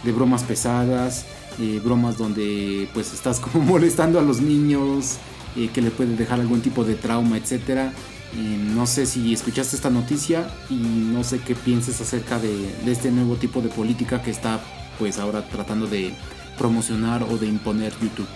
de 0.04 0.12
bromas 0.12 0.44
pesadas, 0.44 1.26
eh, 1.58 1.80
bromas 1.82 2.18
donde 2.18 2.88
pues 2.94 3.12
estás 3.12 3.40
como 3.40 3.64
molestando 3.64 4.18
a 4.18 4.22
los 4.22 4.40
niños, 4.40 5.16
eh, 5.57 5.70
que 5.72 5.82
le 5.82 5.90
puede 5.90 6.16
dejar 6.16 6.40
algún 6.40 6.61
tipo 6.61 6.84
de 6.84 6.94
trauma, 6.94 7.36
etcétera. 7.36 7.92
Eh, 8.34 8.59
no 8.74 8.86
sé 8.86 9.07
si 9.07 9.32
escuchaste 9.32 9.76
esta 9.76 9.90
noticia 9.90 10.48
y 10.68 10.74
no 10.74 11.24
sé 11.24 11.38
qué 11.40 11.54
pienses 11.54 12.00
acerca 12.00 12.38
de, 12.38 12.74
de 12.84 12.92
este 12.92 13.11
nuevo 13.11 13.36
tipo 13.36 13.62
de 13.62 13.68
política 13.68 14.22
que 14.22 14.30
está 14.30 14.61
pues 14.98 15.18
ahora 15.18 15.46
tratando 15.48 15.86
de 15.86 16.12
promocionar 16.59 17.22
o 17.22 17.38
de 17.38 17.46
imponer 17.46 17.92
YouTube. 18.00 18.28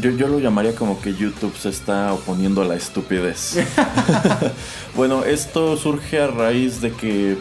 Yo, 0.00 0.10
yo 0.10 0.28
lo 0.28 0.38
llamaría 0.38 0.74
como 0.74 1.00
que 1.00 1.14
YouTube 1.14 1.56
se 1.56 1.70
está 1.70 2.12
oponiendo 2.12 2.60
a 2.60 2.64
la 2.66 2.76
estupidez. 2.76 3.56
bueno, 4.94 5.24
esto 5.24 5.76
surge 5.76 6.20
a 6.20 6.26
raíz 6.26 6.80
de 6.80 6.92
que, 6.92 7.38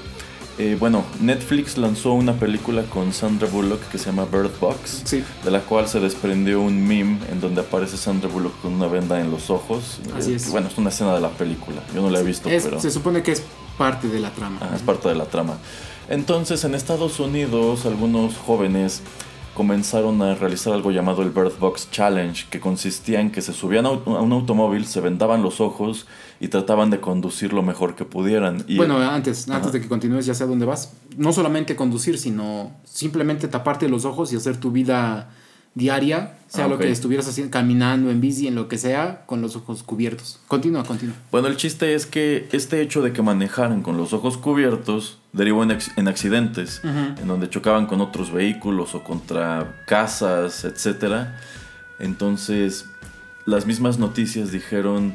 eh, 0.58 0.78
bueno, 0.80 1.04
Netflix 1.22 1.78
lanzó 1.78 2.14
una 2.14 2.34
película 2.34 2.84
con 2.84 3.12
Sandra 3.14 3.48
Bullock 3.48 3.82
que 3.90 3.98
se 3.98 4.06
llama 4.06 4.26
Bird 4.26 4.52
Box, 4.60 5.02
Sí. 5.06 5.24
de 5.44 5.52
la 5.52 5.60
cual 5.62 5.88
se 5.88 6.00
desprendió 6.00 6.62
un 6.62 6.88
meme 6.88 7.20
en 7.32 7.42
donde 7.42 7.62
aparece 7.62 7.98
Sandra 7.98 8.30
Bullock 8.30 8.62
con 8.62 8.74
una 8.74 8.88
venda 8.88 9.20
en 9.20 9.32
los 9.32 9.50
ojos. 9.50 10.00
Así 10.18 10.32
Eh, 10.32 10.36
es. 10.36 10.50
Bueno, 10.52 10.68
es 10.70 10.78
una 10.78 10.90
escena 10.90 11.14
de 11.14 11.22
la 11.22 11.30
película. 11.30 11.82
Yo 11.94 12.02
no 12.02 12.10
la 12.10 12.20
he 12.20 12.24
visto, 12.24 12.50
Es- 12.50 12.64
pero... 12.64 12.80
Se 12.80 12.90
supone 12.92 13.22
que 13.24 13.34
es 13.34 13.44
parte 13.78 14.08
de 14.08 14.20
la 14.20 14.30
trama. 14.32 14.60
Ajá, 14.62 14.76
es 14.76 14.82
parte 14.82 15.10
de 15.10 15.16
la 15.16 15.26
trama. 15.26 15.58
Entonces, 16.10 16.64
en 16.64 16.76
Estados 16.76 17.20
Unidos, 17.20 17.86
algunos 17.86 18.38
jóvenes 18.38 19.02
comenzaron 19.56 20.22
a 20.22 20.36
realizar 20.36 20.74
algo 20.74 20.92
llamado 20.92 21.24
el 21.24 21.32
Bird 21.32 21.58
Box 21.60 21.90
Challenge, 21.90 22.46
que 22.52 22.60
consistía 22.60 23.22
en 23.22 23.32
que 23.32 23.42
se 23.42 23.54
subían 23.54 23.88
a 23.88 23.92
un 23.92 24.32
automóvil, 24.32 24.86
se 24.86 25.02
vendaban 25.02 25.42
los 25.42 25.62
ojos 25.62 26.06
y 26.40 26.50
trataban 26.50 26.92
de 26.92 27.00
conducir 27.00 27.54
lo 27.54 27.64
mejor 27.64 27.96
que 27.96 28.06
pudieran. 28.06 28.64
Y, 28.68 28.78
Bueno, 28.78 28.98
antes, 28.98 29.50
antes 29.50 29.72
de 29.72 29.82
que 29.82 29.88
continúes, 29.88 30.26
ya 30.26 30.36
sé 30.36 30.44
a 30.44 30.48
dónde 30.48 30.66
vas. 30.66 30.94
No 31.18 31.34
solamente 31.34 31.76
conducir, 31.76 32.20
sino 32.20 32.72
simplemente 32.84 33.48
taparte 33.48 33.90
los 33.90 34.06
ojos 34.06 34.32
y 34.34 34.36
hacer 34.36 34.58
tu 34.58 34.72
vida 34.72 35.30
diaria, 35.76 36.38
sea 36.48 36.66
Ah, 36.66 36.68
lo 36.68 36.78
que 36.80 36.90
estuvieras 36.90 37.28
haciendo, 37.28 37.52
caminando, 37.52 38.10
en 38.10 38.22
bici, 38.22 38.48
en 38.48 38.56
lo 38.56 38.68
que 38.68 38.78
sea, 38.78 39.26
con 39.26 39.42
los 39.42 39.56
ojos 39.56 39.84
cubiertos. 39.84 40.40
Continúa, 40.48 40.84
continúa. 40.84 41.16
bueno, 41.32 41.48
el 41.48 41.58
chiste 41.58 41.94
es 41.94 42.06
que 42.06 42.48
este 42.54 42.82
hecho 42.82 43.02
de 43.02 43.12
que 43.14 43.22
manejaran 43.22 43.82
con 43.82 43.98
los 43.98 44.14
ojos 44.14 44.38
cubiertos 44.38 45.20
derivó 45.34 45.64
en, 45.64 45.78
en 45.98 46.08
accidentes, 46.08 46.82
en 46.84 47.28
donde 47.28 47.50
chocaban 47.50 47.86
con 47.88 48.00
otros 48.02 48.32
vehículos 48.32 48.96
o 48.96 49.04
contra 49.04 49.84
casas, 49.86 50.64
etc. 50.64 51.28
Entonces, 52.00 52.86
las 53.46 53.66
mismas 53.66 54.00
noticias 54.00 54.52
dijeron, 54.52 55.14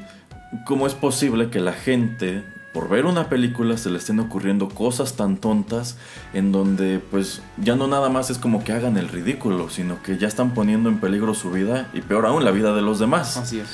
¿cómo 0.66 0.86
es 0.86 0.94
posible 0.94 1.48
que 1.48 1.60
la 1.60 1.72
gente, 1.72 2.44
por 2.72 2.88
ver 2.88 3.04
una 3.04 3.28
película, 3.28 3.76
se 3.76 3.90
le 3.90 3.98
estén 3.98 4.20
ocurriendo 4.20 4.68
cosas 4.68 5.14
tan 5.14 5.38
tontas 5.38 5.96
en 6.32 6.52
donde 6.52 7.00
pues 7.10 7.42
ya 7.56 7.74
no 7.74 7.88
nada 7.88 8.08
más 8.08 8.30
es 8.30 8.38
como 8.38 8.62
que 8.62 8.72
hagan 8.72 8.96
el 8.96 9.08
ridículo, 9.08 9.68
sino 9.70 10.00
que 10.02 10.18
ya 10.18 10.28
están 10.28 10.54
poniendo 10.54 10.88
en 10.88 10.98
peligro 11.00 11.34
su 11.34 11.50
vida 11.50 11.88
y 11.92 12.00
peor 12.00 12.26
aún 12.26 12.44
la 12.44 12.52
vida 12.52 12.72
de 12.72 12.82
los 12.82 13.00
demás? 13.00 13.36
Así 13.36 13.58
es. 13.58 13.68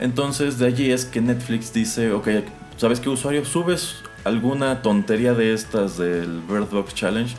Entonces 0.00 0.58
de 0.58 0.66
allí 0.66 0.90
es 0.90 1.06
que 1.06 1.22
Netflix 1.22 1.72
dice, 1.72 2.12
ok, 2.12 2.28
¿sabes 2.76 3.00
qué 3.00 3.08
usuario? 3.08 3.44
Subes 3.44 3.96
alguna 4.24 4.82
tontería 4.82 5.32
de 5.32 5.54
estas 5.54 5.96
del 5.96 6.40
Bird 6.40 6.70
Box 6.70 6.94
Challenge, 6.94 7.34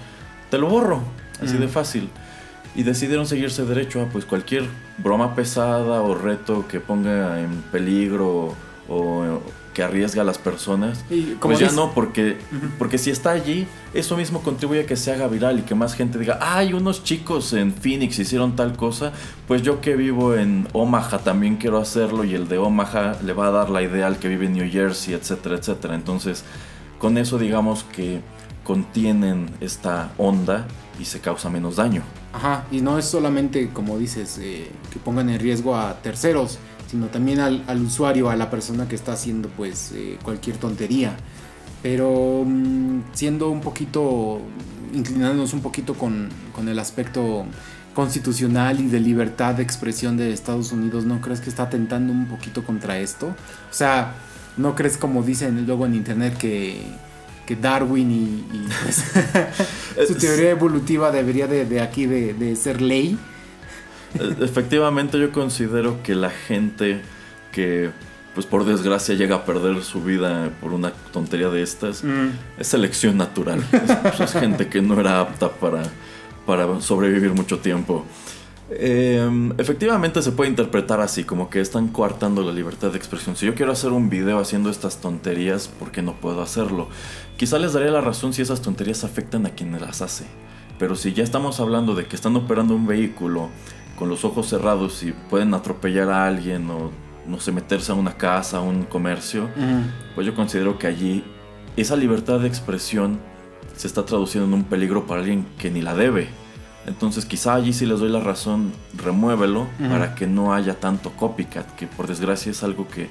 te 0.50 0.58
lo 0.58 0.68
borro, 0.68 1.04
así 1.42 1.58
de 1.58 1.68
fácil. 1.68 2.10
Y 2.76 2.82
decidieron 2.82 3.28
seguirse 3.28 3.66
derecho 3.66 4.02
a 4.02 4.06
pues 4.06 4.26
cualquier 4.26 4.64
broma 4.98 5.36
pesada 5.36 6.02
o 6.02 6.16
reto 6.16 6.68
que 6.68 6.80
ponga 6.80 7.40
en 7.40 7.62
peligro 7.72 8.56
o 8.90 9.42
que 9.74 9.84
arriesga 9.84 10.22
a 10.22 10.26
las 10.26 10.38
personas. 10.38 11.04
Y 11.10 11.36
Pues 11.42 11.60
ya 11.60 11.72
no, 11.72 11.94
porque, 11.94 12.38
porque 12.78 12.98
si 12.98 13.10
está 13.10 13.32
allí, 13.32 13.68
eso 13.94 14.16
mismo 14.16 14.42
contribuye 14.42 14.82
a 14.82 14.86
que 14.86 14.96
se 14.96 15.12
haga 15.12 15.28
viral 15.28 15.60
y 15.60 15.62
que 15.64 15.76
más 15.76 15.96
gente 15.96 16.20
diga, 16.20 16.40
ay, 16.42 16.74
unos 16.74 17.04
chicos 17.04 17.54
en 17.54 17.74
Phoenix 17.74 18.18
hicieron 18.20 18.56
tal 18.56 18.76
cosa, 18.76 19.12
pues 19.48 19.62
yo 19.62 19.82
que 19.82 19.96
vivo 19.96 20.36
en 20.36 20.68
Omaha 20.74 21.20
también 21.20 21.58
quiero 21.58 21.80
hacerlo 21.80 22.24
y 22.24 22.34
el 22.34 22.48
de 22.48 22.58
Omaha 22.58 23.18
le 23.24 23.34
va 23.34 23.48
a 23.48 23.52
dar 23.52 23.70
la 23.70 23.82
idea 23.82 24.08
al 24.08 24.18
que 24.18 24.28
vive 24.28 24.46
en 24.46 24.54
New 24.54 24.72
Jersey, 24.72 25.14
etcétera, 25.14 25.56
etcétera. 25.56 25.96
Entonces, 25.96 26.44
con 27.00 27.18
eso 27.18 27.38
digamos 27.38 27.84
que 27.84 28.22
contienen 28.64 29.50
esta 29.60 30.12
onda 30.18 30.68
y 31.00 31.06
se 31.06 31.20
causa 31.20 31.50
menos 31.50 31.76
daño. 31.76 32.04
Ajá, 32.34 32.66
y 32.72 32.82
no 32.82 32.98
es 32.98 33.06
solamente, 33.06 33.70
como 33.70 33.98
dices, 33.98 34.40
eh, 34.42 34.72
que 34.92 35.00
pongan 35.00 35.30
en 35.30 35.40
riesgo 35.40 35.76
a 35.76 36.02
terceros, 36.02 36.58
sino 36.94 37.08
también 37.08 37.40
al, 37.40 37.64
al 37.66 37.82
usuario, 37.82 38.30
a 38.30 38.36
la 38.36 38.52
persona 38.52 38.88
que 38.88 38.94
está 38.94 39.14
haciendo 39.14 39.50
pues 39.50 39.94
eh, 39.96 40.20
cualquier 40.22 40.58
tontería. 40.58 41.18
Pero 41.82 42.44
mm, 42.46 43.02
siendo 43.14 43.50
un 43.50 43.62
poquito, 43.62 44.40
inclinándonos 44.94 45.54
un 45.54 45.62
poquito 45.62 45.96
con, 45.96 46.30
con 46.54 46.70
el 46.70 46.78
aspecto 46.78 47.48
constitucional 47.96 48.80
y 48.80 48.86
de 48.86 49.00
libertad 49.00 49.56
de 49.56 49.64
expresión 49.64 50.18
de 50.18 50.32
Estados 50.32 50.72
Unidos, 50.72 51.06
¿no 51.06 51.20
crees 51.20 51.42
que 51.42 51.50
está 51.50 51.64
atentando 51.64 52.14
un 52.14 52.28
poquito 52.28 52.64
contra 52.64 53.00
esto? 53.00 53.26
O 53.26 53.74
sea, 53.74 54.14
¿no 54.58 54.76
crees 54.76 54.96
como 54.96 55.24
dicen 55.24 55.66
luego 55.66 55.88
en 55.88 55.96
internet 55.96 56.38
que, 56.38 56.80
que 57.48 57.56
Darwin 57.56 58.12
y, 58.12 58.56
y, 58.56 58.68
pues, 58.84 59.04
su 60.08 60.14
teoría 60.20 60.52
evolutiva 60.52 61.10
debería 61.10 61.48
de, 61.48 61.66
de 61.66 61.82
aquí 61.82 62.06
de, 62.06 62.36
de 62.36 62.56
ser 62.56 62.84
ley? 62.84 63.18
E- 64.20 64.44
Efectivamente 64.44 65.20
yo 65.20 65.32
considero 65.32 66.02
que 66.04 66.16
la 66.16 66.30
gente 66.30 67.02
que 67.52 67.92
pues 68.34 68.48
por 68.48 68.66
desgracia 68.66 69.14
llega 69.14 69.36
a 69.36 69.46
perder 69.46 69.84
su 69.84 70.02
vida 70.04 70.50
por 70.60 70.74
una 70.74 70.92
tontería 71.12 71.50
de 71.50 71.62
estas 71.62 72.04
es 72.58 72.68
selección 72.68 73.16
natural. 73.18 73.64
Es, 73.72 73.96
pues, 73.96 74.20
es 74.22 74.32
gente 74.34 74.68
que 74.68 74.82
no 74.82 75.00
era 75.00 75.20
apta 75.20 75.52
para, 75.52 75.84
para 76.48 76.82
sobrevivir 76.82 77.32
mucho 77.34 77.60
tiempo. 77.60 78.06
Eh, 78.72 79.52
efectivamente 79.60 80.22
se 80.24 80.32
puede 80.32 80.50
interpretar 80.50 81.00
así, 81.00 81.26
como 81.26 81.50
que 81.52 81.60
están 81.62 81.90
coartando 81.90 82.42
la 82.42 82.52
libertad 82.52 82.90
de 82.92 82.98
expresión. 82.98 83.36
Si 83.36 83.46
yo 83.46 83.54
quiero 83.54 83.72
hacer 83.72 83.92
un 83.92 84.10
video 84.10 84.40
haciendo 84.40 84.72
estas 84.72 84.98
tonterías, 85.00 85.68
¿por 85.68 85.92
qué 85.92 86.02
no 86.02 86.14
puedo 86.14 86.42
hacerlo? 86.42 86.88
Quizá 87.38 87.60
les 87.60 87.74
daría 87.74 87.92
la 87.92 88.02
razón 88.02 88.34
si 88.34 88.42
esas 88.42 88.62
tonterías 88.62 89.04
afectan 89.04 89.46
a 89.46 89.52
quien 89.52 89.80
las 89.80 90.02
hace. 90.02 90.26
Pero 90.80 90.96
si 90.96 91.14
ya 91.14 91.24
estamos 91.24 91.60
hablando 91.60 91.94
de 91.94 92.06
que 92.08 92.16
están 92.16 92.36
operando 92.36 92.74
un 92.74 92.88
vehículo 92.88 93.50
con 93.98 94.10
los 94.10 94.26
ojos 94.26 94.48
cerrados 94.50 95.04
y 95.04 95.12
pueden 95.30 95.54
atropellar 95.54 96.10
a 96.10 96.26
alguien 96.28 96.70
o 96.70 96.92
no 97.28 97.40
sé, 97.40 97.52
meterse 97.52 97.92
a 97.92 97.96
una 97.96 98.14
casa, 98.18 98.58
a 98.58 98.62
un 98.62 98.84
comercio, 98.84 99.50
pues 100.16 100.28
yo 100.28 100.36
considero 100.36 100.78
que 100.78 100.88
allí 100.88 101.24
esa 101.78 101.96
libertad 101.96 102.40
de 102.40 102.48
expresión 102.48 103.20
se 103.78 103.88
está 103.88 104.06
traduciendo 104.06 104.48
en 104.48 104.54
un 104.54 104.64
peligro 104.66 105.08
para 105.08 105.22
alguien 105.22 105.46
que 105.58 105.72
ni 105.72 105.82
la 105.82 105.96
debe. 105.96 106.28
Entonces 106.86 107.24
quizá 107.26 107.54
allí 107.54 107.72
si 107.72 107.86
les 107.86 108.00
doy 108.02 108.10
la 108.10 108.20
razón, 108.20 108.74
remuévelo 108.98 109.68
para 109.90 110.16
que 110.16 110.28
no 110.28 110.54
haya 110.54 110.80
tanto 110.82 111.12
copycat, 111.12 111.76
que 111.76 111.88
por 111.88 112.08
desgracia 112.08 112.52
es 112.52 112.62
algo 112.62 112.90
que 112.90 113.08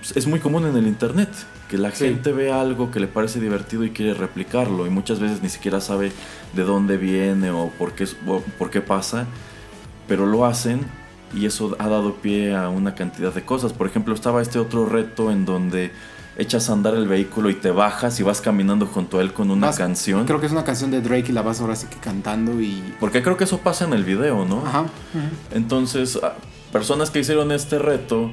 pues, 0.00 0.16
es 0.16 0.26
muy 0.26 0.40
común 0.40 0.64
en 0.66 0.74
el 0.76 0.86
internet, 0.86 1.28
que 1.68 1.76
la 1.76 1.90
Sí. 1.90 2.06
gente 2.06 2.32
ve 2.32 2.50
algo 2.50 2.90
que 2.90 2.98
le 2.98 3.08
parece 3.08 3.40
divertido 3.40 3.84
y 3.84 3.90
quiere 3.90 4.14
replicarlo 4.14 4.86
y 4.86 4.90
muchas 4.90 5.20
veces 5.20 5.42
ni 5.42 5.50
siquiera 5.50 5.82
sabe 5.82 6.12
de 6.54 6.62
dónde 6.62 6.96
viene 6.96 7.50
o 7.50 7.68
por 7.78 7.92
qué, 7.92 8.06
o 8.26 8.40
por 8.58 8.70
qué 8.70 8.80
pasa, 8.80 9.26
pero 10.08 10.26
lo 10.26 10.44
hacen 10.44 10.80
y 11.34 11.46
eso 11.46 11.76
ha 11.78 11.88
dado 11.88 12.14
pie 12.14 12.54
a 12.54 12.68
una 12.68 12.94
cantidad 12.94 13.32
de 13.32 13.42
cosas. 13.44 13.72
Por 13.72 13.86
ejemplo, 13.86 14.14
estaba 14.14 14.40
este 14.42 14.58
otro 14.58 14.86
reto 14.86 15.30
en 15.30 15.44
donde 15.44 15.90
echas 16.38 16.68
a 16.68 16.74
andar 16.74 16.94
el 16.94 17.08
vehículo 17.08 17.48
y 17.50 17.54
te 17.54 17.70
bajas 17.70 18.20
y 18.20 18.22
vas 18.22 18.40
caminando 18.42 18.86
junto 18.86 19.18
a 19.18 19.22
él 19.22 19.32
con 19.32 19.50
una 19.50 19.68
Vas- 19.68 19.78
canción. 19.78 20.26
Creo 20.26 20.38
que 20.38 20.46
es 20.46 20.52
una 20.52 20.64
canción 20.64 20.90
de 20.90 21.00
Drake 21.00 21.26
y 21.30 21.32
la 21.32 21.42
vas 21.42 21.60
ahora 21.60 21.74
sí 21.76 21.86
que 21.88 21.96
cantando 21.96 22.60
y... 22.60 22.82
Porque 23.00 23.22
creo 23.22 23.36
que 23.38 23.44
eso 23.44 23.58
pasa 23.58 23.86
en 23.86 23.94
el 23.94 24.04
video, 24.04 24.44
¿no? 24.44 24.62
Ajá. 24.66 24.84
Entonces, 25.54 26.18
ah, 26.22 26.34
personas 26.72 27.10
que 27.10 27.20
hicieron 27.20 27.52
este 27.52 27.78
reto 27.78 28.30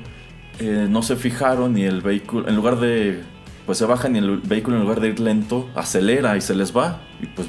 eh, 0.60 0.88
no 0.90 1.02
se 1.02 1.16
fijaron 1.16 1.78
y 1.78 1.84
el 1.84 2.02
vehículo, 2.02 2.48
en 2.48 2.56
lugar 2.56 2.80
de, 2.80 3.22
pues 3.66 3.78
se 3.78 3.86
bajan 3.86 4.16
y 4.16 4.20
el 4.20 4.38
vehículo 4.40 4.76
en 4.78 4.84
lugar 4.84 5.00
de 5.00 5.08
ir 5.10 5.20
lento, 5.20 5.70
acelera 5.76 6.36
y 6.38 6.42
se 6.42 6.56
les 6.56 6.76
va 6.76 7.02
y 7.22 7.26
pues 7.28 7.48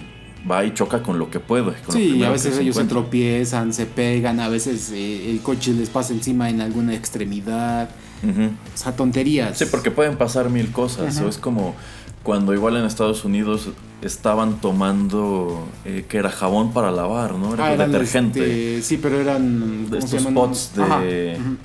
va 0.50 0.64
y 0.64 0.74
choca 0.74 1.02
con 1.02 1.18
lo 1.18 1.30
que 1.30 1.40
puede. 1.40 1.72
con 1.82 1.86
lo 1.86 1.92
Sí, 1.92 2.08
primero 2.10 2.28
a 2.28 2.32
veces 2.32 2.58
ellos 2.58 2.76
se 2.76 2.84
tropiezan, 2.84 3.72
se 3.72 3.86
pegan, 3.86 4.40
a 4.40 4.48
veces 4.48 4.90
eh, 4.92 5.30
el 5.30 5.40
coche 5.40 5.72
les 5.72 5.90
pasa 5.90 6.12
encima 6.12 6.50
en 6.50 6.60
alguna 6.60 6.94
extremidad. 6.94 7.90
Ujú. 8.22 8.44
O 8.44 8.76
sea, 8.76 8.96
tonterías. 8.96 9.58
Sí, 9.58 9.66
porque 9.70 9.90
pueden 9.90 10.16
pasar 10.16 10.50
mil 10.50 10.70
cosas. 10.70 11.20
O 11.20 11.28
es 11.28 11.38
como 11.38 11.74
cuando 12.24 12.52
igual 12.54 12.76
en 12.76 12.84
Estados 12.86 13.24
Unidos 13.24 13.68
estaban 14.02 14.60
tomando 14.60 15.66
eh, 15.84 16.04
que 16.08 16.18
era 16.18 16.30
jabón 16.30 16.72
para 16.72 16.90
lavar, 16.90 17.34
¿no? 17.34 17.54
Era 17.54 17.66
Ah, 17.66 17.72
eran, 17.74 17.92
detergente. 17.92 18.40
este, 18.78 18.82
sí, 18.82 18.98
pero 18.98 19.20
eran. 19.20 19.88
de 19.90 19.98
¿cómo 19.98 20.08
se 20.08 20.16
estos 20.16 20.32
pods 20.32 20.72
de. 20.74 20.82
Ajá. 20.82 21.00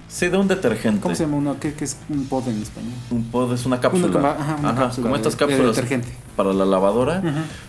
Sí, 0.08 0.28
de 0.28 0.38
un 0.38 0.48
detergente. 0.48 1.02
¿Cómo 1.02 1.16
se 1.16 1.24
llama 1.26 1.38
uno? 1.38 1.56
¿Qué, 1.60 1.74
qué 1.74 1.86
es 1.86 1.98
un 2.10 2.26
pod 2.28 2.48
en 2.48 2.62
español? 2.62 2.92
Un 3.10 3.24
pod 3.26 3.54
es 3.54 3.66
una 3.66 3.80
cápsula. 3.80 4.20
Una 4.20 4.32
ajá, 4.32 4.56
una 4.60 4.76
cápsula 4.76 5.04
como 5.04 5.16
estas 5.16 5.34
de 5.34 5.40
cápsulas 5.40 5.76
detergente. 5.76 6.10
para 6.36 6.54
la 6.54 6.66
lavadora. 6.66 7.24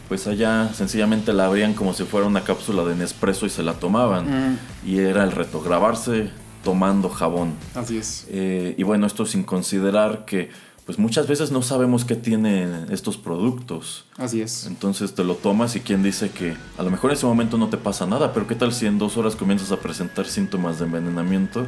Pues 0.08 0.26
allá 0.26 0.70
sencillamente 0.74 1.32
la 1.32 1.46
abrían 1.46 1.74
como 1.74 1.92
si 1.94 2.04
fuera 2.04 2.26
una 2.26 2.42
cápsula 2.42 2.84
de 2.84 2.94
Nespresso 2.96 3.46
y 3.46 3.50
se 3.50 3.62
la 3.62 3.74
tomaban. 3.74 4.58
Y 4.84 4.98
era 4.98 5.24
el 5.24 5.32
reto, 5.32 5.60
grabarse 5.62 6.30
tomando 6.64 7.08
jabón. 7.08 7.54
así 7.74 7.96
es. 7.96 8.26
Eh, 8.30 8.74
y 8.76 8.82
bueno, 8.82 9.06
esto 9.06 9.24
sin 9.24 9.42
considerar 9.44 10.24
que 10.26 10.50
pues 10.90 10.98
muchas 10.98 11.28
veces 11.28 11.52
no 11.52 11.62
sabemos 11.62 12.04
qué 12.04 12.16
tienen 12.16 12.86
estos 12.90 13.16
productos. 13.16 14.06
Así 14.16 14.42
es. 14.42 14.66
Entonces 14.66 15.14
te 15.14 15.22
lo 15.22 15.36
tomas 15.36 15.76
y 15.76 15.80
quien 15.80 16.02
dice 16.02 16.30
que 16.30 16.56
a 16.76 16.82
lo 16.82 16.90
mejor 16.90 17.12
en 17.12 17.16
ese 17.16 17.26
momento 17.26 17.56
no 17.58 17.68
te 17.68 17.76
pasa 17.76 18.06
nada, 18.06 18.32
pero 18.32 18.48
qué 18.48 18.56
tal 18.56 18.72
si 18.72 18.86
en 18.86 18.98
dos 18.98 19.16
horas 19.16 19.36
comienzas 19.36 19.70
a 19.70 19.76
presentar 19.76 20.26
síntomas 20.26 20.80
de 20.80 20.86
envenenamiento 20.86 21.64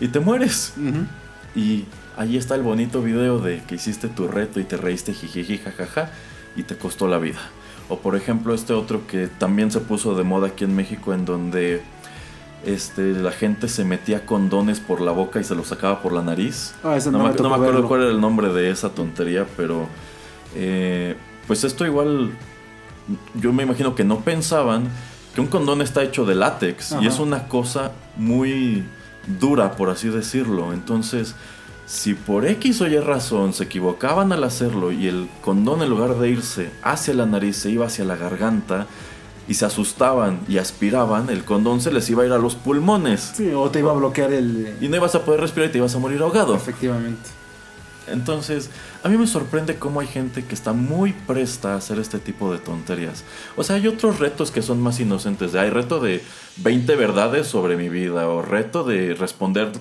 y 0.00 0.06
te 0.06 0.20
mueres. 0.20 0.74
Y 1.56 1.86
ahí 2.16 2.36
está 2.36 2.54
el 2.54 2.62
bonito 2.62 3.02
video 3.02 3.40
de 3.40 3.64
que 3.64 3.74
hiciste 3.74 4.06
tu 4.06 4.28
reto 4.28 4.60
y 4.60 4.64
te 4.64 4.76
reíste 4.76 5.12
jijiji 5.12 5.58
jajaja 5.58 6.12
y 6.54 6.62
te 6.62 6.76
costó 6.76 7.08
la 7.08 7.18
vida. 7.18 7.40
O 7.88 7.98
por 7.98 8.14
ejemplo 8.14 8.54
este 8.54 8.74
otro 8.74 9.08
que 9.08 9.26
también 9.26 9.72
se 9.72 9.80
puso 9.80 10.14
de 10.14 10.22
moda 10.22 10.46
aquí 10.46 10.62
en 10.62 10.76
México 10.76 11.14
en 11.14 11.24
donde 11.24 11.82
este, 12.64 13.12
la 13.12 13.32
gente 13.32 13.68
se 13.68 13.84
metía 13.84 14.24
condones 14.26 14.80
por 14.80 15.00
la 15.00 15.12
boca 15.12 15.40
y 15.40 15.44
se 15.44 15.54
los 15.54 15.68
sacaba 15.68 16.00
por 16.02 16.12
la 16.12 16.22
nariz. 16.22 16.74
Ah, 16.84 16.96
ese 16.96 17.10
No, 17.10 17.18
me, 17.18 17.24
no 17.32 17.48
me 17.48 17.54
acuerdo 17.54 17.72
verlo. 17.72 17.88
cuál 17.88 18.02
era 18.02 18.10
el 18.10 18.20
nombre 18.20 18.52
de 18.52 18.70
esa 18.70 18.90
tontería, 18.90 19.46
pero 19.56 19.86
eh, 20.54 21.16
pues 21.46 21.64
esto 21.64 21.84
igual 21.86 22.30
yo 23.34 23.52
me 23.52 23.62
imagino 23.64 23.94
que 23.94 24.04
no 24.04 24.20
pensaban 24.20 24.84
que 25.34 25.40
un 25.40 25.46
condón 25.48 25.82
está 25.82 26.02
hecho 26.02 26.24
de 26.24 26.34
látex 26.34 26.94
y 27.00 27.06
es 27.06 27.18
una 27.18 27.48
cosa 27.48 27.92
muy 28.16 28.84
dura, 29.40 29.72
por 29.72 29.88
así 29.90 30.08
decirlo. 30.08 30.72
Entonces, 30.72 31.34
si 31.86 32.14
por 32.14 32.46
X 32.46 32.80
o 32.82 32.86
Y 32.86 32.98
razón 32.98 33.52
se 33.54 33.64
equivocaban 33.64 34.32
al 34.32 34.44
hacerlo 34.44 34.92
y 34.92 35.08
el 35.08 35.28
condón 35.42 35.82
en 35.82 35.90
lugar 35.90 36.16
de 36.18 36.30
irse 36.30 36.70
hacia 36.82 37.14
la 37.14 37.26
nariz 37.26 37.56
se 37.56 37.70
iba 37.70 37.86
hacia 37.86 38.04
la 38.04 38.16
garganta 38.16 38.86
y 39.48 39.54
se 39.54 39.64
asustaban 39.64 40.40
y 40.48 40.58
aspiraban, 40.58 41.30
el 41.30 41.44
condón 41.44 41.80
se 41.80 41.92
les 41.92 42.08
iba 42.10 42.22
a 42.22 42.26
ir 42.26 42.32
a 42.32 42.38
los 42.38 42.54
pulmones. 42.54 43.32
Sí, 43.34 43.50
o 43.52 43.70
te 43.70 43.80
iba 43.80 43.90
a 43.90 43.94
bloquear 43.94 44.32
el. 44.32 44.76
Y 44.80 44.88
no 44.88 44.96
ibas 44.96 45.14
a 45.14 45.24
poder 45.24 45.40
respirar 45.40 45.68
y 45.68 45.72
te 45.72 45.78
ibas 45.78 45.94
a 45.94 45.98
morir 45.98 46.20
ahogado. 46.22 46.54
Efectivamente. 46.54 47.30
Entonces, 48.08 48.70
a 49.04 49.08
mí 49.08 49.16
me 49.16 49.26
sorprende 49.26 49.76
cómo 49.76 50.00
hay 50.00 50.06
gente 50.06 50.44
que 50.44 50.54
está 50.54 50.72
muy 50.72 51.12
presta 51.12 51.74
a 51.74 51.76
hacer 51.76 51.98
este 51.98 52.18
tipo 52.18 52.52
de 52.52 52.58
tonterías. 52.58 53.24
O 53.56 53.62
sea, 53.62 53.76
hay 53.76 53.86
otros 53.86 54.18
retos 54.18 54.50
que 54.50 54.62
son 54.62 54.80
más 54.80 54.98
inocentes. 55.00 55.54
Hay 55.54 55.70
reto 55.70 56.00
de 56.00 56.22
20 56.58 56.96
verdades 56.96 57.46
sobre 57.46 57.76
mi 57.76 57.88
vida, 57.88 58.28
o 58.28 58.42
reto 58.42 58.84
de 58.84 59.14
responder 59.14 59.72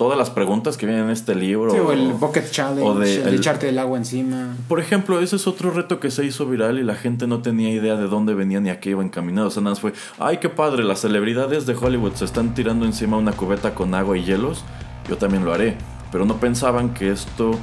todas 0.00 0.16
las 0.16 0.30
preguntas 0.30 0.78
que 0.78 0.86
vienen 0.86 1.04
en 1.04 1.10
este 1.10 1.34
libro. 1.34 1.72
Sí, 1.72 1.78
o 1.78 1.92
el 1.92 2.14
Bucket 2.14 2.50
Challenge, 2.50 2.82
o 2.82 2.94
de 2.94 3.16
el 3.16 3.34
echarte 3.34 3.68
el 3.68 3.78
agua 3.78 3.98
encima. 3.98 4.56
Por 4.66 4.80
ejemplo, 4.80 5.20
ese 5.20 5.36
es 5.36 5.46
otro 5.46 5.72
reto 5.72 6.00
que 6.00 6.10
se 6.10 6.24
hizo 6.24 6.46
viral 6.46 6.78
y 6.78 6.84
la 6.84 6.94
gente 6.94 7.26
no 7.26 7.42
tenía 7.42 7.68
idea 7.68 7.96
de 7.96 8.08
dónde 8.08 8.32
venía 8.32 8.60
ni 8.60 8.70
a 8.70 8.80
qué 8.80 8.88
iba 8.90 9.02
encaminado. 9.04 9.48
O 9.48 9.50
sea, 9.50 9.60
nada 9.60 9.72
más 9.72 9.80
fue, 9.80 9.92
ay, 10.18 10.38
qué 10.38 10.48
padre, 10.48 10.84
las 10.84 11.00
celebridades 11.00 11.66
de 11.66 11.74
Hollywood 11.74 12.14
se 12.14 12.24
están 12.24 12.54
tirando 12.54 12.86
encima 12.86 13.18
una 13.18 13.32
cubeta 13.32 13.74
con 13.74 13.94
agua 13.94 14.16
y 14.16 14.24
hielos. 14.24 14.64
Yo 15.06 15.18
también 15.18 15.44
lo 15.44 15.52
haré. 15.52 15.76
Pero 16.10 16.24
no 16.24 16.40
pensaban 16.40 16.94
que 16.94 17.10
esto 17.10 17.58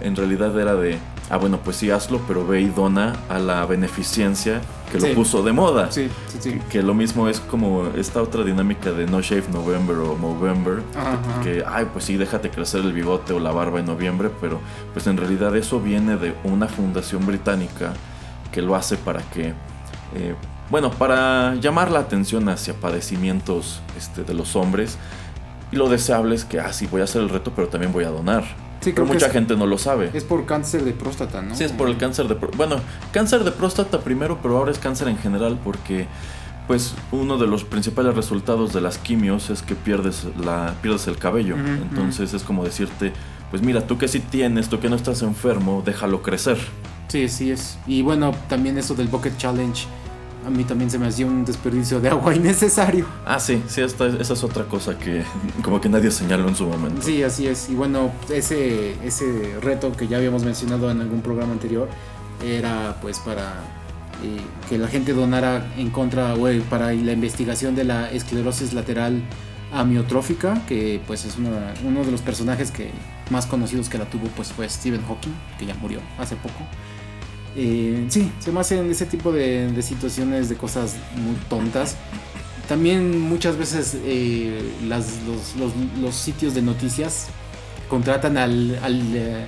en 0.00 0.16
realidad 0.16 0.58
era 0.58 0.74
de, 0.74 0.96
ah, 1.32 1.38
bueno, 1.38 1.58
pues 1.64 1.76
sí, 1.78 1.90
hazlo, 1.90 2.20
pero 2.28 2.46
ve 2.46 2.60
y 2.60 2.66
dona 2.68 3.14
a 3.28 3.38
la 3.38 3.64
beneficencia 3.66 4.60
que 4.92 5.00
Sí. 5.00 5.08
lo 5.08 5.14
puso 5.14 5.42
de 5.42 5.52
moda. 5.52 5.90
Sí, 5.90 6.08
sí, 6.28 6.36
sí. 6.40 6.60
Que 6.70 6.82
lo 6.82 6.92
mismo 6.94 7.26
es 7.28 7.40
como 7.40 7.86
esta 7.96 8.20
otra 8.22 8.44
dinámica 8.44 8.92
de 8.92 9.06
No 9.06 9.20
Shave 9.22 9.46
November 9.50 9.96
o 9.96 10.14
Movember. 10.16 10.82
Ajá, 10.94 11.12
ajá. 11.14 11.40
Que, 11.42 11.64
ay, 11.66 11.86
pues 11.92 12.04
sí, 12.04 12.16
déjate 12.18 12.50
crecer 12.50 12.82
el 12.82 12.92
bigote 12.92 13.32
o 13.32 13.40
la 13.40 13.50
barba 13.50 13.80
en 13.80 13.86
noviembre, 13.86 14.30
pero 14.40 14.60
pues 14.92 15.06
en 15.06 15.16
realidad 15.16 15.56
eso 15.56 15.80
viene 15.80 16.16
de 16.18 16.34
una 16.44 16.68
fundación 16.68 17.24
británica 17.26 17.94
que 18.52 18.60
lo 18.60 18.76
hace 18.76 18.98
para 18.98 19.22
que, 19.22 19.54
eh, 20.14 20.34
bueno, 20.70 20.90
para 20.90 21.54
llamar 21.54 21.90
la 21.90 22.00
atención 22.00 22.48
hacia 22.50 22.74
padecimientos 22.74 23.80
este, 23.96 24.24
de 24.24 24.34
los 24.34 24.54
hombres. 24.56 24.98
Y 25.70 25.76
lo 25.76 25.88
deseable 25.88 26.34
es 26.34 26.44
que, 26.44 26.60
ah, 26.60 26.70
sí, 26.74 26.86
voy 26.86 27.00
a 27.00 27.04
hacer 27.04 27.22
el 27.22 27.30
reto, 27.30 27.50
pero 27.56 27.68
también 27.68 27.94
voy 27.94 28.04
a 28.04 28.10
donar. 28.10 28.44
Sí, 28.82 28.92
pero 28.92 29.06
que 29.06 29.12
mucha 29.14 29.26
es- 29.26 29.32
gente 29.32 29.56
no 29.56 29.66
lo 29.66 29.78
sabe. 29.78 30.10
Es 30.12 30.24
por 30.24 30.44
cáncer 30.44 30.84
de 30.84 30.92
próstata, 30.92 31.40
¿no? 31.42 31.54
Sí, 31.54 31.64
es 31.64 31.72
por 31.72 31.88
el 31.88 31.96
cáncer 31.96 32.28
de... 32.28 32.34
pro- 32.34 32.50
Bueno, 32.56 32.76
cáncer 33.12 33.44
de 33.44 33.52
próstata 33.52 34.00
primero, 34.00 34.38
pero 34.42 34.58
ahora 34.58 34.70
es 34.72 34.78
cáncer 34.78 35.08
en 35.08 35.18
general 35.18 35.58
porque 35.62 36.06
pues 36.66 36.94
uno 37.10 37.38
de 37.38 37.46
los 37.46 37.64
principales 37.64 38.14
resultados 38.14 38.72
de 38.72 38.80
las 38.80 38.96
quimios 38.98 39.50
es 39.50 39.62
que 39.62 39.74
pierdes, 39.74 40.26
la, 40.44 40.74
pierdes 40.80 41.06
el 41.08 41.18
cabello. 41.18 41.56
Entonces 41.56 42.34
es 42.34 42.42
como 42.44 42.64
decirte, 42.64 43.12
pues 43.50 43.62
mira, 43.62 43.86
tú 43.86 43.98
que 43.98 44.06
sí 44.08 44.20
tienes, 44.20 44.68
tú 44.68 44.78
que 44.78 44.88
no 44.88 44.96
estás 44.96 45.22
enfermo, 45.22 45.82
déjalo 45.84 46.22
crecer. 46.22 46.58
Sí, 47.08 47.28
sí 47.28 47.50
es. 47.50 47.78
Y 47.86 48.02
bueno, 48.02 48.32
también 48.48 48.78
eso 48.78 48.94
del 48.94 49.08
Bucket 49.08 49.36
Challenge. 49.38 49.84
A 50.44 50.50
mí 50.50 50.64
también 50.64 50.90
se 50.90 50.98
me 50.98 51.06
hacía 51.06 51.24
un 51.26 51.44
desperdicio 51.44 52.00
de 52.00 52.08
agua 52.08 52.34
innecesario. 52.36 53.06
Ah, 53.24 53.38
sí, 53.38 53.62
sí, 53.68 53.80
esta, 53.80 54.06
esa 54.08 54.32
es 54.32 54.42
otra 54.44 54.64
cosa 54.64 54.98
que 54.98 55.22
como 55.62 55.80
que 55.80 55.88
nadie 55.88 56.10
señaló 56.10 56.48
en 56.48 56.56
su 56.56 56.66
momento. 56.66 57.00
Sí, 57.02 57.22
así 57.22 57.46
es. 57.46 57.68
Y 57.70 57.74
bueno, 57.74 58.10
ese, 58.28 58.94
ese 59.04 59.56
reto 59.60 59.92
que 59.92 60.08
ya 60.08 60.16
habíamos 60.16 60.44
mencionado 60.44 60.90
en 60.90 61.00
algún 61.00 61.22
programa 61.22 61.52
anterior 61.52 61.88
era 62.44 62.96
pues 63.00 63.18
para 63.20 63.52
eh, 64.24 64.40
que 64.68 64.78
la 64.78 64.88
gente 64.88 65.12
donara 65.12 65.64
en 65.76 65.90
contra 65.90 66.34
o 66.34 66.48
eh, 66.48 66.60
para 66.68 66.92
la 66.92 67.12
investigación 67.12 67.74
de 67.76 67.84
la 67.84 68.10
esclerosis 68.10 68.72
lateral 68.72 69.22
amiotrófica, 69.72 70.60
que 70.66 71.00
pues 71.06 71.24
es 71.24 71.36
una- 71.38 71.72
uno 71.84 72.04
de 72.04 72.10
los 72.12 72.20
personajes 72.20 72.70
que 72.70 72.90
más 73.30 73.46
conocidos 73.46 73.88
que 73.88 73.96
la 73.98 74.04
tuvo 74.04 74.26
pues 74.36 74.52
fue 74.52 74.68
Stephen 74.68 75.02
Hawking, 75.06 75.32
que 75.58 75.66
ya 75.66 75.74
murió 75.76 76.00
hace 76.18 76.36
poco. 76.36 76.60
Eh, 77.56 78.06
sí, 78.08 78.30
se 78.40 78.50
me 78.50 78.60
hacen 78.60 78.90
ese 78.90 79.06
tipo 79.06 79.30
de, 79.32 79.70
de 79.70 79.82
situaciones, 79.82 80.48
de 80.48 80.56
cosas 80.56 80.94
muy 81.16 81.36
tontas. 81.48 81.96
También 82.68 83.18
muchas 83.20 83.56
veces 83.56 83.96
eh, 84.04 84.62
las- 84.86 85.20
los, 85.26 85.56
los- 85.56 85.72
los 86.00 86.14
sitios 86.14 86.54
de 86.54 86.62
noticias 86.62 87.26
contratan 87.88 88.38
al, 88.38 88.78
al, 88.82 89.02
eh, 89.14 89.46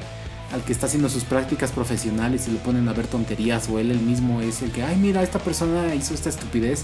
al 0.53 0.63
que 0.65 0.73
está 0.73 0.87
haciendo 0.87 1.09
sus 1.09 1.25
prácticas 1.25 1.71
profesionales 1.73 2.47
y 2.49 2.51
lo 2.53 2.59
ponen 2.59 2.87
a 2.89 2.93
ver 2.93 3.07
tonterías 3.07 3.69
o 3.71 3.79
él 3.79 3.91
el 3.91 4.01
mismo 4.01 4.43
es 4.43 4.61
el 4.61 4.71
que, 4.71 4.83
ay 4.83 4.97
mira, 4.97 5.23
esta 5.23 5.39
persona 5.39 5.95
hizo 5.95 6.13
esta 6.13 6.29
estupidez 6.29 6.83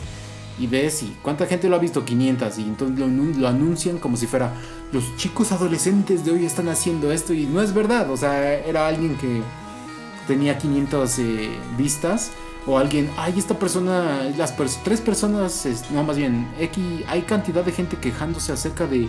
y 0.58 0.66
ves 0.66 1.02
y 1.02 1.14
cuánta 1.22 1.46
gente 1.46 1.68
lo 1.68 1.76
ha 1.76 1.78
visto 1.78 2.04
500 2.04 2.58
y 2.58 2.62
entonces 2.62 2.98
lo, 2.98 3.06
lo 3.08 3.48
anuncian 3.48 3.98
como 3.98 4.16
si 4.16 4.26
fuera 4.26 4.52
los 4.92 5.16
chicos 5.16 5.52
adolescentes 5.52 6.24
de 6.24 6.30
hoy 6.32 6.46
están 6.46 6.68
haciendo 6.70 7.12
esto 7.12 7.34
y 7.34 7.44
no 7.46 7.60
es 7.60 7.74
verdad, 7.74 8.10
o 8.10 8.16
sea, 8.16 8.54
era 8.54 8.86
alguien 8.86 9.16
que 9.16 9.42
tenía 10.30 10.58
500 10.58 11.18
eh, 11.18 11.50
vistas 11.76 12.30
o 12.64 12.78
alguien, 12.78 13.10
ay, 13.16 13.34
esta 13.36 13.58
persona, 13.58 14.30
las 14.38 14.54
tres 14.84 15.00
personas, 15.00 15.66
no, 15.90 16.04
más 16.04 16.16
bien, 16.16 16.46
X, 16.60 16.84
hay 17.08 17.22
cantidad 17.22 17.64
de 17.64 17.72
gente 17.72 17.96
quejándose 17.96 18.52
acerca 18.52 18.86
de 18.86 19.08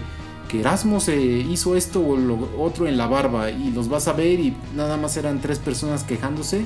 que 0.50 0.62
Erasmo 0.62 1.00
se 1.00 1.16
hizo 1.16 1.76
esto 1.76 2.02
o 2.02 2.18
lo 2.18 2.50
otro 2.58 2.88
en 2.88 2.98
la 2.98 3.06
barba 3.06 3.52
y 3.52 3.70
los 3.70 3.88
vas 3.88 4.08
a 4.08 4.14
ver 4.14 4.40
y 4.40 4.58
nada 4.76 4.98
más 4.98 5.16
eran 5.16 5.40
tres 5.40 5.60
personas 5.60 6.04
quejándose 6.04 6.66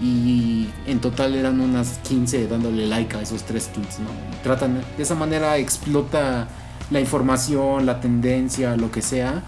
y 0.00 0.68
en 0.86 0.98
total 1.00 1.34
eran 1.34 1.60
unas 1.60 1.98
15 1.98 2.46
dándole 2.46 2.86
like 2.86 3.14
a 3.18 3.20
esos 3.20 3.42
tres 3.42 3.68
tweets, 3.68 3.98
¿no? 3.98 4.08
Tratan, 4.42 4.82
de 4.96 5.02
esa 5.02 5.14
manera 5.14 5.58
explota 5.58 6.48
la 6.90 7.00
información, 7.00 7.84
la 7.84 8.00
tendencia, 8.00 8.78
lo 8.78 8.90
que 8.90 9.02
sea. 9.02 9.42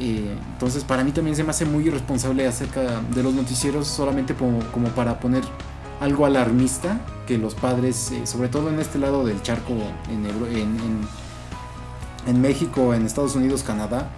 Entonces 0.00 0.84
para 0.84 1.04
mí 1.04 1.12
también 1.12 1.36
se 1.36 1.44
me 1.44 1.50
hace 1.50 1.64
muy 1.66 1.86
irresponsable 1.86 2.46
acerca 2.46 3.00
de 3.14 3.22
los 3.22 3.34
noticieros 3.34 3.86
solamente 3.86 4.34
como, 4.34 4.60
para 4.96 5.20
poner 5.20 5.42
algo 6.00 6.24
alarmista 6.24 7.00
que 7.26 7.36
los 7.36 7.54
padres, 7.54 8.10
eh, 8.10 8.26
sobre 8.26 8.48
todo 8.48 8.70
en 8.70 8.80
este 8.80 8.98
lado 8.98 9.24
del 9.26 9.42
charco, 9.42 9.74
en, 10.10 10.24
en- 10.26 11.06
en 12.26 12.40
México, 12.40 12.92
en 12.94 13.06
Estados 13.06 13.34
Unidos, 13.34 13.62
Canadá, 13.62 14.10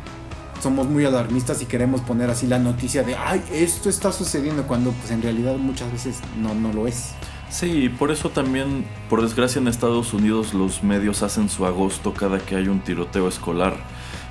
somos 0.60 0.86
muy 0.88 1.04
alarmistas 1.04 1.60
y 1.62 1.66
queremos 1.66 2.00
poner 2.02 2.30
así 2.30 2.46
la 2.46 2.58
noticia 2.58 3.02
de, 3.02 3.16
ay, 3.16 3.42
esto 3.52 3.88
está 3.88 4.12
sucediendo 4.12 4.64
cuando 4.64 4.90
pues 4.92 5.10
en 5.10 5.22
realidad 5.22 5.56
muchas 5.56 5.90
veces 5.90 6.18
no, 6.40 6.54
no 6.54 6.72
lo 6.72 6.86
es. 6.86 7.10
Sí, 7.50 7.88
por 7.88 8.10
eso 8.10 8.30
también, 8.30 8.84
por 9.10 9.20
desgracia 9.22 9.60
en 9.60 9.68
Estados 9.68 10.14
Unidos 10.14 10.54
los 10.54 10.82
medios 10.82 11.22
hacen 11.22 11.48
su 11.48 11.66
agosto 11.66 12.14
cada 12.14 12.38
que 12.38 12.56
hay 12.56 12.68
un 12.68 12.80
tiroteo 12.80 13.28
escolar, 13.28 13.76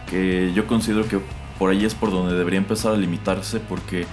que 0.10 0.52
yo 0.54 0.66
considero 0.68 1.08
que 1.08 1.20
por 1.62 1.70
ahí 1.70 1.86
es 1.86 1.94
por 1.94 2.10
donde 2.10 2.34
debería 2.34 2.58
empezar 2.58 2.92
a 2.92 2.98
limitarse 2.98 3.60
porque, 3.60 4.08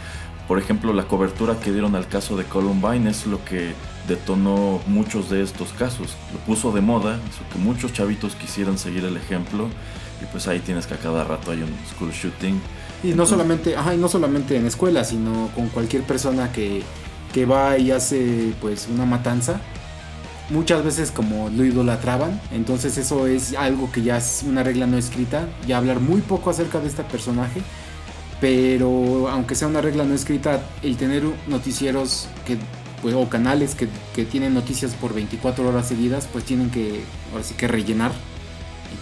por 0.46 0.58
ejemplo, 0.58 0.92
la 0.92 1.04
cobertura 1.04 1.58
que 1.58 1.72
dieron 1.72 1.96
al 1.96 2.06
caso 2.06 2.36
de 2.36 2.44
Columbine 2.44 3.08
es 3.08 3.26
lo 3.26 3.42
que 3.42 3.72
detonó 4.06 4.82
muchos 4.86 5.30
de 5.30 5.42
estos 5.42 5.72
casos, 5.72 6.08
lo 6.34 6.40
puso 6.40 6.72
de 6.72 6.82
moda, 6.82 7.18
hizo 7.26 7.48
que 7.50 7.58
muchos 7.58 7.94
chavitos 7.94 8.34
quisieran 8.34 8.76
seguir 8.76 9.06
el 9.06 9.16
ejemplo 9.16 9.68
y 10.20 10.26
pues 10.26 10.46
ahí 10.46 10.60
tienes 10.60 10.86
que 10.86 10.92
a 10.92 10.98
cada 10.98 11.24
rato 11.24 11.50
hay 11.50 11.62
un 11.62 11.74
school 11.90 12.10
shooting 12.10 12.60
Y 13.02 13.14
no 13.14 13.24
solamente, 13.24 13.74
ajá, 13.74 13.94
y 13.94 13.96
no 13.96 14.10
solamente 14.10 14.54
en 14.54 14.66
escuela, 14.66 15.02
sino 15.02 15.48
con 15.54 15.70
cualquier 15.70 16.02
persona 16.02 16.52
que, 16.52 16.82
que 17.32 17.46
va 17.46 17.78
y 17.78 17.92
hace 17.92 18.52
pues 18.60 18.88
una 18.92 19.06
matanza. 19.06 19.58
Muchas 20.50 20.82
veces 20.82 21.10
como 21.10 21.50
lo 21.50 21.64
idolatraban, 21.64 22.40
entonces 22.52 22.96
eso 22.96 23.26
es 23.26 23.54
algo 23.54 23.92
que 23.92 24.02
ya 24.02 24.16
es 24.16 24.44
una 24.46 24.62
regla 24.62 24.86
no 24.86 24.96
escrita, 24.96 25.46
ya 25.66 25.76
hablar 25.76 26.00
muy 26.00 26.22
poco 26.22 26.48
acerca 26.48 26.80
de 26.80 26.88
este 26.88 27.04
personaje, 27.04 27.60
pero 28.40 29.28
aunque 29.28 29.54
sea 29.54 29.68
una 29.68 29.82
regla 29.82 30.04
no 30.04 30.14
escrita, 30.14 30.62
el 30.82 30.96
tener 30.96 31.22
noticieros 31.48 32.28
que, 32.46 32.56
pues, 33.02 33.14
o 33.14 33.28
canales 33.28 33.74
que, 33.74 33.88
que 34.14 34.24
tienen 34.24 34.54
noticias 34.54 34.94
por 34.94 35.12
24 35.12 35.68
horas 35.68 35.86
seguidas, 35.86 36.26
pues 36.32 36.44
tienen 36.44 36.70
que, 36.70 37.02
ahora 37.32 37.44
sí 37.44 37.54
que 37.54 37.68
rellenar 37.68 38.12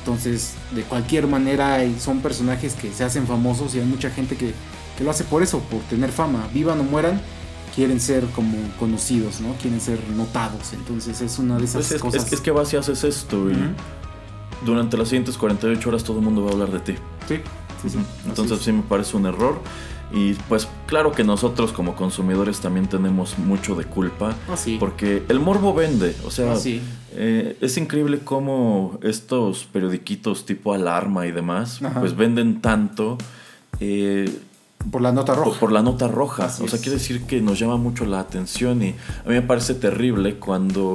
entonces, 0.07 0.55
de 0.73 0.83
cualquier 0.83 1.27
manera, 1.27 1.81
son 1.99 2.21
personajes 2.21 2.75
que 2.75 2.93
se 2.93 3.05
hacen 3.05 3.27
famosos 3.27 3.75
y 3.75 3.81
hay 3.81 3.87
mucha 3.87 4.11
gente 4.11 4.37
que, 4.37 4.53
que 4.97 5.05
lo 5.05 5.11
hace 5.11 5.25
por 5.25 5.43
eso, 5.43 5.61
por 5.61 5.81
tener 5.83 6.11
fama. 6.11 6.49
Vivan 6.53 6.81
o 6.81 6.85
mueran, 6.85 7.21
quieren 7.77 8.01
ser 8.01 8.25
como 8.35 8.57
conocidos, 8.81 9.41
¿no? 9.41 9.53
Quieren 9.61 9.81
ser 9.81 10.01
notados. 10.17 10.73
Entonces, 10.73 11.21
es 11.21 11.39
una 11.39 11.59
de 11.59 11.65
esas 11.67 11.75
Pues 11.75 11.93
es, 11.93 12.03
cosas. 12.03 12.27
es- 12.27 12.33
es 12.33 12.41
que 12.41 12.51
vas 12.51 12.73
y 12.73 12.77
haces 12.77 13.05
esto 13.05 13.37
y 13.51 13.53
Ujú. 13.53 13.61
durante 14.65 14.97
las 14.97 15.09
siguientes 15.09 15.37
48 15.37 15.89
horas 15.91 16.03
todo 16.03 16.19
el 16.19 16.25
mundo 16.25 16.43
va 16.43 16.51
a 16.51 16.53
hablar 16.55 16.73
de 16.73 16.81
ti. 16.81 16.95
Sí, 17.29 17.37
sí, 17.83 17.91
sí. 17.91 17.99
Entonces 18.27 18.61
sí 18.61 18.73
me 18.73 18.83
parece 18.83 19.17
un 19.17 19.27
error. 19.27 19.61
Y 20.13 20.35
pues 20.49 20.69
claro 20.87 21.11
que 21.13 21.25
nosotros 21.25 21.73
como 21.73 21.97
consumidores 21.97 22.61
también 22.61 22.87
tenemos 22.87 23.39
mucho 23.39 23.75
de 23.75 23.85
culpa. 23.85 24.35
Ah, 24.49 24.57
sí. 24.57 24.77
Porque 24.79 25.25
el 25.29 25.41
morbo 25.41 25.75
vende. 25.75 26.15
O 26.25 26.31
sea, 26.31 26.53
Ah, 26.53 26.57
sí. 26.57 26.81
eh, 27.13 27.57
es 27.61 27.77
increíble 27.77 28.21
cómo 28.25 28.99
estos 29.03 29.65
periodiquitos 29.65 30.47
tipo 30.47 30.73
alarma 30.73 31.27
y 31.27 31.33
demás, 31.33 31.83
Ajá. 31.83 31.99
pues 32.01 32.17
venden 32.17 32.61
tanto 32.63 33.19
eh, 33.81 34.31
Por 34.91 35.03
la 35.03 35.13
nota 35.13 35.35
roja. 35.35 35.59
por 35.61 35.73
la 35.73 35.83
nota 35.83 36.09
roja. 36.09 36.45
Así 36.47 36.63
o 36.65 36.69
sea, 36.69 36.77
es. 36.77 36.83
quiere 36.83 36.99
decir 36.99 37.23
que 37.23 37.41
nos 37.41 37.59
llama 37.59 37.77
mucho 37.77 38.05
la 38.07 38.21
atención 38.21 38.83
y 38.83 38.91
a 38.91 39.29
mí 39.29 39.35
me 39.35 39.43
parece 39.43 39.75
terrible 39.75 40.37
cuando 40.37 40.95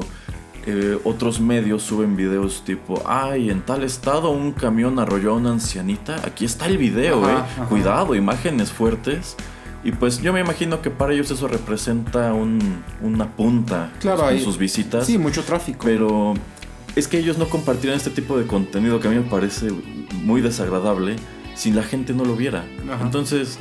eh, 0.65 0.97
otros 1.03 1.39
medios 1.41 1.81
suben 1.83 2.15
videos 2.15 2.63
tipo, 2.63 3.01
ay, 3.05 3.49
en 3.49 3.61
tal 3.61 3.83
estado 3.83 4.29
un 4.31 4.51
camión 4.51 4.99
arrolló 4.99 5.31
a 5.31 5.35
una 5.35 5.51
ancianita. 5.51 6.17
Aquí 6.25 6.45
está 6.45 6.67
el 6.67 6.77
video, 6.77 7.23
Ajá, 7.25 7.31
eh. 7.33 7.35
ajá. 7.57 7.65
Cuidado, 7.65 8.15
imágenes 8.15 8.71
fuertes. 8.71 9.35
Y 9.83 9.91
pues 9.93 10.21
yo 10.21 10.31
me 10.31 10.39
imagino 10.41 10.81
que 10.83 10.91
para 10.91 11.11
ellos 11.13 11.31
eso 11.31 11.47
representa 11.47 12.33
un- 12.33 12.83
una 13.01 13.35
punta 13.35 13.91
Claro, 13.99 14.29
en 14.29 14.39
sus 14.39 14.59
visitas. 14.59 15.07
Sí, 15.07 15.17
mucho 15.17 15.41
tráfico. 15.43 15.79
Pero 15.83 16.35
es 16.95 17.07
que 17.07 17.17
ellos 17.17 17.39
no 17.39 17.49
compartirán 17.49 17.95
este 17.97 18.11
tipo 18.11 18.37
de 18.37 18.45
contenido 18.45 18.99
que 18.99 19.07
a 19.07 19.11
mí 19.11 19.17
me 19.17 19.27
parece 19.27 19.71
muy 20.13 20.41
desagradable 20.41 21.15
si 21.55 21.71
la 21.71 21.81
gente 21.81 22.13
no 22.13 22.23
lo 22.25 22.35
viera. 22.35 22.63
Ajá. 22.93 23.03
Entonces, 23.03 23.57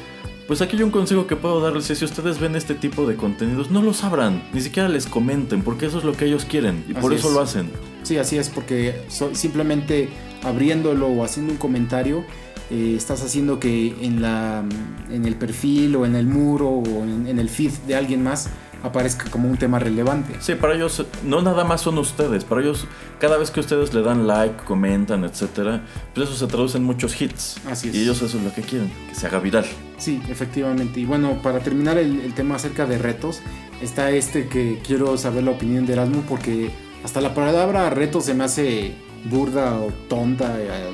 pues 0.51 0.61
aquí 0.63 0.77
hay 0.77 0.83
un 0.83 0.91
consejo 0.91 1.29
que 1.29 1.37
puedo 1.37 1.61
darles 1.61 1.89
es 1.91 1.99
si 2.01 2.05
ustedes 2.05 2.41
ven 2.41 2.57
este 2.57 2.75
tipo 2.75 3.07
de 3.07 3.15
contenidos, 3.15 3.71
no 3.71 3.83
los 3.83 4.03
abran, 4.03 4.43
ni 4.53 4.61
siquiera 4.61 4.89
les 4.89 5.07
comenten, 5.07 5.63
porque 5.63 5.87
eso 5.87 5.99
es 5.99 6.03
lo 6.05 6.13
que 6.13 6.25
ellos 6.25 6.45
quieren 6.45 6.85
y 6.89 6.93
por 6.95 7.13
eso 7.13 7.29
es. 7.29 7.35
lo 7.35 7.41
hacen. 7.41 7.71
Sí, 8.03 8.17
así 8.19 8.37
es, 8.37 8.49
porque 8.49 9.01
so- 9.09 9.33
simplemente 9.33 10.09
abriéndolo 10.43 11.07
o 11.07 11.23
haciendo 11.23 11.53
un 11.53 11.59
comentario, 11.59 12.25
eh, 12.69 12.95
estás 12.97 13.23
haciendo 13.23 13.61
que 13.61 13.95
en, 14.01 14.23
la, 14.23 14.65
en 15.09 15.25
el 15.25 15.37
perfil 15.37 15.95
o 15.95 16.05
en 16.05 16.17
el 16.17 16.27
muro 16.27 16.69
o 16.69 17.05
en, 17.05 17.29
en 17.29 17.39
el 17.39 17.49
feed 17.49 17.71
de 17.87 17.95
alguien 17.95 18.25
más 18.25 18.49
aparezca 18.83 19.31
como 19.31 19.49
un 19.49 19.57
tema 19.57 19.79
relevante. 19.79 20.35
Sí, 20.41 20.55
para 20.55 20.75
ellos 20.75 21.05
no 21.25 21.43
nada 21.43 21.65
más 21.65 21.81
son 21.83 21.99
ustedes, 21.99 22.45
para 22.45 22.63
ellos 22.63 22.87
cada 23.19 23.37
vez 23.37 23.51
que 23.51 23.61
ustedes 23.61 23.93
le 23.95 24.03
dan 24.03 24.27
like, 24.27 24.65
comentan, 24.65 25.25
etcétera, 25.25 25.83
pues 26.15 26.29
eso 26.29 26.39
se 26.39 26.47
traduce 26.47 26.79
en 26.79 26.85
muchos 26.85 27.21
hits. 27.21 27.57
Así 27.69 27.89
es. 27.89 27.95
Y 27.95 28.03
ellos 28.03 28.23
eso 28.23 28.39
es 28.39 28.45
lo 28.45 28.53
que 28.53 28.63
quieren, 28.63 28.91
que 29.09 29.15
se 29.15 29.27
haga 29.27 29.39
viral. 29.39 29.67
Sí, 29.99 30.23
efectivamente. 30.29 31.01
Y 31.01 31.05
bueno, 31.05 31.41
para 31.43 31.61
terminar 31.61 31.99
el, 31.99 32.21
el 32.21 32.35
tema 32.35 32.57
acerca 32.57 32.87
de 32.87 32.99
retos, 32.99 33.41
está 33.83 34.11
este 34.11 34.49
que 34.49 34.81
quiero 34.87 35.17
saber 35.17 35.45
la 35.45 35.53
opinión 35.53 35.87
de 35.87 35.95
Erasmo 35.95 36.23
porque 36.29 36.71
hasta 37.05 37.21
la 37.21 37.35
palabra 37.35 37.91
reto 37.91 38.21
se 38.21 38.35
me 38.35 38.45
hace 38.45 38.95
burda 39.25 39.79
o 39.79 39.93
tonta, 40.09 40.57
eh, 40.59 40.93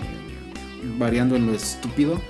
variando 0.98 1.36
en 1.36 1.46
lo 1.46 1.54
estúpido. 1.54 2.20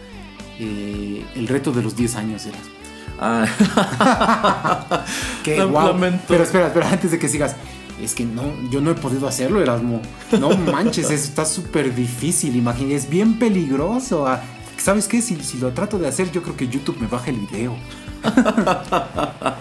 Eh, 0.58 1.24
el 1.34 1.48
reto 1.48 1.72
de 1.72 1.82
los 1.82 1.96
10 1.96 2.16
años, 2.16 2.46
Erasmo. 2.46 2.75
Ah, 3.18 5.04
Qué 5.42 5.64
guau. 5.64 5.88
lamento. 5.88 6.24
Pero 6.28 6.44
espera, 6.44 6.66
espera, 6.68 6.90
antes 6.90 7.10
de 7.10 7.18
que 7.18 7.28
sigas. 7.28 7.56
Es 8.02 8.14
que 8.14 8.24
no, 8.26 8.42
yo 8.70 8.82
no 8.82 8.90
he 8.90 8.94
podido 8.94 9.26
hacerlo, 9.26 9.62
Erasmo. 9.62 10.02
No 10.38 10.50
manches, 10.72 11.06
eso 11.10 11.24
está 11.24 11.46
súper 11.46 11.94
difícil. 11.94 12.54
Imagínate, 12.56 12.94
es 12.96 13.08
bien 13.08 13.38
peligroso. 13.38 14.26
Ah, 14.26 14.42
¿Sabes 14.76 15.08
qué? 15.08 15.22
Si, 15.22 15.36
si 15.36 15.56
lo 15.58 15.72
trato 15.72 15.98
de 15.98 16.06
hacer, 16.08 16.30
yo 16.30 16.42
creo 16.42 16.56
que 16.56 16.68
YouTube 16.68 16.98
me 17.00 17.06
baja 17.06 17.30
el 17.30 17.38
video. 17.38 17.74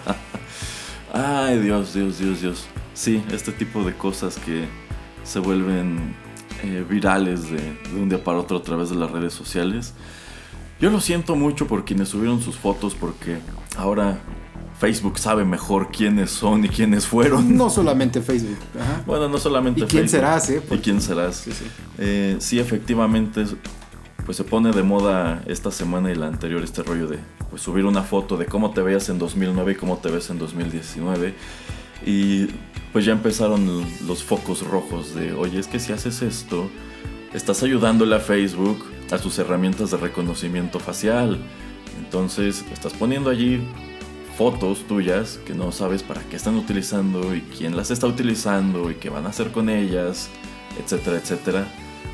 Ay, 1.12 1.58
Dios, 1.60 1.94
Dios, 1.94 2.18
Dios, 2.18 2.40
Dios. 2.42 2.66
Sí, 2.94 3.22
este 3.32 3.52
tipo 3.52 3.84
de 3.84 3.94
cosas 3.94 4.36
que 4.38 4.66
se 5.24 5.38
vuelven 5.38 6.14
eh, 6.62 6.84
virales 6.88 7.50
de, 7.50 7.58
de 7.58 8.00
un 8.00 8.08
día 8.08 8.22
para 8.22 8.38
otro 8.38 8.58
a 8.58 8.62
través 8.62 8.90
de 8.90 8.96
las 8.96 9.10
redes 9.10 9.32
sociales. 9.32 9.94
Yo 10.80 10.90
lo 10.90 11.00
siento 11.00 11.36
mucho 11.36 11.66
por 11.66 11.84
quienes 11.84 12.08
subieron 12.10 12.40
sus 12.42 12.56
fotos 12.56 12.94
porque 12.94 13.38
ahora 13.76 14.18
Facebook 14.78 15.18
sabe 15.18 15.44
mejor 15.44 15.90
quiénes 15.90 16.30
son 16.30 16.64
y 16.64 16.68
quiénes 16.68 17.06
fueron. 17.06 17.56
No 17.56 17.70
solamente 17.70 18.20
Facebook. 18.20 18.58
Ajá. 18.78 19.02
Bueno, 19.06 19.28
no 19.28 19.38
solamente 19.38 19.80
¿Y 19.80 19.84
quién 19.84 20.02
Facebook. 20.08 20.10
serás, 20.20 20.50
eh? 20.50 20.62
¿Y 20.70 20.78
quién 20.78 21.00
serás? 21.00 21.36
Sí, 21.36 21.52
sí. 21.52 21.64
Eh, 21.98 22.36
sí, 22.40 22.58
efectivamente, 22.58 23.42
es- 23.42 23.56
pues 24.26 24.36
se 24.36 24.42
pone 24.44 24.72
de 24.72 24.82
moda 24.82 25.42
esta 25.46 25.70
semana 25.70 26.10
y 26.10 26.16
la 26.16 26.26
anterior 26.26 26.60
este 26.64 26.82
rollo 26.82 27.06
de 27.06 27.20
pues, 27.48 27.62
subir 27.62 27.84
una 27.86 28.02
foto 28.02 28.36
de 28.36 28.46
cómo 28.46 28.72
te 28.72 28.82
veías 28.82 29.08
en 29.08 29.20
2009 29.20 29.72
y 29.72 29.74
cómo 29.76 29.98
te 29.98 30.10
ves 30.10 30.30
en 30.30 30.38
2019. 30.40 31.32
Y 32.04 32.46
pues 32.92 33.04
ya 33.04 33.12
empezaron 33.12 33.84
los 34.06 34.24
focos 34.24 34.66
rojos 34.66 35.14
de, 35.14 35.32
oye, 35.32 35.60
es 35.60 35.68
que 35.68 35.78
si 35.78 35.92
haces 35.92 36.22
esto, 36.22 36.68
estás 37.34 37.62
ayudándole 37.62 38.16
a 38.16 38.18
Facebook 38.18 38.84
a 39.10 39.18
sus 39.18 39.38
herramientas 39.38 39.90
de 39.90 39.96
reconocimiento 39.96 40.80
facial. 40.80 41.38
Entonces, 41.98 42.64
estás 42.72 42.92
poniendo 42.92 43.30
allí 43.30 43.62
fotos 44.36 44.86
tuyas 44.86 45.38
que 45.46 45.54
no 45.54 45.72
sabes 45.72 46.02
para 46.02 46.20
qué 46.22 46.36
están 46.36 46.56
utilizando 46.56 47.34
y 47.34 47.40
quién 47.40 47.76
las 47.76 47.90
está 47.90 48.06
utilizando 48.06 48.90
y 48.90 48.96
qué 48.96 49.08
van 49.08 49.26
a 49.26 49.30
hacer 49.30 49.50
con 49.50 49.70
ellas, 49.70 50.28
etcétera, 50.78 51.16
etcétera. 51.16 51.66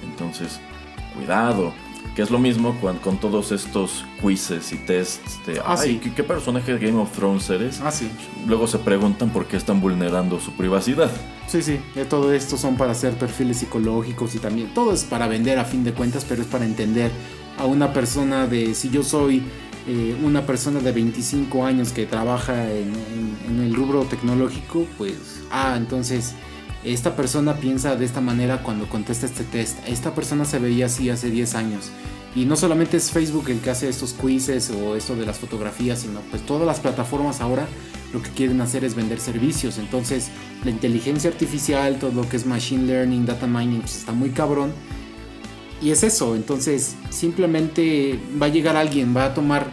Entonces, 0.04 0.60
cuidado. 1.16 1.72
Que 2.14 2.20
es 2.22 2.30
lo 2.30 2.38
mismo 2.38 2.78
con, 2.80 2.98
con 2.98 3.16
todos 3.18 3.52
estos 3.52 4.04
quizzes 4.20 4.70
y 4.72 4.76
tests 4.76 5.40
de, 5.46 5.60
Ah, 5.60 5.76
ay, 5.78 5.92
sí. 5.92 6.00
¿qué, 6.02 6.12
qué 6.12 6.22
personaje 6.22 6.74
de 6.76 6.86
Game 6.86 7.00
of 7.00 7.10
Thrones 7.12 7.48
eres? 7.48 7.80
Ah, 7.82 7.90
sí. 7.90 8.10
Luego 8.46 8.66
se 8.66 8.78
preguntan 8.78 9.30
por 9.30 9.46
qué 9.46 9.56
están 9.56 9.80
vulnerando 9.80 10.38
su 10.38 10.52
privacidad. 10.52 11.10
Sí, 11.46 11.62
sí. 11.62 11.80
eh, 11.96 12.04
Todo 12.08 12.32
esto 12.34 12.58
son 12.58 12.76
para 12.76 12.92
hacer 12.92 13.14
perfiles 13.14 13.56
psicológicos 13.58 14.34
y 14.34 14.38
también. 14.40 14.74
Todo 14.74 14.92
es 14.92 15.04
para 15.04 15.26
vender 15.26 15.58
a 15.58 15.64
fin 15.64 15.84
de 15.84 15.94
cuentas, 15.94 16.26
pero 16.28 16.42
es 16.42 16.48
para 16.48 16.66
entender 16.66 17.10
a 17.58 17.64
una 17.64 17.92
persona 17.94 18.46
de. 18.46 18.74
Si 18.74 18.90
yo 18.90 19.02
soy 19.02 19.42
eh, 19.86 20.14
una 20.22 20.44
persona 20.44 20.80
de 20.80 20.92
25 20.92 21.64
años 21.64 21.92
que 21.92 22.04
trabaja 22.06 22.70
en, 22.70 22.88
en- 22.94 23.38
en 23.48 23.60
el 23.62 23.74
rubro 23.74 24.02
tecnológico, 24.04 24.86
pues. 24.98 25.40
Ah, 25.50 25.74
entonces. 25.78 26.34
Esta 26.84 27.14
persona 27.14 27.54
piensa 27.54 27.94
de 27.94 28.04
esta 28.04 28.20
manera 28.20 28.62
cuando 28.62 28.88
contesta 28.88 29.26
este 29.26 29.44
test. 29.44 29.78
Esta 29.86 30.14
persona 30.14 30.44
se 30.44 30.58
veía 30.58 30.86
así 30.86 31.10
hace 31.10 31.30
10 31.30 31.54
años. 31.54 31.90
Y 32.34 32.44
no 32.44 32.56
solamente 32.56 32.96
es 32.96 33.10
Facebook 33.10 33.50
el 33.50 33.60
que 33.60 33.70
hace 33.70 33.88
estos 33.88 34.14
quizzes 34.14 34.70
o 34.70 34.96
esto 34.96 35.14
de 35.14 35.26
las 35.26 35.38
fotografías, 35.38 36.00
sino 36.00 36.20
pues 36.30 36.44
todas 36.44 36.66
las 36.66 36.80
plataformas 36.80 37.40
ahora 37.40 37.68
lo 38.12 38.22
que 38.22 38.30
quieren 38.30 38.60
hacer 38.60 38.84
es 38.84 38.94
vender 38.94 39.20
servicios. 39.20 39.78
Entonces, 39.78 40.28
la 40.64 40.70
inteligencia 40.70 41.30
artificial, 41.30 41.98
todo 41.98 42.12
lo 42.12 42.28
que 42.28 42.36
es 42.36 42.46
machine 42.46 42.86
learning, 42.86 43.26
data 43.26 43.46
mining, 43.46 43.80
pues 43.80 43.96
está 43.96 44.12
muy 44.12 44.30
cabrón. 44.30 44.72
Y 45.80 45.90
es 45.90 46.02
eso, 46.02 46.36
entonces 46.36 46.94
simplemente 47.10 48.18
va 48.40 48.46
a 48.46 48.48
llegar 48.48 48.76
alguien, 48.76 49.16
va 49.16 49.26
a 49.26 49.34
tomar 49.34 49.68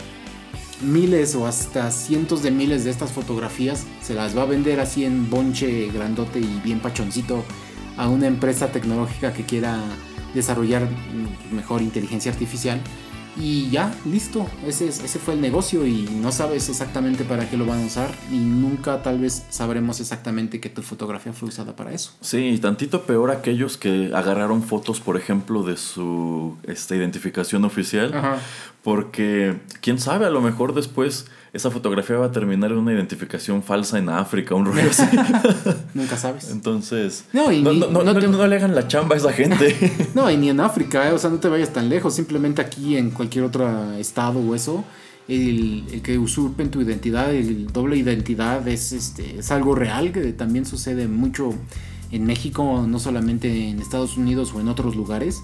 miles 0.81 1.35
o 1.35 1.45
hasta 1.47 1.91
cientos 1.91 2.43
de 2.43 2.51
miles 2.51 2.83
de 2.83 2.91
estas 2.91 3.11
fotografías, 3.11 3.85
se 4.01 4.13
las 4.13 4.37
va 4.37 4.43
a 4.43 4.45
vender 4.45 4.79
así 4.79 5.05
en 5.05 5.29
bonche 5.29 5.89
grandote 5.91 6.39
y 6.39 6.61
bien 6.63 6.79
pachoncito 6.79 7.43
a 7.97 8.07
una 8.07 8.27
empresa 8.27 8.71
tecnológica 8.71 9.33
que 9.33 9.45
quiera 9.45 9.77
desarrollar 10.33 10.83
mm, 10.83 11.55
mejor 11.55 11.81
inteligencia 11.81 12.31
artificial. 12.31 12.81
Y 13.41 13.69
ya, 13.69 13.95
listo, 14.05 14.45
ese, 14.67 14.89
es- 14.89 14.99
ese 15.01 15.17
fue 15.17 15.33
el 15.33 15.39
negocio 15.41 15.87
y 15.87 16.09
no 16.21 16.31
sabes 16.31 16.67
exactamente 16.67 17.23
para 17.23 17.49
qué 17.49 17.55
lo 17.55 17.65
van 17.65 17.81
a 17.83 17.85
usar 17.85 18.11
y 18.31 18.35
nunca 18.37 19.01
tal 19.01 19.19
vez 19.19 19.45
sabremos 19.49 20.01
exactamente 20.01 20.59
que 20.59 20.69
tu 20.69 20.81
fotografía 20.81 21.31
fue 21.31 21.47
usada 21.47 21.73
para 21.75 21.93
eso. 21.93 22.11
Sí, 22.19 22.37
y 22.49 22.57
tantito 22.57 23.03
peor 23.03 23.31
aquellos 23.31 23.77
que 23.77 24.11
agarraron 24.13 24.61
fotos, 24.61 24.99
por 24.99 25.15
ejemplo, 25.15 25.63
de 25.63 25.77
su 25.77 26.57
esta 26.67 26.95
identificación 26.97 27.63
oficial. 27.63 28.13
Porque, 28.83 29.57
quién 29.81 29.99
sabe, 29.99 30.25
a 30.25 30.29
lo 30.29 30.41
mejor 30.41 30.73
después 30.73 31.27
esa 31.53 31.71
fotografía 31.71 32.15
va 32.17 32.27
a 32.27 32.31
terminar 32.31 32.71
en 32.71 32.77
una 32.77 32.93
identificación 32.93 33.63
falsa 33.63 33.97
en 33.97 34.09
África, 34.09 34.53
un 34.55 34.65
rollo 34.65 34.89
así. 34.89 35.03
Nunca 35.93 36.17
sabes. 36.17 36.49
Entonces, 36.51 37.25
No, 37.33 37.51
y 37.51 37.61
no, 37.61 37.73
ni- 37.73 37.79
no- 37.79 37.87
no- 37.91 38.03
no 38.03 38.15
te- 38.19 38.27
no 38.27 38.45
le 38.47 38.55
hagan 38.55 38.75
la 38.75 38.87
chamba 38.87 39.15
a 39.15 39.17
esa 39.17 39.31
gente. 39.33 39.75
No, 40.13 40.29
y 40.29 40.37
ni 40.37 40.49
en 40.49 40.59
África, 40.59 41.09
¿eh? 41.09 41.13
o 41.13 41.17
sea, 41.19 41.29
no 41.29 41.37
te 41.37 41.47
vayas 41.49 41.71
tan 41.73 41.89
lejos, 41.89 42.13
simplemente 42.15 42.61
aquí 42.61 42.97
en 42.97 43.11
cualquier 43.11 43.29
cualquier 43.29 43.45
otro 43.45 43.93
estado 43.93 44.39
o 44.39 44.55
eso, 44.55 44.83
el, 45.27 45.85
el 45.91 46.01
que 46.01 46.17
usurpen 46.17 46.71
tu 46.71 46.81
identidad, 46.81 47.33
el 47.33 47.67
doble 47.67 47.97
identidad 47.97 48.67
es, 48.67 48.91
este, 48.91 49.39
es 49.39 49.51
algo 49.51 49.75
real 49.75 50.11
que 50.11 50.33
también 50.33 50.65
sucede 50.65 51.07
mucho 51.07 51.53
en 52.11 52.25
México, 52.25 52.85
no 52.87 52.97
solamente 52.99 53.69
en 53.69 53.79
Estados 53.79 54.17
Unidos 54.17 54.51
o 54.55 54.59
en 54.61 54.67
otros 54.67 54.95
lugares. 54.95 55.41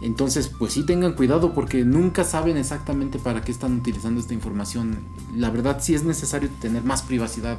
Entonces, 0.00 0.48
pues 0.48 0.72
sí 0.72 0.84
tengan 0.84 1.14
cuidado 1.14 1.52
porque 1.54 1.84
nunca 1.84 2.24
saben 2.24 2.56
exactamente 2.56 3.18
para 3.18 3.42
qué 3.42 3.50
están 3.50 3.76
utilizando 3.76 4.20
esta 4.20 4.34
información. 4.34 4.98
La 5.36 5.50
verdad 5.50 5.78
sí 5.80 5.94
es 5.94 6.04
necesario 6.04 6.48
tener 6.60 6.84
más 6.84 7.02
privacidad 7.02 7.58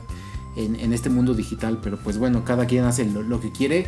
en, 0.56 0.94
este 0.94 1.10
mundo 1.10 1.34
digital, 1.34 1.80
pero 1.82 1.98
pues 1.98 2.18
bueno, 2.18 2.44
cada 2.44 2.66
quien 2.66 2.84
hace 2.84 3.06
lo, 3.06 3.40
que 3.40 3.52
quiere. 3.52 3.88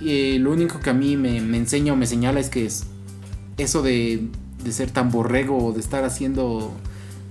Y 0.00 0.38
lo 0.38 0.52
único 0.52 0.80
que 0.80 0.90
a 0.90 0.94
mí 0.94 1.16
me, 1.16 1.38
enseña 1.38 1.92
o 1.92 1.96
me 1.96 2.06
señala 2.06 2.40
es 2.40 2.50
que 2.50 2.66
es 2.66 2.84
eso 3.56 3.82
de, 3.82 4.28
de 4.62 4.72
ser 4.72 4.90
tan 4.90 5.10
borrego 5.10 5.64
o 5.64 5.72
de 5.72 5.80
estar 5.80 6.04
haciendo 6.04 6.72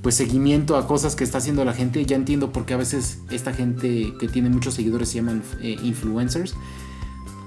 pues 0.01 0.15
seguimiento 0.15 0.77
a 0.77 0.87
cosas 0.87 1.15
que 1.15 1.23
está 1.23 1.39
haciendo 1.39 1.65
la 1.65 1.73
gente. 1.73 2.05
Ya 2.05 2.15
entiendo 2.15 2.51
por 2.51 2.65
qué 2.65 2.75
a 2.75 2.77
veces 2.77 3.19
esta 3.29 3.53
gente 3.53 4.13
que 4.19 4.27
tiene 4.27 4.49
muchos 4.49 4.75
seguidores 4.75 5.09
se 5.09 5.15
llaman 5.15 5.43
eh, 5.61 5.77
influencers. 5.83 6.53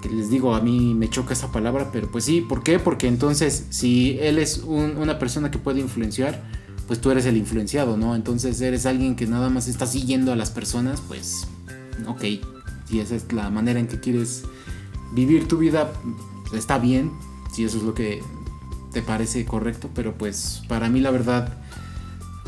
Que 0.03 0.09
les 0.09 0.31
digo, 0.31 0.55
a 0.55 0.61
mí 0.61 0.95
me 0.95 1.09
choca 1.11 1.33
esa 1.33 1.51
palabra, 1.51 1.91
pero 1.93 2.09
pues 2.11 2.25
sí, 2.25 2.41
¿por 2.41 2.63
qué? 2.63 2.79
Porque 2.79 3.09
entonces 3.09 3.67
si 3.71 4.19
él 4.21 4.39
es 4.39 4.59
un- 4.59 4.97
una 4.97 5.19
persona 5.19 5.51
que 5.51 5.59
puede 5.59 5.81
influenciar, 5.81 6.43
pues 6.87 7.01
tú 7.01 7.11
eres 7.11 7.27
el 7.27 7.37
influenciado, 7.37 7.97
¿no? 7.97 8.15
Entonces 8.15 8.61
eres 8.61 8.87
alguien 8.87 9.17
que 9.17 9.27
nada 9.27 9.51
más 9.51 9.67
está 9.69 9.87
siguiendo 9.87 10.33
a 10.33 10.37
las 10.37 10.51
personas, 10.51 11.03
pues 11.07 11.47
ok, 12.07 12.23
si 12.89 13.01
esa 13.01 13.17
es 13.17 13.33
la 13.33 13.51
manera 13.51 13.81
en 13.81 13.89
que 13.89 13.99
quieres 14.01 14.45
vivir 15.13 15.49
tu 15.49 15.59
vida, 15.59 15.93
está 16.55 16.79
bien, 16.79 17.11
si 17.53 17.65
eso 17.65 17.79
es 17.79 17.83
lo 17.83 17.93
que 17.95 18.23
te 18.93 19.03
parece 19.03 19.45
correcto, 19.45 19.91
pero 19.95 20.17
pues 20.17 20.63
para 20.69 20.89
mí 20.89 21.01
la 21.01 21.11
verdad, 21.11 21.59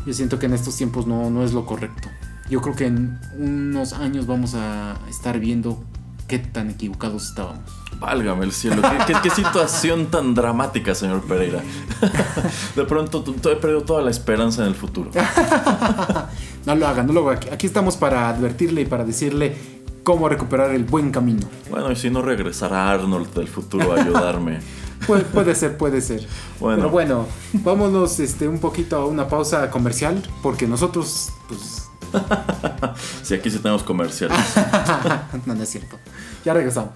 yo 0.07 0.13
siento 0.13 0.39
que 0.39 0.45
en 0.47 0.53
estos 0.53 0.75
tiempos 0.77 1.05
no, 1.05 1.29
no 1.29 1.43
es 1.43 1.53
lo 1.53 1.65
correcto. 1.65 2.07
Yo 2.49 2.61
creo 2.61 2.75
que 2.75 2.87
en 2.87 3.19
unos 3.37 3.93
años 3.93 4.25
vamos 4.25 4.55
a 4.55 4.97
estar 5.09 5.39
viendo 5.39 5.83
qué 6.31 6.39
tan 6.39 6.69
equivocados 6.69 7.25
estábamos. 7.27 7.59
Válgame 7.99 8.45
el 8.45 8.53
cielo, 8.53 8.81
qué, 8.81 9.13
qué- 9.13 9.19
qué 9.21 9.29
situación 9.29 10.05
tan 10.07 10.33
dramática, 10.33 10.95
señor 10.95 11.21
Pereira. 11.23 11.59
De 12.75 12.85
pronto 12.85 13.21
he 13.27 13.55
perdido 13.57 13.81
toda 13.83 14.01
la 14.01 14.11
esperanza 14.11 14.61
en 14.61 14.69
el 14.69 14.75
futuro. 14.75 15.11
No 16.65 16.75
lo 16.75 16.87
hagan, 16.87 17.07
no 17.07 17.13
lo 17.13 17.27
hagan. 17.29 17.39
Aquí- 17.51 17.65
estamos 17.67 17.97
para 17.97 18.29
advertirle 18.29 18.81
y 18.81 18.85
para 18.85 19.03
decirle 19.03 19.55
cómo 20.03 20.29
recuperar 20.29 20.71
el 20.71 20.83
buen 20.85 21.11
camino. 21.11 21.47
Bueno, 21.69 21.91
y 21.91 21.95
si 21.95 22.09
no 22.09 22.21
regresará 22.21 22.91
Arnold 22.91 23.33
del 23.33 23.47
futuro 23.47 23.93
a 23.93 24.01
ayudarme. 24.01 24.59
Puede, 25.07 25.23
puede 25.23 25.55
ser, 25.55 25.77
puede 25.77 25.99
ser. 25.99 26.27
Bueno. 26.59 26.77
Pero 26.77 26.89
bueno, 26.91 27.25
vámonos 27.53 28.19
este, 28.19 28.47
un 28.47 28.59
poquito 28.59 28.97
a 28.97 29.05
una 29.07 29.27
pausa 29.27 29.71
comercial, 29.71 30.21
porque 30.43 30.67
nosotros, 30.67 31.29
pues, 31.47 31.89
Si 33.23 33.33
aquí 33.35 33.49
sí 33.49 33.59
tenemos 33.59 33.83
comerciales. 33.83 34.37
no, 35.45 35.55
no 35.55 35.63
es 35.63 35.69
cierto. 35.69 35.97
Ya 36.43 36.53
regresamos. 36.53 36.91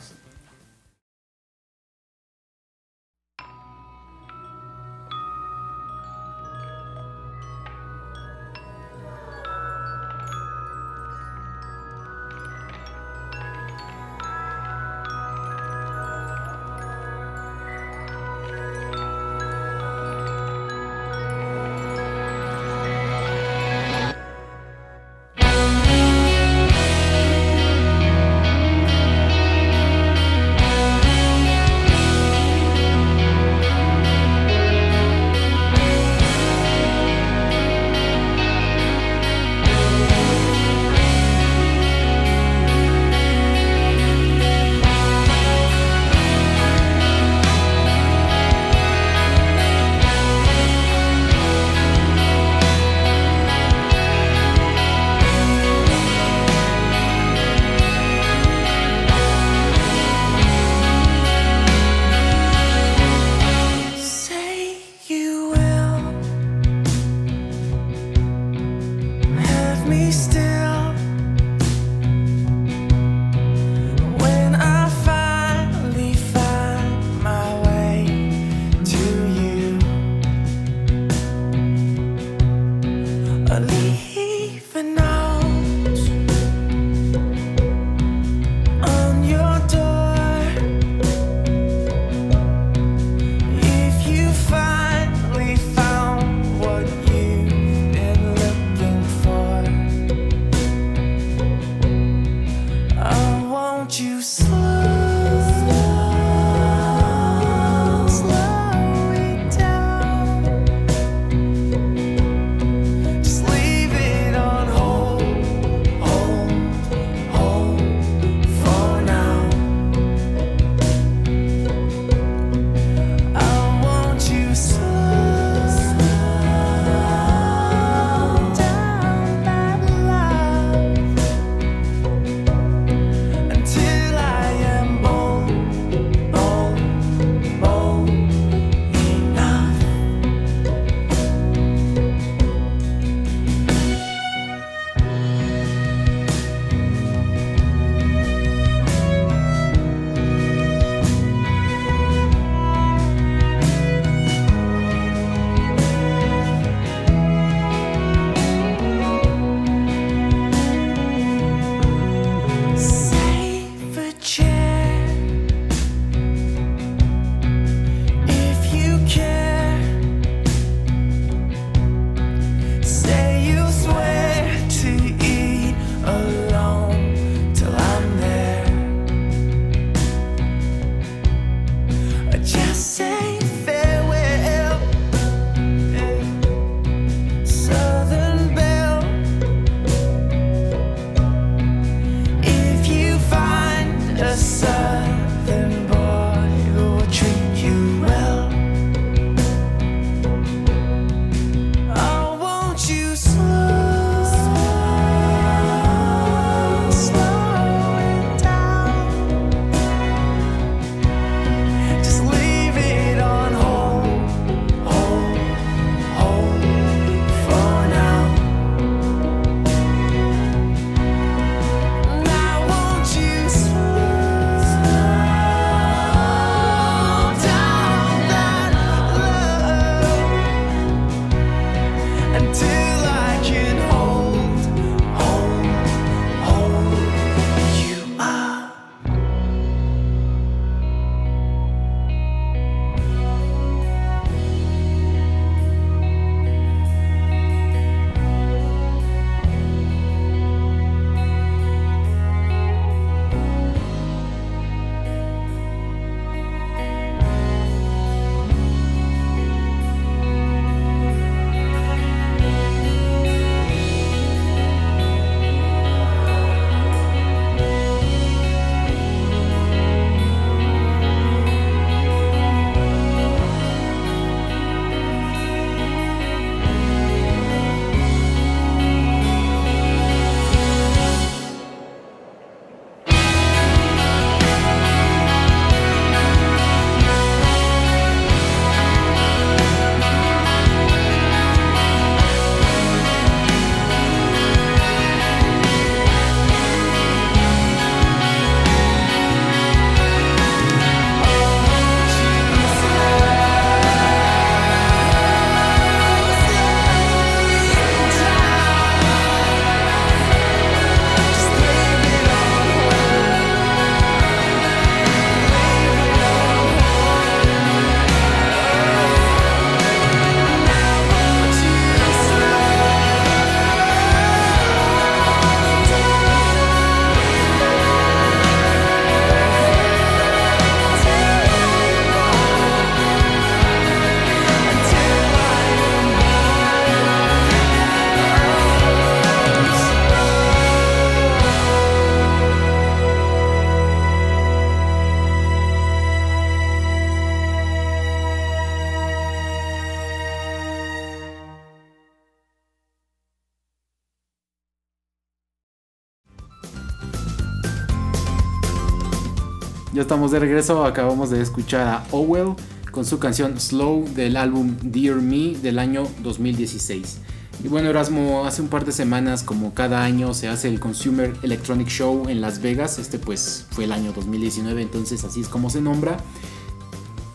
Estamos 360.05 360.29
de 360.29 360.37
regreso, 360.37 360.85
acabamos 360.85 361.31
de 361.31 361.41
escuchar 361.41 361.87
a 361.87 362.05
Owell 362.11 362.53
con 362.91 363.05
su 363.05 363.17
canción 363.17 363.59
Slow 363.59 364.05
del 364.13 364.37
álbum 364.37 364.77
Dear 364.83 365.15
Me 365.15 365.55
del 365.55 365.79
año 365.79 366.03
2016. 366.21 367.17
Y 367.63 367.69
bueno, 367.69 367.89
Erasmo, 367.89 368.45
hace 368.45 368.61
un 368.61 368.67
par 368.67 368.85
de 368.85 368.91
semanas, 368.91 369.41
como 369.41 369.73
cada 369.73 370.03
año, 370.03 370.35
se 370.35 370.47
hace 370.47 370.67
el 370.67 370.79
Consumer 370.79 371.33
Electronic 371.41 371.87
Show 371.87 372.29
en 372.29 372.39
Las 372.39 372.61
Vegas. 372.61 372.99
Este 372.99 373.17
pues 373.17 373.65
fue 373.71 373.85
el 373.85 373.91
año 373.91 374.13
2019, 374.13 374.79
entonces 374.83 375.23
así 375.23 375.41
es 375.41 375.47
como 375.47 375.71
se 375.71 375.81
nombra. 375.81 376.17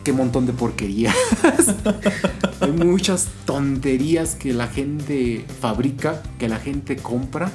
Qué 0.05 0.13
montón 0.13 0.45
de 0.45 0.53
porquerías. 0.53 1.13
Hay 2.61 2.71
muchas 2.71 3.27
tonterías 3.43 4.35
que 4.35 4.53
la 4.53 4.67
gente 4.67 5.45
fabrica, 5.59 6.23
que 6.39 6.47
la 6.47 6.57
gente 6.57 6.95
compra. 6.95 7.51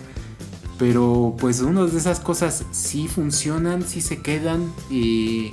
Pero 0.78 1.34
pues 1.38 1.60
unas 1.60 1.92
de 1.92 1.98
esas 1.98 2.20
cosas 2.20 2.64
sí 2.70 3.08
funcionan, 3.08 3.82
sí 3.82 4.00
se 4.00 4.20
quedan. 4.20 4.72
Y 4.90 5.52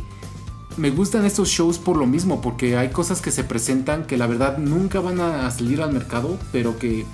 me 0.78 0.90
gustan 0.90 1.26
estos 1.26 1.50
shows 1.50 1.78
por 1.78 1.98
lo 1.98 2.06
mismo, 2.06 2.42
porque 2.42 2.78
hay 2.78 2.90
cosas 2.90 3.22
que 3.22 3.32
se 3.32 3.44
presentan 3.44 4.06
que 4.06 4.18
la 4.18 4.28
verdad 4.28 4.58
nunca 4.58 5.00
van 5.00 5.20
a 5.22 5.50
salir 5.52 5.82
al 5.82 5.94
mercado, 5.94 6.38
pero 6.52 6.78
que 6.78 7.06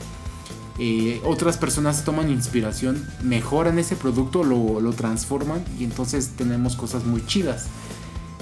eh, 0.81 1.21
otras 1.25 1.57
personas 1.57 2.05
toman 2.05 2.29
inspiración, 2.29 3.05
mejoran 3.21 3.79
ese 3.79 3.97
producto, 3.97 4.45
lo, 4.45 4.79
lo 4.79 4.93
transforman 4.93 5.61
y 5.77 5.83
entonces 5.83 6.29
tenemos 6.37 6.77
cosas 6.77 7.03
muy 7.03 7.25
chidas. 7.25 7.67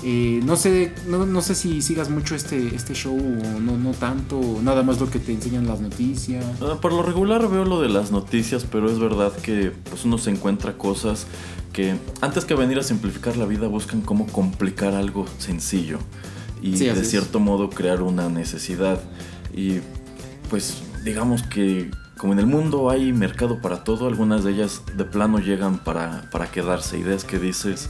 Eh, 0.04 0.42
no 0.46 0.56
sé, 0.58 0.94
no, 1.08 1.26
no 1.26 1.42
sé 1.42 1.56
si 1.56 1.82
sigas 1.82 2.10
mucho 2.12 2.36
este, 2.36 2.76
este 2.76 2.94
show 2.94 3.16
o 3.18 3.60
no, 3.60 3.78
no 3.78 3.92
tanto, 3.92 4.40
o 4.40 4.62
nada 4.62 4.84
más 4.84 5.00
lo 5.00 5.10
que 5.10 5.18
te 5.18 5.32
enseñan 5.34 5.66
las 5.68 5.82
noticias. 5.82 6.46
Ah, 6.62 6.78
Por 6.80 6.94
lo 6.94 7.02
regular 7.02 7.50
veo 7.50 7.66
lo 7.66 7.82
de 7.82 7.90
las 7.90 8.12
noticias, 8.12 8.66
pero 8.72 8.92
es 8.92 9.00
verdad 9.00 9.34
que 9.38 9.72
pues, 9.90 10.06
uno 10.06 10.20
se 10.20 10.30
encuentra 10.30 10.78
cosas 10.78 11.26
que 11.74 11.96
antes 12.22 12.46
que 12.46 12.54
venir 12.54 12.78
a 12.78 12.84
simplificar 12.84 13.38
la 13.38 13.46
vida 13.46 13.68
buscan 13.68 14.02
cómo 14.02 14.28
complicar 14.28 14.94
algo 14.94 15.26
sencillo 15.40 15.98
y 16.62 16.78
Sí, 16.78 16.86
de 16.86 16.92
es. 16.92 17.10
cierto 17.10 17.40
modo 17.40 17.70
crear 17.72 18.02
una 18.04 18.30
necesidad. 18.30 19.00
Y 19.56 19.80
pues 20.50 20.78
digamos 21.04 21.42
que 21.44 21.90
como 22.18 22.34
en 22.34 22.40
el 22.40 22.48
mundo 22.48 22.90
hay 22.92 23.14
mercado 23.14 23.62
para 23.62 23.84
todo, 23.84 24.08
algunas 24.08 24.44
de 24.44 24.52
ellas 24.52 24.82
de 24.96 25.06
plano 25.06 25.40
llegan 25.40 25.78
para, 25.84 26.30
para 26.32 26.50
quedarse. 26.52 26.98
Ideas 27.00 27.24
que 27.24 27.38
dices, 27.40 27.90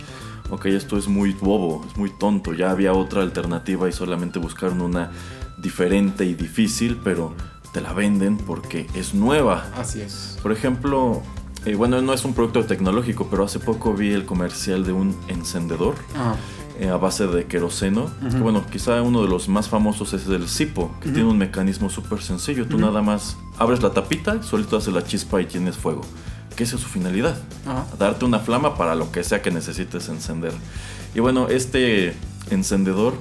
ok, 0.49 0.65
esto 0.67 0.97
es 0.97 1.07
muy 1.07 1.33
bobo, 1.33 1.85
es 1.89 1.97
muy 1.97 2.09
tonto, 2.09 2.53
ya 2.53 2.71
había 2.71 2.93
otra 2.93 3.21
alternativa 3.21 3.87
y 3.89 3.91
solamente 3.91 4.39
buscaron 4.39 4.81
una 4.81 5.11
diferente 5.57 6.25
y 6.25 6.33
difícil, 6.35 6.99
pero 7.03 7.33
te 7.73 7.81
la 7.81 7.93
venden 7.93 8.37
porque 8.37 8.87
es 8.93 9.13
nueva. 9.13 9.65
Así 9.77 10.01
es. 10.01 10.37
Por 10.41 10.51
ejemplo, 10.51 11.21
eh, 11.65 11.75
bueno, 11.75 12.01
no 12.01 12.13
es 12.13 12.23
un 12.25 12.33
producto 12.33 12.63
tecnológico, 12.65 13.27
pero 13.29 13.43
hace 13.43 13.59
poco 13.59 13.93
vi 13.93 14.11
el 14.13 14.25
comercial 14.25 14.85
de 14.85 14.91
un 14.93 15.15
encendedor 15.27 15.95
Ah, 16.15 16.35
eh, 16.79 16.89
a 16.89 16.97
base 16.97 17.25
de 17.27 17.45
queroseno. 17.45 18.09
que, 18.31 18.37
bueno, 18.37 18.63
quizá 18.71 19.01
uno 19.01 19.23
de 19.23 19.27
los 19.27 19.49
más 19.49 19.67
famosos 19.67 20.13
es 20.13 20.27
el 20.27 20.47
Sipo, 20.47 20.91
que 21.01 21.09
tiene 21.09 21.27
un 21.27 21.37
mecanismo 21.39 21.89
súper 21.89 22.21
sencillo. 22.21 22.67
Tú 22.67 22.77
nada 22.77 23.01
más 23.01 23.35
abres 23.57 23.81
la 23.81 23.91
tapita, 23.91 24.43
solito 24.43 24.77
hace 24.77 24.91
la 24.91 25.03
chispa 25.03 25.41
y 25.41 25.45
tienes 25.47 25.75
fuego. 25.75 26.01
Que 26.57 26.65
esa 26.65 26.75
es 26.75 26.81
su 26.81 26.89
finalidad. 26.89 27.37
Ajá. 27.65 27.85
Darte 27.97 28.25
una 28.25 28.39
flama 28.39 28.75
para 28.75 28.95
lo 28.95 29.11
que 29.13 29.23
sea 29.23 29.41
que 29.41 29.51
necesites 29.51 30.09
encender. 30.09 30.51
Y 31.15 31.21
bueno, 31.21 31.47
este 31.47 32.13
encendedor 32.49 33.13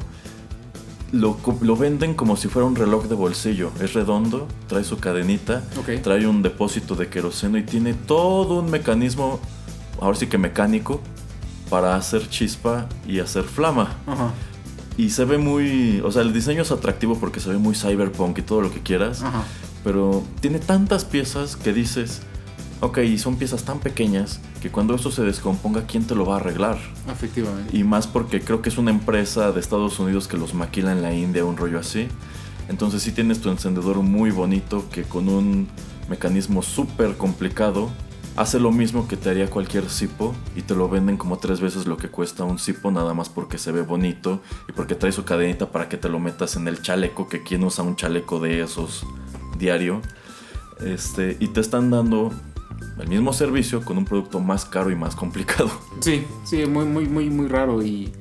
lo, 1.12 1.38
lo 1.60 1.76
venden 1.76 2.14
como 2.14 2.36
si 2.36 2.48
fuera 2.48 2.66
un 2.66 2.74
reloj 2.74 3.04
de 3.06 3.14
bolsillo. 3.14 3.70
Es 3.80 3.92
redondo, 3.94 4.48
trae 4.68 4.82
su 4.84 4.98
cadenita, 4.98 5.62
Ok. 5.78 6.02
trae 6.02 6.26
un 6.26 6.42
depósito 6.42 6.96
de 6.96 7.08
queroseno 7.08 7.58
y 7.58 7.62
tiene 7.62 7.94
todo 7.94 8.60
un 8.60 8.70
mecanismo, 8.70 9.38
ahora 10.00 10.16
sí 10.16 10.26
que 10.26 10.38
mecánico, 10.38 11.00
para 11.70 11.94
hacer 11.96 12.28
chispa 12.28 12.86
y 13.06 13.20
hacer 13.20 13.44
flama. 13.44 13.96
Ajá. 14.06 14.30
Y 14.96 15.10
se 15.10 15.26
ve 15.26 15.36
muy, 15.36 16.00
o 16.04 16.10
sea, 16.10 16.22
el 16.22 16.32
diseño 16.32 16.62
es 16.62 16.70
atractivo 16.72 17.18
porque 17.18 17.38
se 17.40 17.50
ve 17.50 17.58
muy 17.58 17.74
cyberpunk 17.74 18.38
y 18.38 18.42
todo 18.42 18.62
lo 18.62 18.72
que 18.72 18.80
quieras. 18.80 19.22
Ajá. 19.22 19.42
Pero 19.84 20.24
tiene 20.40 20.58
tantas 20.58 21.04
piezas 21.04 21.54
que 21.56 21.72
dices, 21.74 22.22
ok, 22.80 22.98
y 22.98 23.18
son 23.18 23.36
piezas 23.36 23.64
tan 23.64 23.80
pequeñas 23.80 24.40
que 24.60 24.70
cuando 24.70 24.94
eso 24.94 25.10
se 25.10 25.22
descomponga, 25.22 25.86
¿quién 25.86 26.06
te 26.06 26.14
lo 26.14 26.26
va 26.26 26.34
a 26.34 26.40
arreglar? 26.40 26.78
Efectivamente. 27.10 27.76
Y 27.76 27.84
más 27.84 28.06
porque 28.06 28.40
creo 28.40 28.62
que 28.62 28.68
es 28.68 28.78
una 28.78 28.90
empresa 28.90 29.52
de 29.52 29.60
Estados 29.60 29.98
Unidos 29.98 30.28
que 30.28 30.36
los 30.36 30.54
maquila 30.54 30.92
en 30.92 31.02
la 31.02 31.12
India, 31.14 31.44
un 31.44 31.56
rollo 31.56 31.78
así. 31.78 32.08
Entonces 32.68 33.02
sí 33.02 33.12
tienes 33.12 33.40
tu 33.40 33.50
encendedor 33.50 33.98
muy 33.98 34.30
bonito 34.30 34.84
que 34.90 35.04
con 35.04 35.28
un 35.28 35.68
mecanismo 36.08 36.62
súper 36.62 37.16
complicado 37.16 37.90
hace 38.36 38.60
lo 38.60 38.70
mismo 38.70 39.08
que 39.08 39.16
te 39.16 39.30
haría 39.30 39.48
cualquier 39.48 39.88
Zippo 39.88 40.34
y 40.54 40.62
te 40.62 40.74
lo 40.74 40.88
venden 40.88 41.16
como 41.16 41.38
tres 41.38 41.60
veces 41.60 41.86
lo 41.86 41.96
que 41.96 42.08
cuesta 42.08 42.44
un 42.44 42.58
Zippo 42.58 42.90
nada 42.90 43.14
más 43.14 43.28
porque 43.28 43.56
se 43.56 43.72
ve 43.72 43.80
bonito 43.80 44.42
y 44.68 44.72
porque 44.72 44.94
trae 44.94 45.12
su 45.12 45.24
cadenita 45.24 45.70
para 45.72 45.88
que 45.88 45.96
te 45.96 46.08
lo 46.08 46.18
metas 46.18 46.56
en 46.56 46.68
el 46.68 46.82
chaleco, 46.82 47.28
que 47.28 47.42
quien 47.42 47.64
usa 47.64 47.82
un 47.82 47.96
chaleco 47.96 48.38
de 48.40 48.60
esos 48.60 49.06
diario. 49.58 50.02
Este, 50.80 51.38
y 51.40 51.48
te 51.48 51.60
están 51.60 51.90
dando 51.90 52.30
el 52.98 53.08
mismo 53.08 53.32
servicio 53.32 53.84
con 53.84 53.98
un 53.98 54.04
producto 54.04 54.40
más 54.40 54.64
caro 54.64 54.90
y 54.90 54.96
más 54.96 55.14
complicado. 55.14 55.70
Sí, 56.00 56.24
sí, 56.44 56.66
muy, 56.66 56.84
muy, 56.84 57.06
muy, 57.06 57.30
muy 57.30 57.48
raro 57.48 57.82
y 57.82 58.12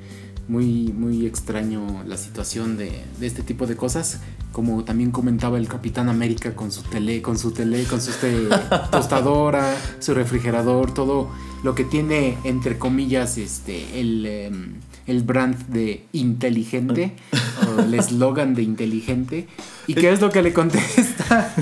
muy, 0.48 0.92
muy 0.92 1.26
extraño 1.26 2.02
la 2.06 2.16
situación 2.16 2.76
de, 2.76 3.04
de 3.18 3.26
este 3.26 3.42
tipo 3.42 3.66
de 3.66 3.76
cosas. 3.76 4.20
como 4.52 4.84
también 4.84 5.10
comentaba 5.10 5.58
el 5.58 5.68
Capitán 5.68 6.08
América 6.08 6.54
con 6.54 6.72
su 6.72 6.82
tele, 6.82 7.20
con 7.20 7.38
su 7.38 7.50
tele, 7.50 7.84
con 7.84 8.00
su 8.00 8.10
este, 8.10 8.48
tostadora, 8.90 9.76
su 9.98 10.14
refrigerador, 10.14 10.94
todo 10.94 11.28
lo 11.62 11.74
que 11.74 11.84
tiene 11.84 12.38
entre 12.44 12.78
comillas 12.78 13.38
este 13.38 14.00
el 14.00 14.24
em, 14.26 14.74
el 15.06 15.22
brand 15.22 15.56
de 15.68 16.04
inteligente 16.12 17.14
o 17.76 17.80
el 17.80 17.94
eslogan 17.94 18.54
de 18.54 18.62
inteligente 18.62 19.48
y 19.86 19.94
qué 19.94 20.12
es 20.12 20.20
lo 20.20 20.30
que 20.30 20.42
le 20.42 20.52
contesta 20.52 21.54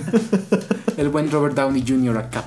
el 0.97 1.09
buen 1.09 1.31
Robert 1.31 1.57
Downey 1.57 1.85
Jr. 1.87 2.19
a 2.19 2.31
Cap. 2.31 2.47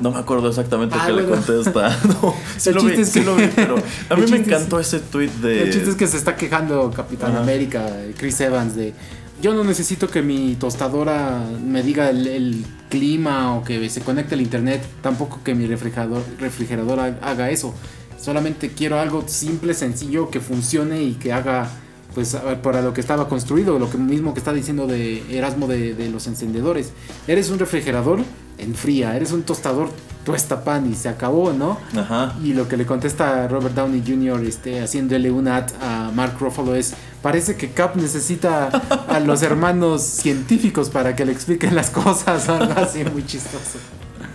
No 0.00 0.10
me 0.10 0.18
acuerdo 0.18 0.48
exactamente 0.48 0.96
Ah, 0.98 1.04
qué 1.06 1.12
le 1.12 1.22
bueno. 1.22 1.36
contesta. 1.44 1.96
No, 2.22 2.34
sí 2.56 2.68
El 2.70 2.74
lo 2.76 2.82
vi, 2.82 2.86
chiste 2.88 3.02
es 3.02 3.08
sí 3.10 3.20
que- 3.20 3.26
lo 3.26 3.36
vi, 3.36 3.48
pero 3.54 3.74
a 3.76 4.14
mí 4.14 4.20
me 4.22 4.26
chiste 4.26 4.40
es- 4.40 4.46
encantó 4.48 4.80
ese 4.80 4.98
tweet 5.00 5.28
de. 5.42 5.62
El 5.62 5.72
chiste 5.72 5.90
es 5.90 5.96
que 5.96 6.06
se 6.06 6.16
está 6.16 6.36
quejando 6.36 6.90
Capitán 6.90 7.32
Ajá. 7.32 7.40
América, 7.42 7.86
Chris 8.16 8.40
Evans, 8.40 8.74
de 8.76 8.92
yo 9.40 9.54
no 9.54 9.64
necesito 9.64 10.08
que 10.08 10.22
mi 10.22 10.54
tostadora 10.54 11.42
me 11.64 11.82
diga 11.82 12.10
el, 12.10 12.26
el 12.28 12.64
clima 12.90 13.56
o 13.56 13.64
que 13.64 13.88
se 13.90 14.00
conecte 14.00 14.34
al 14.34 14.40
internet, 14.40 14.82
tampoco 15.02 15.40
que 15.42 15.54
mi 15.54 15.66
refrigerador, 15.66 16.22
refrigerador 16.38 17.00
ha- 17.00 17.18
haga 17.22 17.50
eso. 17.50 17.74
Solamente 18.20 18.68
quiero 18.70 19.00
algo 19.00 19.24
simple, 19.26 19.74
sencillo, 19.74 20.30
que 20.30 20.38
funcione 20.40 21.02
y 21.02 21.14
que 21.14 21.32
haga 21.32 21.68
pues 22.14 22.36
para 22.62 22.82
lo 22.82 22.92
que 22.92 23.00
estaba 23.00 23.26
construido, 23.28 23.78
lo 23.78 23.88
que 23.90 23.96
mismo 23.98 24.34
que 24.34 24.38
está 24.40 24.52
diciendo 24.52 24.86
de 24.86 25.22
Erasmo 25.36 25.66
de, 25.66 25.94
de 25.94 26.10
los 26.10 26.26
encendedores. 26.26 26.92
Eres 27.26 27.48
un 27.50 27.58
refrigerador, 27.58 28.20
enfría, 28.62 29.16
eres 29.16 29.32
un 29.32 29.42
tostador, 29.42 29.90
tuesta 30.24 30.64
pan 30.64 30.90
y 30.90 30.94
se 30.94 31.08
acabó, 31.08 31.52
¿no? 31.52 31.78
Ajá. 31.96 32.34
Y 32.42 32.52
lo 32.54 32.68
que 32.68 32.76
le 32.76 32.86
contesta 32.86 33.48
Robert 33.48 33.74
Downey 33.74 34.02
Jr. 34.06 34.44
Este, 34.44 34.80
haciéndole 34.80 35.30
un 35.30 35.48
ad 35.48 35.70
a 35.80 36.10
Mark 36.14 36.36
Ruffalo 36.38 36.74
es, 36.74 36.94
parece 37.22 37.56
que 37.56 37.70
Cap 37.72 37.96
necesita 37.96 38.68
a 38.68 39.20
los 39.20 39.42
hermanos 39.42 40.02
científicos 40.02 40.90
para 40.90 41.16
que 41.16 41.24
le 41.24 41.32
expliquen 41.32 41.74
las 41.74 41.90
cosas, 41.90 42.48
algo 42.48 42.74
así 42.76 43.04
muy 43.04 43.26
chistoso. 43.26 43.78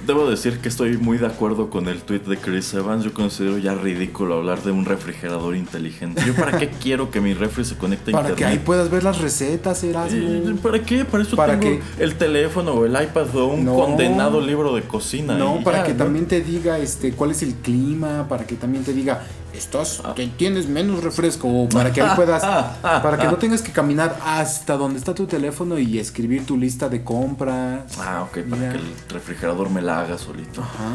Debo 0.08 0.30
decir 0.30 0.60
que 0.60 0.70
estoy 0.70 0.96
muy 0.98 1.18
de 1.18 1.26
acuerdo 1.28 1.70
con 1.70 1.90
el 1.90 2.02
tweet 2.02 2.22
de 2.22 2.38
Chris 2.38 2.74
Evans. 2.74 3.04
Yo 3.04 3.14
considero 3.14 3.58
ya 3.58 3.76
ridículo 3.76 4.36
hablar 4.36 4.64
de 4.64 4.72
un 4.72 4.86
refrigerador 4.86 5.54
inteligente. 5.54 6.24
¿Yo 6.26 6.34
para 6.34 6.58
qué 6.58 6.70
quiero 6.82 7.12
que 7.12 7.20
mi 7.20 7.34
refri 7.34 7.66
se 7.66 7.76
conecte 7.76 8.12
a 8.12 8.14
Para 8.14 8.28
que 8.34 8.46
ahí 8.46 8.52
internet? 8.54 8.66
puedas 8.66 8.90
ver 8.90 9.04
las 9.04 9.20
recetas, 9.20 9.84
Erasmo. 9.84 10.18
Eh, 10.18 10.56
¿Para 10.64 10.80
qué? 10.82 11.04
Para 11.04 11.24
eso 11.24 11.36
Para 11.36 11.60
tengo 11.60 11.82
que- 11.98 12.04
el 12.04 12.16
teléfono 12.16 12.72
o 12.72 12.86
el 12.86 12.94
iPad 12.94 13.36
o 13.36 13.48
un 13.48 13.66
No. 13.66 13.76
condenado 13.76 14.40
libro 14.40 14.74
de 14.74 14.84
cocina. 14.84 15.38
No, 15.38 15.62
para 15.62 15.80
ya, 15.80 15.84
que 15.88 15.92
¿no? 15.92 16.06
también 16.06 16.26
te 16.26 16.40
diga 16.40 16.80
este 16.80 17.12
cuál 17.12 17.32
es 17.32 17.44
el 17.44 17.56
clima, 17.56 18.30
para 18.30 18.48
que 18.48 18.56
también 18.56 18.86
te 18.86 18.94
diga, 18.94 19.24
estás, 19.58 20.02
Ah. 20.04 20.14
que 20.16 20.28
tienes 20.28 20.68
menos 20.68 21.04
refresco, 21.04 21.68
para 21.70 21.92
que 21.92 22.02
ahí 22.02 22.16
puedas, 22.16 22.44
para 22.82 23.18
que 23.18 23.26
no 23.26 23.36
tengas 23.38 23.62
que 23.62 23.72
caminar 23.72 24.18
hasta 24.26 24.78
donde 24.78 25.00
está 25.00 25.14
tu 25.16 25.26
teléfono 25.28 25.78
y 25.80 26.00
escribir 26.00 26.46
tu 26.46 26.58
lista 26.58 26.90
de 26.90 27.04
compras. 27.04 27.84
Ah, 28.00 28.24
ok, 28.30 28.40
para 28.50 28.62
Ya. 28.62 28.72
que 28.74 28.78
el 28.78 28.94
refrigerador 29.10 29.70
me 29.70 29.82
la 29.82 30.02
haga 30.02 30.18
solito. 30.18 30.62
Ajá. 30.62 30.94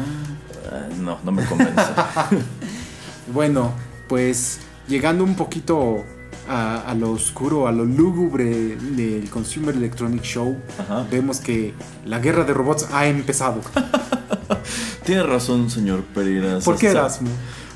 Ah, 0.71 0.87
no, 0.99 1.17
no 1.23 1.31
me 1.31 1.45
convence. 1.45 1.81
Bueno, 3.33 3.71
pues 4.07 4.59
llegando 4.87 5.23
un 5.23 5.35
poquito 5.35 6.03
a, 6.49 6.81
a 6.81 6.93
lo 6.93 7.11
oscuro, 7.11 7.67
a 7.67 7.71
lo 7.71 7.85
lúgubre 7.85 8.75
del 8.75 9.29
Consumer 9.29 9.73
Electronic 9.75 10.21
Show, 10.23 10.57
Ajá. 10.77 11.05
vemos 11.09 11.39
que 11.39 11.73
la 12.05 12.19
guerra 12.19 12.43
de 12.43 12.53
robots 12.53 12.87
ha 12.91 13.05
empezado. 13.07 13.61
Tiene 15.05 15.23
razón, 15.23 15.69
señor 15.69 16.03
Pereira. 16.03 16.59
¿Por 16.59 16.77
qué 16.77 16.87
Erasmo? 16.87 17.29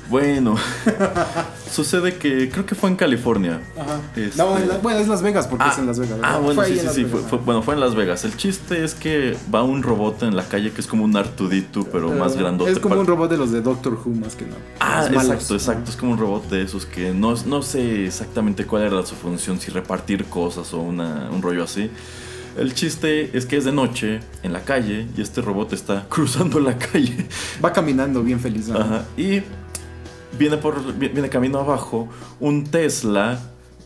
Bueno, 0.08 0.56
sucede 1.70 2.16
que 2.16 2.48
creo 2.50 2.64
que 2.64 2.74
fue 2.74 2.88
en 2.90 2.96
California. 2.96 3.60
Este- 4.16 4.36
No, 4.38 4.58
la- 4.58 4.78
bueno, 4.78 4.98
es 5.00 5.08
Las 5.08 5.22
Vegas 5.22 5.46
porque 5.46 5.64
Ah, 5.66 5.70
es 5.72 5.78
en 5.78 5.86
Las 5.86 5.98
Vegas. 5.98 6.18
ah, 6.22 6.38
bueno, 6.38 6.54
Fue 6.54 6.66
sí, 6.68 6.78
sí, 6.78 6.86
sí. 6.94 7.04
Fue, 7.04 7.20
fue- 7.20 7.36
ajá. 7.38 7.44
bueno, 7.44 7.62
fue 7.62 7.74
en 7.74 7.80
Las 7.80 7.94
Vegas. 7.94 8.24
El 8.24 8.36
chiste 8.36 8.84
es 8.84 8.94
que 8.94 9.36
va 9.54 9.62
un 9.62 9.82
robot 9.82 10.22
en 10.22 10.34
la 10.34 10.44
calle 10.48 10.72
que 10.72 10.80
es 10.80 10.86
como 10.86 11.04
un 11.04 11.16
Artudito, 11.16 11.84
pero 11.84 12.10
más 12.12 12.34
Eh, 12.34 12.38
grandote. 12.38 12.70
Es 12.70 12.78
como 12.78 12.98
un 12.98 13.06
robot 13.06 13.30
de 13.30 13.36
los 13.36 13.52
de 13.52 13.60
Doctor 13.60 13.94
Who 14.02 14.10
más 14.14 14.34
que 14.34 14.46
nada. 14.46 14.58
Ah, 14.80 15.02
Los 15.02 15.10
malos. 15.10 15.32
exacto, 15.32 15.54
exacto. 15.54 15.90
Es 15.90 15.96
como 15.96 16.12
un 16.12 16.18
robot 16.18 16.48
de 16.48 16.62
esos 16.62 16.86
que 16.86 17.12
no, 17.12 17.34
no 17.46 17.62
sé 17.62 18.06
exactamente 18.06 18.64
cuál 18.64 18.82
era 18.84 19.04
su 19.04 19.14
función, 19.14 19.60
si 19.60 19.70
repartir 19.70 20.24
cosas 20.24 20.72
o 20.72 20.78
una, 20.80 21.28
un 21.30 21.42
rollo 21.42 21.64
así. 21.64 21.90
El 22.56 22.74
chiste 22.74 23.36
es 23.36 23.46
que 23.46 23.56
es 23.56 23.64
de 23.66 23.72
noche 23.72 24.20
en 24.42 24.52
la 24.52 24.60
calle 24.64 25.06
y 25.16 25.20
este 25.20 25.42
robot 25.42 25.72
está 25.74 26.06
cruzando 26.08 26.58
la 26.60 26.76
calle. 26.78 27.26
Va 27.62 27.72
caminando 27.72 28.22
bien 28.22 28.40
feliz. 28.40 28.68
¿no? 28.68 28.78
Ajá, 28.78 29.04
y 29.16 29.42
viene 30.38 30.56
por 30.56 30.94
vi- 30.98 31.08
viene 31.08 31.28
camino 31.28 31.58
abajo 31.58 32.08
un 32.40 32.64
Tesla 32.64 33.38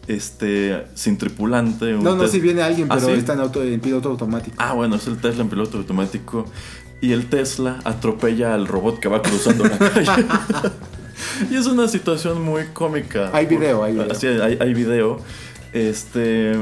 este 0.09 0.85
sin 0.95 1.17
tripulante. 1.19 1.95
un 1.95 2.03
No, 2.03 2.17
no, 2.17 2.27
sí 2.27 2.41
viene 2.41 2.63
alguien, 2.63 2.89
¿Ah, 2.91 2.97
pero 2.97 3.09
sí? 3.09 3.13
está 3.15 3.35
en, 3.35 3.41
auto, 3.41 3.63
en 3.63 3.81
piloto 3.81 4.09
automático. 4.09 4.57
Ah, 4.59 4.73
bueno, 4.73 4.97
es 4.97 5.07
el 5.07 5.19
Tesla 5.19 5.43
en 5.43 5.49
piloto 5.49 5.79
automático. 5.79 6.45
Y 7.01 7.13
el 7.13 7.27
Tesla 7.27 7.81
atropella 7.85 8.55
al 8.55 8.67
robot 8.67 8.99
que 9.01 9.09
va 9.09 9.23
cruzando 9.23 9.65
la 9.65 9.77
calle. 9.79 10.27
y 11.51 11.57
es 11.57 11.67
una 11.67 11.89
situación 11.89 12.43
muy 12.43 12.67
cómica. 12.73 13.31
Hay 13.33 13.47
video, 13.47 13.83
hay 13.83 13.93
video. 13.95 14.11
Así, 14.13 14.27
hay, 14.27 14.57
hay 14.61 14.75
video. 14.75 15.19
Este. 15.73 16.53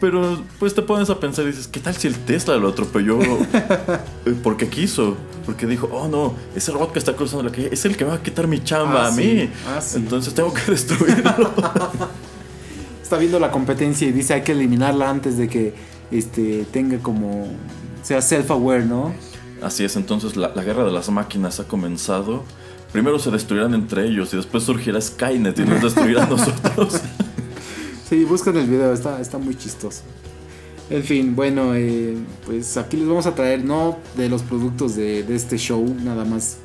Pero 0.00 0.42
pues 0.58 0.74
te 0.74 0.82
pones 0.82 1.08
a 1.08 1.18
pensar 1.20 1.44
y 1.44 1.48
dices, 1.48 1.68
¿qué 1.68 1.80
tal 1.80 1.94
si 1.96 2.08
el 2.08 2.14
Tesla 2.16 2.56
lo 2.56 2.68
atropelló? 2.68 3.18
Eh, 4.26 4.34
porque 4.42 4.68
quiso. 4.68 5.16
Porque 5.44 5.66
dijo, 5.66 5.88
oh 5.92 6.08
no, 6.08 6.34
ese 6.56 6.72
robot 6.72 6.92
que 6.92 6.98
está 6.98 7.14
cruzando 7.14 7.42
la 7.44 7.50
calle 7.50 7.68
es 7.70 7.84
el 7.84 7.96
que 7.96 8.04
va 8.04 8.14
a 8.14 8.22
quitar 8.22 8.46
mi 8.48 8.62
chamba 8.64 9.04
Ah, 9.04 9.08
a 9.08 9.12
sí. 9.12 9.20
mí. 9.22 9.50
Ah, 9.68 9.80
sí. 9.80 9.98
Entonces 9.98 10.32
tengo 10.34 10.52
que 10.52 10.62
destruirlo. 10.70 11.50
Está 13.02 13.18
viendo 13.18 13.38
la 13.38 13.50
competencia 13.50 14.08
y 14.08 14.12
dice 14.12 14.32
hay 14.34 14.42
que 14.42 14.52
eliminarla 14.52 15.10
antes 15.10 15.36
de 15.36 15.48
que 15.48 15.74
este 16.10 16.64
tenga 16.72 16.98
como 16.98 17.48
sea 18.02 18.18
self-aware, 18.20 18.84
¿no? 18.86 19.14
Así 19.62 19.84
es, 19.84 19.96
entonces 19.96 20.36
la, 20.36 20.52
la 20.54 20.62
guerra 20.64 20.84
de 20.84 20.90
las 20.92 21.10
máquinas 21.10 21.60
ha 21.60 21.64
comenzado. 21.64 22.42
Primero 22.92 23.18
se 23.18 23.30
destruirán 23.30 23.74
entre 23.74 24.06
ellos 24.06 24.32
y 24.32 24.36
después 24.38 24.64
surgirá 24.64 25.00
Skynet 25.00 25.58
y 25.58 25.64
nos 25.64 25.82
destruirá 25.82 26.24
a 26.24 26.26
nosotros. 26.28 27.00
Sí, 28.08 28.24
buscan 28.24 28.56
el 28.56 28.66
video, 28.66 28.92
está, 28.92 29.20
está 29.20 29.38
muy 29.38 29.54
chistoso. 29.56 30.02
En 30.90 31.02
fin, 31.02 31.34
bueno, 31.34 31.74
eh, 31.74 32.16
pues 32.44 32.76
aquí 32.76 32.96
les 32.98 33.08
vamos 33.08 33.26
a 33.26 33.34
traer 33.34 33.64
no 33.64 33.96
de 34.16 34.28
los 34.28 34.42
productos 34.42 34.94
de, 34.96 35.22
de 35.22 35.34
este 35.34 35.56
show, 35.56 35.84
nada 36.04 36.24
más. 36.24 36.58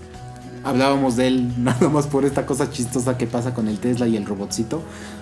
Hablábamos 0.61 1.15
de 1.15 1.27
él 1.27 1.53
nada 1.63 1.87
más 1.87 2.07
por 2.07 2.25
esta 2.25 2.45
cosa 2.45 2.69
chistosa 2.69 3.17
que 3.17 3.27
pasa 3.27 3.53
con 3.53 3.69
el 3.69 3.77
Tesla 3.79 4.07
y 4.07 4.17
el 4.17 4.25
robotcito. 4.25 4.81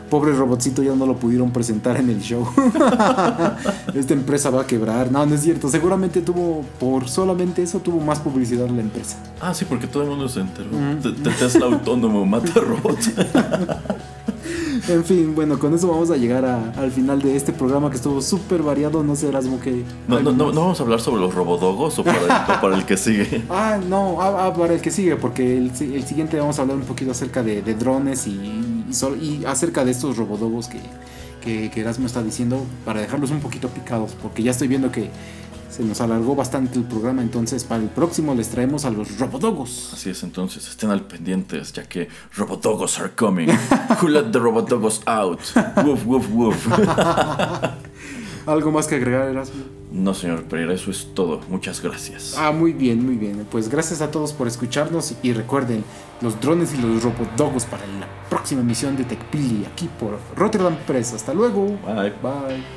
Pobre 0.10 0.31
robotcito 0.31 0.81
ya 0.81 0.95
no 0.95 1.06
lo 1.06 1.18
pudieron 1.18 1.52
presentar 1.52 1.98
en 1.98 2.10
el 2.10 2.22
show. 2.22 2.48
Esta 3.94 4.14
empresa 4.14 4.49
va 4.49 4.61
a 4.61 4.65
quebrar. 4.65 5.11
No, 5.11 5.26
no 5.26 5.35
es 5.35 5.41
cierto. 5.41 5.68
Seguramente 5.69 6.22
tuvo, 6.22 6.64
por 6.80 7.10
solamente 7.10 7.61
eso, 7.61 7.80
tuvo 7.80 7.99
más 7.99 8.19
publicidad 8.19 8.69
la 8.69 8.81
empresa. 8.81 9.18
ah, 9.41 9.53
sí, 9.53 9.65
porque 9.65 9.85
todo 9.85 10.03
el 10.03 10.10
mundo 10.10 10.30
se 10.30 10.39
enteró. 10.39 10.69
Te- 11.03 11.11
Tesla 11.31 11.65
autónomo 11.65 12.26
mata 12.26 12.53
robots. 12.61 13.11
En 14.89 15.03
fin, 15.03 15.35
bueno, 15.35 15.59
con 15.59 15.73
eso 15.73 15.88
vamos 15.89 16.09
a 16.11 16.15
llegar 16.15 16.45
a- 16.45 16.72
al 16.77 16.91
final 16.91 17.22
de 17.22 17.35
este 17.35 17.51
programa 17.51 17.89
que 17.89 17.97
estuvo 17.97 18.22
súper 18.22 18.64
variado. 18.64 19.03
No 19.03 19.15
sé, 19.18 19.27
Erasmo, 19.27 19.59
que... 19.59 19.84
No, 20.07 20.19
no, 20.22 20.31
no, 20.31 20.51
no 20.53 20.61
vamos 20.61 20.80
a 20.80 20.84
hablar 20.84 21.01
sobre 21.01 21.19
los 21.22 21.34
robodogos 21.34 21.99
o 21.99 22.03
para 22.05 22.18
el, 22.19 22.26
o 22.26 22.61
para 22.61 22.76
el 22.77 22.85
que 22.85 22.95
sigue. 22.95 23.43
Ah, 23.49 23.77
no, 23.85 24.22
ah, 24.22 24.45
ah, 24.47 24.53
para 24.53 24.73
el 24.76 24.81
que 24.81 24.89
sigue, 24.91 25.18
porque 25.18 25.57
el, 25.57 25.72
el 25.93 26.03
siguiente 26.05 26.39
vamos 26.39 26.57
a 26.59 26.61
hablar 26.61 26.77
un 26.77 26.84
poquito 26.84 27.11
acerca 27.11 27.43
de, 27.43 27.61
de 27.61 27.73
drones 27.76 28.27
y, 28.27 28.31
y, 28.89 28.93
sol- 28.93 29.18
y 29.22 29.43
acerca 29.45 29.84
de 29.84 29.91
estos 29.91 30.15
robodogos 30.15 30.68
que, 30.69 30.80
que, 31.41 31.69
que 31.69 31.81
Erasmo 31.81 32.05
está 32.05 32.23
diciendo, 32.23 32.64
para 32.85 33.01
dejarlos 33.01 33.31
un 33.31 33.41
poquito 33.41 33.68
picados, 33.68 34.15
porque 34.22 34.41
ya 34.41 34.51
estoy 34.51 34.69
viendo 34.69 34.89
que 34.91 35.09
se 35.78 35.84
nos 35.84 36.02
alargó 36.02 36.36
bastante 36.36 36.80
el 36.80 36.86
programa, 36.86 37.22
entonces 37.22 37.64
para 37.64 37.84
el 37.84 37.90
próximo 37.90 38.34
les 38.34 38.49
traemos 38.49 38.84
a 38.84 38.90
los 38.90 39.20
robodogos. 39.20 39.91
Así 39.94 40.10
es, 40.10 40.24
entonces 40.24 40.68
estén 40.68 40.90
al 40.90 41.06
pendientes, 41.06 41.72
ya 41.72 41.84
que 41.84 42.08
robodogos 42.36 42.99
are 42.99 43.12
coming. 43.16 43.48
Who 44.02 44.08
let 44.08 44.32
the 44.32 44.40
robodogos 44.40 45.04
out? 45.06 45.40
Woof, 45.86 46.04
woof, 46.08 46.28
woof. 46.34 46.68
¿Algo 48.48 48.72
más 48.72 48.88
que 48.88 48.95
agregar, 48.95 49.28
Erasmo? 49.30 49.66
No, 49.91 50.16
señor 50.16 50.45
Pereira, 50.45 50.74
eso 50.74 50.90
es 50.90 51.14
todo. 51.14 51.41
Muchas 51.48 51.80
gracias. 51.80 52.34
Ah, 52.40 52.52
muy 52.52 52.74
bien, 52.74 53.06
muy 53.06 53.16
bien. 53.16 53.45
Pues 53.52 53.70
gracias 53.70 54.02
a 54.02 54.10
todos 54.10 54.34
por 54.34 54.48
escucharnos 54.48 55.14
y 55.22 55.32
recuerden 55.32 55.84
los 56.22 56.41
drones 56.41 56.74
y 56.74 56.78
los 56.78 57.04
robodogos 57.04 57.66
para 57.66 57.86
la 57.86 58.08
próxima 58.32 58.62
emisión 58.62 58.98
de 58.98 59.04
TechPili 59.04 59.64
aquí 59.66 59.88
por 59.99 60.18
Rotterdam 60.36 60.76
Press. 60.88 61.14
Hasta 61.14 61.36
luego. 61.36 61.68
Bye. 61.86 62.14
Bye. 62.24 62.77